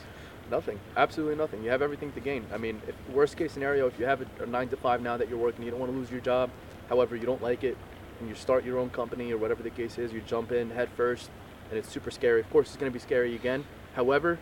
Nothing. 0.53 0.79
Absolutely 0.99 1.37
nothing. 1.37 1.65
You 1.65 1.71
have 1.71 1.81
everything 1.81 2.13
to 2.13 2.21
gain. 2.21 2.45
I 2.53 2.59
mean, 2.59 2.83
if 2.87 2.95
worst 3.09 3.39
case 3.39 3.53
scenario, 3.53 3.87
if 3.87 3.99
you 3.99 4.05
have 4.05 4.21
a, 4.21 4.43
a 4.43 4.47
nine 4.47 4.69
to 4.69 4.77
five 4.77 5.01
now 5.01 5.17
that 5.17 5.31
you're 5.31 5.39
working, 5.39 5.65
you 5.65 5.71
don't 5.71 5.81
want 5.81 5.91
to 5.91 5.99
lose 5.99 6.11
your 6.11 6.21
job. 6.21 6.51
However, 6.91 7.17
you 7.17 7.25
don't 7.25 7.41
like 7.43 7.65
it, 7.65 7.79
and 8.21 8.29
you 8.29 8.35
start 8.35 8.63
your 8.63 8.79
own 8.79 8.91
company 8.91 9.33
or 9.33 9.39
whatever 9.39 9.63
the 9.63 9.71
case 9.71 9.97
is, 9.97 10.13
you 10.13 10.21
jump 10.21 10.53
in 10.53 10.69
head 10.69 10.91
first, 10.95 11.31
and 11.71 11.79
it's 11.79 11.89
super 11.89 12.11
scary. 12.11 12.41
Of 12.41 12.51
course, 12.51 12.69
it's 12.69 12.77
going 12.77 12.93
to 12.93 12.95
be 12.95 13.01
scary 13.01 13.35
again. 13.35 13.65
However, 13.95 14.39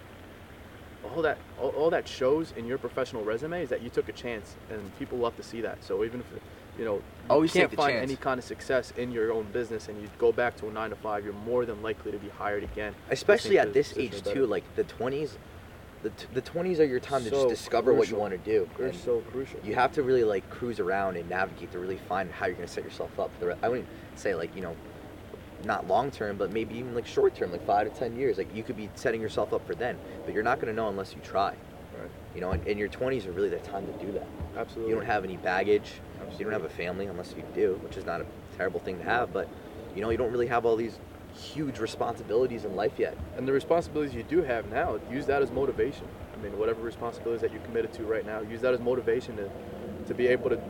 all 1.15 1.23
that 1.23 1.39
all, 1.61 1.69
all 1.71 1.91
that 1.91 2.09
shows 2.09 2.53
in 2.57 2.67
your 2.67 2.77
professional 2.77 3.23
resume 3.23 3.63
is 3.63 3.69
that 3.69 3.81
you 3.81 3.89
took 3.89 4.09
a 4.09 4.13
chance, 4.13 4.57
and 4.69 4.99
people 4.99 5.17
love 5.17 5.37
to 5.37 5.45
see 5.45 5.61
that. 5.61 5.85
So 5.85 6.03
even 6.03 6.19
if 6.19 6.27
you 6.77 6.85
know 6.87 6.95
you 6.95 7.03
Always 7.29 7.53
can't 7.53 7.73
find 7.73 7.93
chance. 7.93 8.03
any 8.03 8.17
kind 8.17 8.39
of 8.39 8.45
success 8.45 8.93
in 8.97 9.13
your 9.13 9.33
own 9.33 9.45
business, 9.53 9.87
and 9.87 10.03
you 10.03 10.09
go 10.19 10.33
back 10.33 10.57
to 10.57 10.67
a 10.67 10.73
nine 10.73 10.91
to 10.91 10.97
five, 10.97 11.25
you're 11.25 11.35
more 11.35 11.65
than 11.65 11.81
likely 11.85 12.11
to 12.11 12.19
be 12.19 12.31
hired 12.31 12.65
again. 12.65 12.97
Especially 13.11 13.61
at 13.61 13.73
this 13.73 13.97
age 13.97 14.25
better. 14.25 14.35
too, 14.35 14.47
like 14.47 14.65
the 14.75 14.83
20s. 14.83 15.37
The, 16.03 16.11
t- 16.11 16.27
the 16.33 16.41
20s 16.43 16.79
are 16.79 16.85
your 16.85 17.01
time 17.01 17.25
to 17.25 17.31
just 17.31 17.43
So 17.43 17.49
discover 17.49 17.93
what 17.93 18.09
you 18.09 18.17
want 18.17 18.33
to 18.33 18.39
do. 18.39 18.69
They're 18.79 18.93
so 18.93 19.21
crucial. 19.31 19.61
you 19.63 19.75
have 19.75 19.93
to 19.93 20.03
really 20.03 20.25
like 20.25 20.49
cruise 20.49 20.81
around 20.81 21.17
and 21.17 21.29
navigate 21.29 21.73
to 21.73 21.79
really 21.79 21.99
find 22.09 22.31
how 22.31 22.47
you're 22.47 22.55
going 22.55 22.67
to 22.67 22.73
set 22.73 22.85
yourself 22.85 23.19
up 23.19 23.33
for 23.35 23.41
the 23.41 23.47
rest. 23.49 23.61
I 23.63 23.69
wouldn't 23.69 23.89
say 24.15 24.35
like, 24.35 24.55
you 24.57 24.63
know, 24.63 24.75
not 25.65 25.87
long 25.87 26.11
term, 26.11 26.39
but 26.39 26.53
maybe 26.53 26.77
even 26.77 26.95
like 26.95 27.07
short 27.07 27.35
term, 27.35 27.53
like 27.53 27.67
five 27.67 27.93
to 27.93 27.99
10 27.99 28.17
years. 28.17 28.39
Like 28.39 28.55
you 28.55 28.63
could 28.63 28.77
be 28.77 28.89
setting 28.95 29.21
yourself 29.21 29.53
up 29.53 29.67
for 29.67 29.75
then, 29.75 29.99
but 30.25 30.33
you're 30.33 30.43
not 30.43 30.59
going 30.59 30.69
to 30.69 30.75
know 30.75 30.89
unless 30.89 31.15
you 31.15 31.21
try. 31.23 31.51
Right. 31.51 32.11
You 32.35 32.41
know, 32.41 32.53
and, 32.53 32.67
and 32.67 32.79
your 32.79 32.89
20s 32.89 33.27
are 33.27 33.33
really 33.33 33.51
the 33.51 33.59
time 33.59 33.87
to 33.87 33.93
do 34.05 34.11
that. 34.13 34.27
Absolutely. 34.57 34.91
You 34.91 34.97
don't 34.99 35.07
have 35.07 35.25
any 35.25 35.37
baggage. 35.37 36.01
Absolutely. 36.15 36.39
You 36.39 36.45
don't 36.51 36.61
have 36.63 36.71
a 36.71 36.75
family 36.75 37.07
unless 37.07 37.35
you 37.37 37.45
do, 37.55 37.79
which 37.83 37.99
is 37.99 38.07
not 38.07 38.23
a 38.23 38.27
terrible 38.57 38.81
thing 38.81 38.97
to 38.99 39.05
have, 39.05 39.35
but 39.35 39.49
you 39.95 40.01
know, 40.01 40.09
you 40.09 40.17
don't 40.17 40.33
really 40.33 40.47
have 40.47 40.65
all 40.65 40.77
these 40.77 40.99
huge 41.35 41.79
responsibilities 41.79 42.65
in 42.65 42.77
life 42.77 42.93
yet. 42.99 43.17
And 43.37 43.47
the 43.47 43.53
responsibilities 43.53 44.15
you 44.15 44.23
do 44.23 44.43
have 44.43 44.71
now, 44.71 44.99
use 45.11 45.27
that 45.27 45.43
as 45.43 45.51
motivation. 45.51 46.07
I 46.35 46.43
mean, 46.43 46.59
whatever 46.59 46.81
responsibilities 46.83 47.43
that 47.43 47.53
you're 47.53 47.63
committed 47.63 47.93
to 47.95 48.05
right 48.05 48.25
now, 48.25 48.41
use 48.41 48.61
that 48.63 48.75
as 48.75 48.81
motivation 48.81 49.37
to, 49.37 49.51
to 50.07 50.15
be 50.15 50.27
able 50.27 50.51
to 50.51 50.61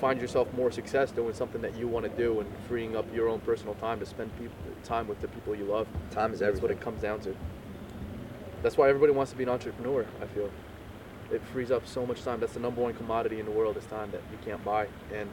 find 0.00 0.20
yourself 0.20 0.52
more 0.54 0.70
success 0.70 1.10
doing 1.10 1.34
something 1.34 1.60
that 1.60 1.76
you 1.76 1.86
want 1.86 2.04
to 2.04 2.16
do 2.16 2.40
and 2.40 2.50
freeing 2.68 2.96
up 2.96 3.04
your 3.14 3.28
own 3.28 3.40
personal 3.40 3.74
time 3.74 4.00
to 4.00 4.06
spend 4.06 4.30
time 4.84 5.06
with 5.06 5.20
the 5.20 5.28
people 5.28 5.54
you 5.54 5.64
love. 5.64 5.86
Time 6.10 6.32
is 6.32 6.40
everything. 6.40 6.54
That's 6.54 6.62
what 6.62 6.70
it 6.70 6.80
comes 6.80 7.02
down 7.02 7.20
to. 7.20 7.36
That's 8.62 8.76
why 8.76 8.88
everybody 8.88 9.12
wants 9.12 9.32
to 9.32 9.38
be 9.38 9.44
an 9.44 9.50
entrepreneur, 9.50 10.06
I 10.22 10.26
feel. 10.26 10.50
It 11.30 11.42
frees 11.52 11.70
up 11.70 11.86
so 11.86 12.04
much 12.06 12.22
time. 12.22 12.40
That's 12.40 12.54
the 12.54 12.60
number 12.60 12.80
one 12.80 12.94
commodity 12.94 13.40
in 13.40 13.46
the 13.46 13.52
world 13.52 13.76
is 13.76 13.84
time 13.86 14.10
that 14.10 14.22
you 14.32 14.38
can't 14.44 14.64
buy. 14.64 14.88
And 15.14 15.28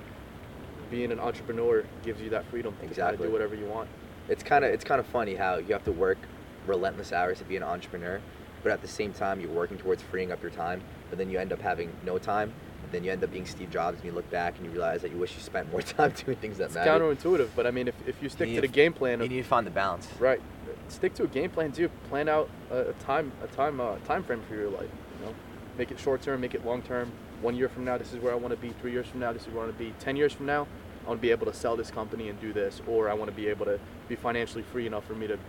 being 0.91 1.11
an 1.11 1.19
entrepreneur 1.19 1.85
gives 2.03 2.21
you 2.21 2.29
that 2.29 2.45
freedom 2.45 2.75
to 2.81 2.87
kind 2.87 3.15
of 3.15 3.21
do 3.21 3.31
whatever 3.31 3.55
you 3.55 3.65
want. 3.65 3.89
It's 4.29 4.43
kind 4.43 4.63
of 4.65 4.71
it's 4.71 4.83
kind 4.83 4.99
of 4.99 5.05
funny 5.07 5.35
how 5.35 5.57
you 5.57 5.73
have 5.73 5.83
to 5.85 5.91
work 5.91 6.17
relentless 6.65 7.13
hours 7.13 7.37
to 7.39 7.45
be 7.45 7.55
an 7.55 7.63
entrepreneur, 7.63 8.19
but 8.63 8.71
at 8.71 8.81
the 8.81 8.87
same 8.87 9.13
time 9.13 9.39
you're 9.39 9.49
working 9.51 9.77
towards 9.77 10.01
freeing 10.01 10.31
up 10.31 10.41
your 10.41 10.51
time, 10.51 10.81
but 11.09 11.17
then 11.17 11.29
you 11.29 11.39
end 11.39 11.53
up 11.53 11.61
having 11.61 11.91
no 12.05 12.17
time. 12.17 12.51
And 12.83 12.91
then 12.91 13.03
you 13.03 13.11
end 13.11 13.23
up 13.23 13.31
being 13.31 13.45
Steve 13.45 13.69
Jobs, 13.69 13.97
and 13.97 14.05
you 14.05 14.11
look 14.13 14.29
back 14.31 14.55
and 14.57 14.65
you 14.65 14.71
realize 14.71 15.01
that 15.01 15.11
you 15.11 15.17
wish 15.17 15.33
you 15.35 15.41
spent 15.41 15.69
more 15.71 15.81
time 15.97 16.11
doing 16.11 16.37
things 16.37 16.57
that 16.59 16.73
matter. 16.73 16.89
It's 17.11 17.23
matter. 17.23 17.37
counterintuitive, 17.45 17.49
but 17.55 17.65
I 17.67 17.71
mean, 17.71 17.87
if, 17.87 17.95
if 18.07 18.21
you 18.21 18.29
stick 18.29 18.49
You 18.49 18.55
to 18.55 18.61
the 18.61 18.67
to- 18.67 18.73
game 18.73 18.93
plan 18.93 19.19
You 19.19 19.25
of 19.25 19.31
need 19.31 19.37
to 19.41 19.47
find 19.47 19.65
the 19.67 19.71
balance. 19.71 20.07
Right. 20.19 20.41
Stick 20.89 21.13
to 21.15 21.23
a 21.23 21.27
game 21.27 21.49
plan 21.49 21.71
too. 21.71 21.89
Plan 22.09 22.29
out 22.29 22.49
a, 22.71 22.89
a 22.89 22.93
time 22.93 23.31
a 23.43 23.47
time 23.47 23.81
uh, 23.81 23.95
time 24.05 24.23
frame 24.23 24.41
for 24.47 24.55
your 24.55 24.69
life. 24.69 24.89
You 25.19 25.25
know, 25.25 25.35
make 25.77 25.91
it 25.91 25.99
short 25.99 26.21
term, 26.21 26.39
make 26.41 26.53
it 26.55 26.65
long 26.65 26.81
term. 26.81 27.11
One 27.41 27.55
year 27.55 27.67
from 27.69 27.83
now, 27.85 27.97
this 27.97 28.13
is 28.13 28.19
where 28.21 28.31
I 28.31 28.35
want 28.35 28.51
to 28.53 28.57
be. 28.57 28.69
Three 28.81 28.91
years 28.91 29.05
from 29.07 29.19
now, 29.19 29.33
this 29.33 29.41
is 29.43 29.49
where 29.49 29.63
I 29.63 29.67
want 29.67 29.77
to 29.77 29.83
be. 29.83 29.93
Ten 29.99 30.15
years 30.15 30.31
from 30.33 30.45
now, 30.45 30.65
I 31.07 31.09
want 31.09 31.21
to 31.21 31.25
be 31.25 31.31
able 31.31 31.45
to 31.45 31.53
sell 31.53 31.77
this 31.77 31.89
company 31.89 32.27
and 32.27 32.39
do 32.41 32.51
this, 32.51 32.81
or 32.85 33.09
I 33.09 33.13
want 33.13 33.31
to 33.31 33.35
be 33.35 33.47
able 33.47 33.65
to 33.65 33.79
be 34.09 34.17
financially 34.17 34.61
free 34.73 34.85
enough 34.85 35.05
for 35.05 35.15
me 35.15 35.25
to 35.27 35.39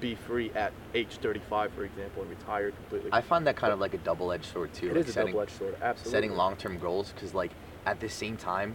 be 0.00 0.16
free 0.16 0.50
at 0.56 0.72
age 0.92 1.18
35, 1.22 1.72
for 1.72 1.84
example, 1.84 2.22
and 2.22 2.30
retire 2.30 2.72
completely. 2.72 3.10
I 3.12 3.20
find 3.20 3.46
that 3.46 3.54
kind 3.54 3.72
of 3.72 3.78
like 3.78 3.94
a 3.94 3.98
double-edged 3.98 4.44
sword 4.44 4.74
too. 4.74 4.86
it 4.88 4.96
like 4.96 5.04
is 5.04 5.10
a 5.10 5.12
setting, 5.12 5.28
double-edged 5.28 5.56
sword. 5.56 5.76
Absolutely. 5.80 6.10
setting 6.10 6.36
long-term 6.36 6.80
goals 6.80 7.12
because 7.14 7.32
like 7.32 7.52
at 7.86 8.00
the 8.00 8.08
same 8.08 8.36
time, 8.36 8.74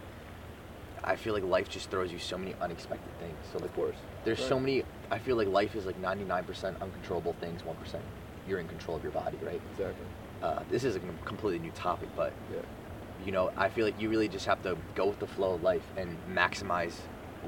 I 1.04 1.14
feel 1.14 1.34
like 1.34 1.44
life 1.44 1.68
just 1.68 1.90
throws 1.90 2.10
you 2.10 2.18
so 2.18 2.38
many 2.38 2.54
unexpected 2.58 3.12
things. 3.18 3.36
So 3.52 3.58
like 3.58 3.68
Of 3.68 3.76
course. 3.76 3.96
there's 4.24 4.40
Right. 4.40 4.48
so 4.48 4.58
many. 4.58 4.84
I 5.10 5.18
feel 5.18 5.36
like 5.36 5.48
life 5.48 5.76
is 5.76 5.84
like 5.84 6.00
99% 6.00 6.80
uncontrollable 6.80 7.34
things, 7.34 7.60
1% 7.64 8.00
you're 8.48 8.60
in 8.60 8.66
control 8.66 8.96
of 8.96 9.02
your 9.02 9.12
body, 9.12 9.36
right? 9.42 9.60
Exactly. 9.72 10.06
Uh, 10.42 10.60
this 10.70 10.84
is 10.84 10.96
a 10.96 11.00
completely 11.26 11.58
new 11.58 11.72
topic, 11.72 12.08
but 12.16 12.32
Yeah. 12.50 12.62
You 13.24 13.32
know, 13.32 13.50
I 13.56 13.68
feel 13.68 13.84
like 13.84 14.00
you 14.00 14.08
really 14.08 14.28
just 14.28 14.46
have 14.46 14.62
to 14.62 14.76
go 14.94 15.06
with 15.06 15.18
the 15.18 15.26
flow 15.26 15.54
of 15.54 15.62
life 15.62 15.84
and 15.96 16.16
maximize 16.32 16.94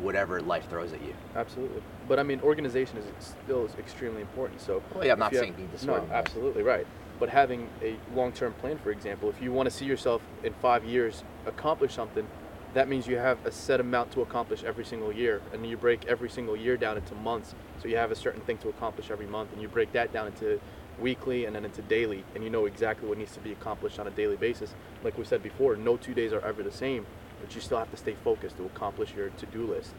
whatever 0.00 0.40
life 0.40 0.68
throws 0.70 0.92
at 0.92 1.02
you. 1.02 1.14
Absolutely. 1.36 1.82
But 2.08 2.18
I 2.18 2.22
mean, 2.22 2.40
organization 2.40 2.98
is 2.98 3.34
still 3.44 3.68
extremely 3.78 4.20
important. 4.20 4.60
So. 4.60 4.82
Well, 4.94 5.04
yeah, 5.04 5.12
I'm 5.12 5.18
not 5.18 5.34
saying 5.34 5.54
have- 5.54 5.56
being 5.56 5.70
No, 5.86 6.08
absolutely 6.12 6.62
right. 6.62 6.86
But 7.18 7.28
having 7.28 7.68
a 7.82 7.96
long-term 8.14 8.54
plan, 8.54 8.78
for 8.78 8.90
example, 8.90 9.28
if 9.28 9.40
you 9.40 9.52
want 9.52 9.68
to 9.68 9.70
see 9.70 9.84
yourself 9.84 10.22
in 10.42 10.54
five 10.54 10.84
years 10.84 11.22
accomplish 11.46 11.94
something, 11.94 12.26
that 12.74 12.88
means 12.88 13.06
you 13.06 13.16
have 13.16 13.44
a 13.44 13.52
set 13.52 13.80
amount 13.80 14.10
to 14.12 14.22
accomplish 14.22 14.64
every 14.64 14.84
single 14.84 15.12
year, 15.12 15.42
and 15.52 15.64
you 15.66 15.76
break 15.76 16.06
every 16.06 16.30
single 16.30 16.56
year 16.56 16.76
down 16.76 16.96
into 16.96 17.14
months. 17.14 17.54
So 17.80 17.86
you 17.86 17.96
have 17.96 18.10
a 18.10 18.16
certain 18.16 18.40
thing 18.40 18.58
to 18.58 18.70
accomplish 18.70 19.10
every 19.10 19.26
month, 19.26 19.52
and 19.52 19.60
you 19.60 19.68
break 19.68 19.92
that 19.92 20.12
down 20.12 20.28
into 20.28 20.58
weekly 20.99 21.45
and 21.45 21.55
then 21.55 21.64
into 21.64 21.82
daily, 21.82 22.24
and 22.34 22.45
you 22.45 22.51
know 22.51 22.66
exactly 22.66 23.09
what 23.09 23.18
needs 23.18 23.32
to 23.32 23.40
be 23.40 23.53
accomplished 23.53 23.99
on 23.99 24.07
a 24.07 24.11
daily 24.11 24.36
basis. 24.36 24.74
Like 25.03 25.18
we 25.18 25.24
said 25.24 25.43
before, 25.43 25.76
no 25.76 25.97
two 25.97 26.14
days 26.14 26.32
are 26.32 26.40
ever 26.40 26.62
the 26.62 26.72
same, 26.72 27.07
but 27.40 27.55
you 27.55 27.61
still 27.61 27.78
have 27.78 27.90
to 27.90 27.97
stay 27.97 28.16
focused 28.24 28.57
to 28.59 28.64
accomplish 28.64 29.14
your 29.14 29.30
to-do 29.30 29.66
list 29.66 29.95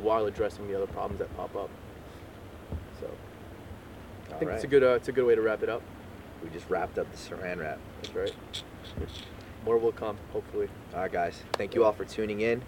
while 0.00 0.26
addressing 0.26 0.68
the 0.68 0.76
other 0.76 0.86
problems 0.86 1.18
that 1.18 1.34
pop 1.36 1.54
up. 1.56 1.70
So 3.00 3.10
I 4.34 4.38
think 4.38 4.50
it's 4.52 4.64
a 4.64 4.68
good 4.68 4.82
uh, 4.82 4.90
it's 4.90 5.08
a 5.08 5.12
good 5.12 5.26
way 5.26 5.34
to 5.34 5.42
wrap 5.42 5.62
it 5.62 5.68
up. 5.68 5.82
We 6.42 6.50
just 6.50 6.68
wrapped 6.70 6.98
up 6.98 7.10
the 7.10 7.16
Saran 7.16 7.58
wrap. 7.58 7.78
That's 8.02 8.14
right. 8.14 8.34
More 9.64 9.76
will 9.76 9.92
come, 9.92 10.16
hopefully. 10.32 10.68
All 10.94 11.00
right, 11.00 11.12
guys. 11.12 11.42
Thank 11.54 11.74
you 11.74 11.84
all 11.84 11.92
for 11.92 12.04
tuning 12.04 12.40
in, 12.40 12.62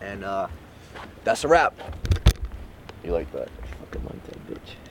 and 0.00 0.24
uh, 0.24 0.48
that's 1.24 1.44
a 1.44 1.48
wrap. 1.48 1.74
You 3.04 3.12
like 3.12 3.30
that? 3.32 3.48
Fucking 3.80 4.04
like 4.04 4.24
that 4.24 4.46
bitch. 4.48 4.87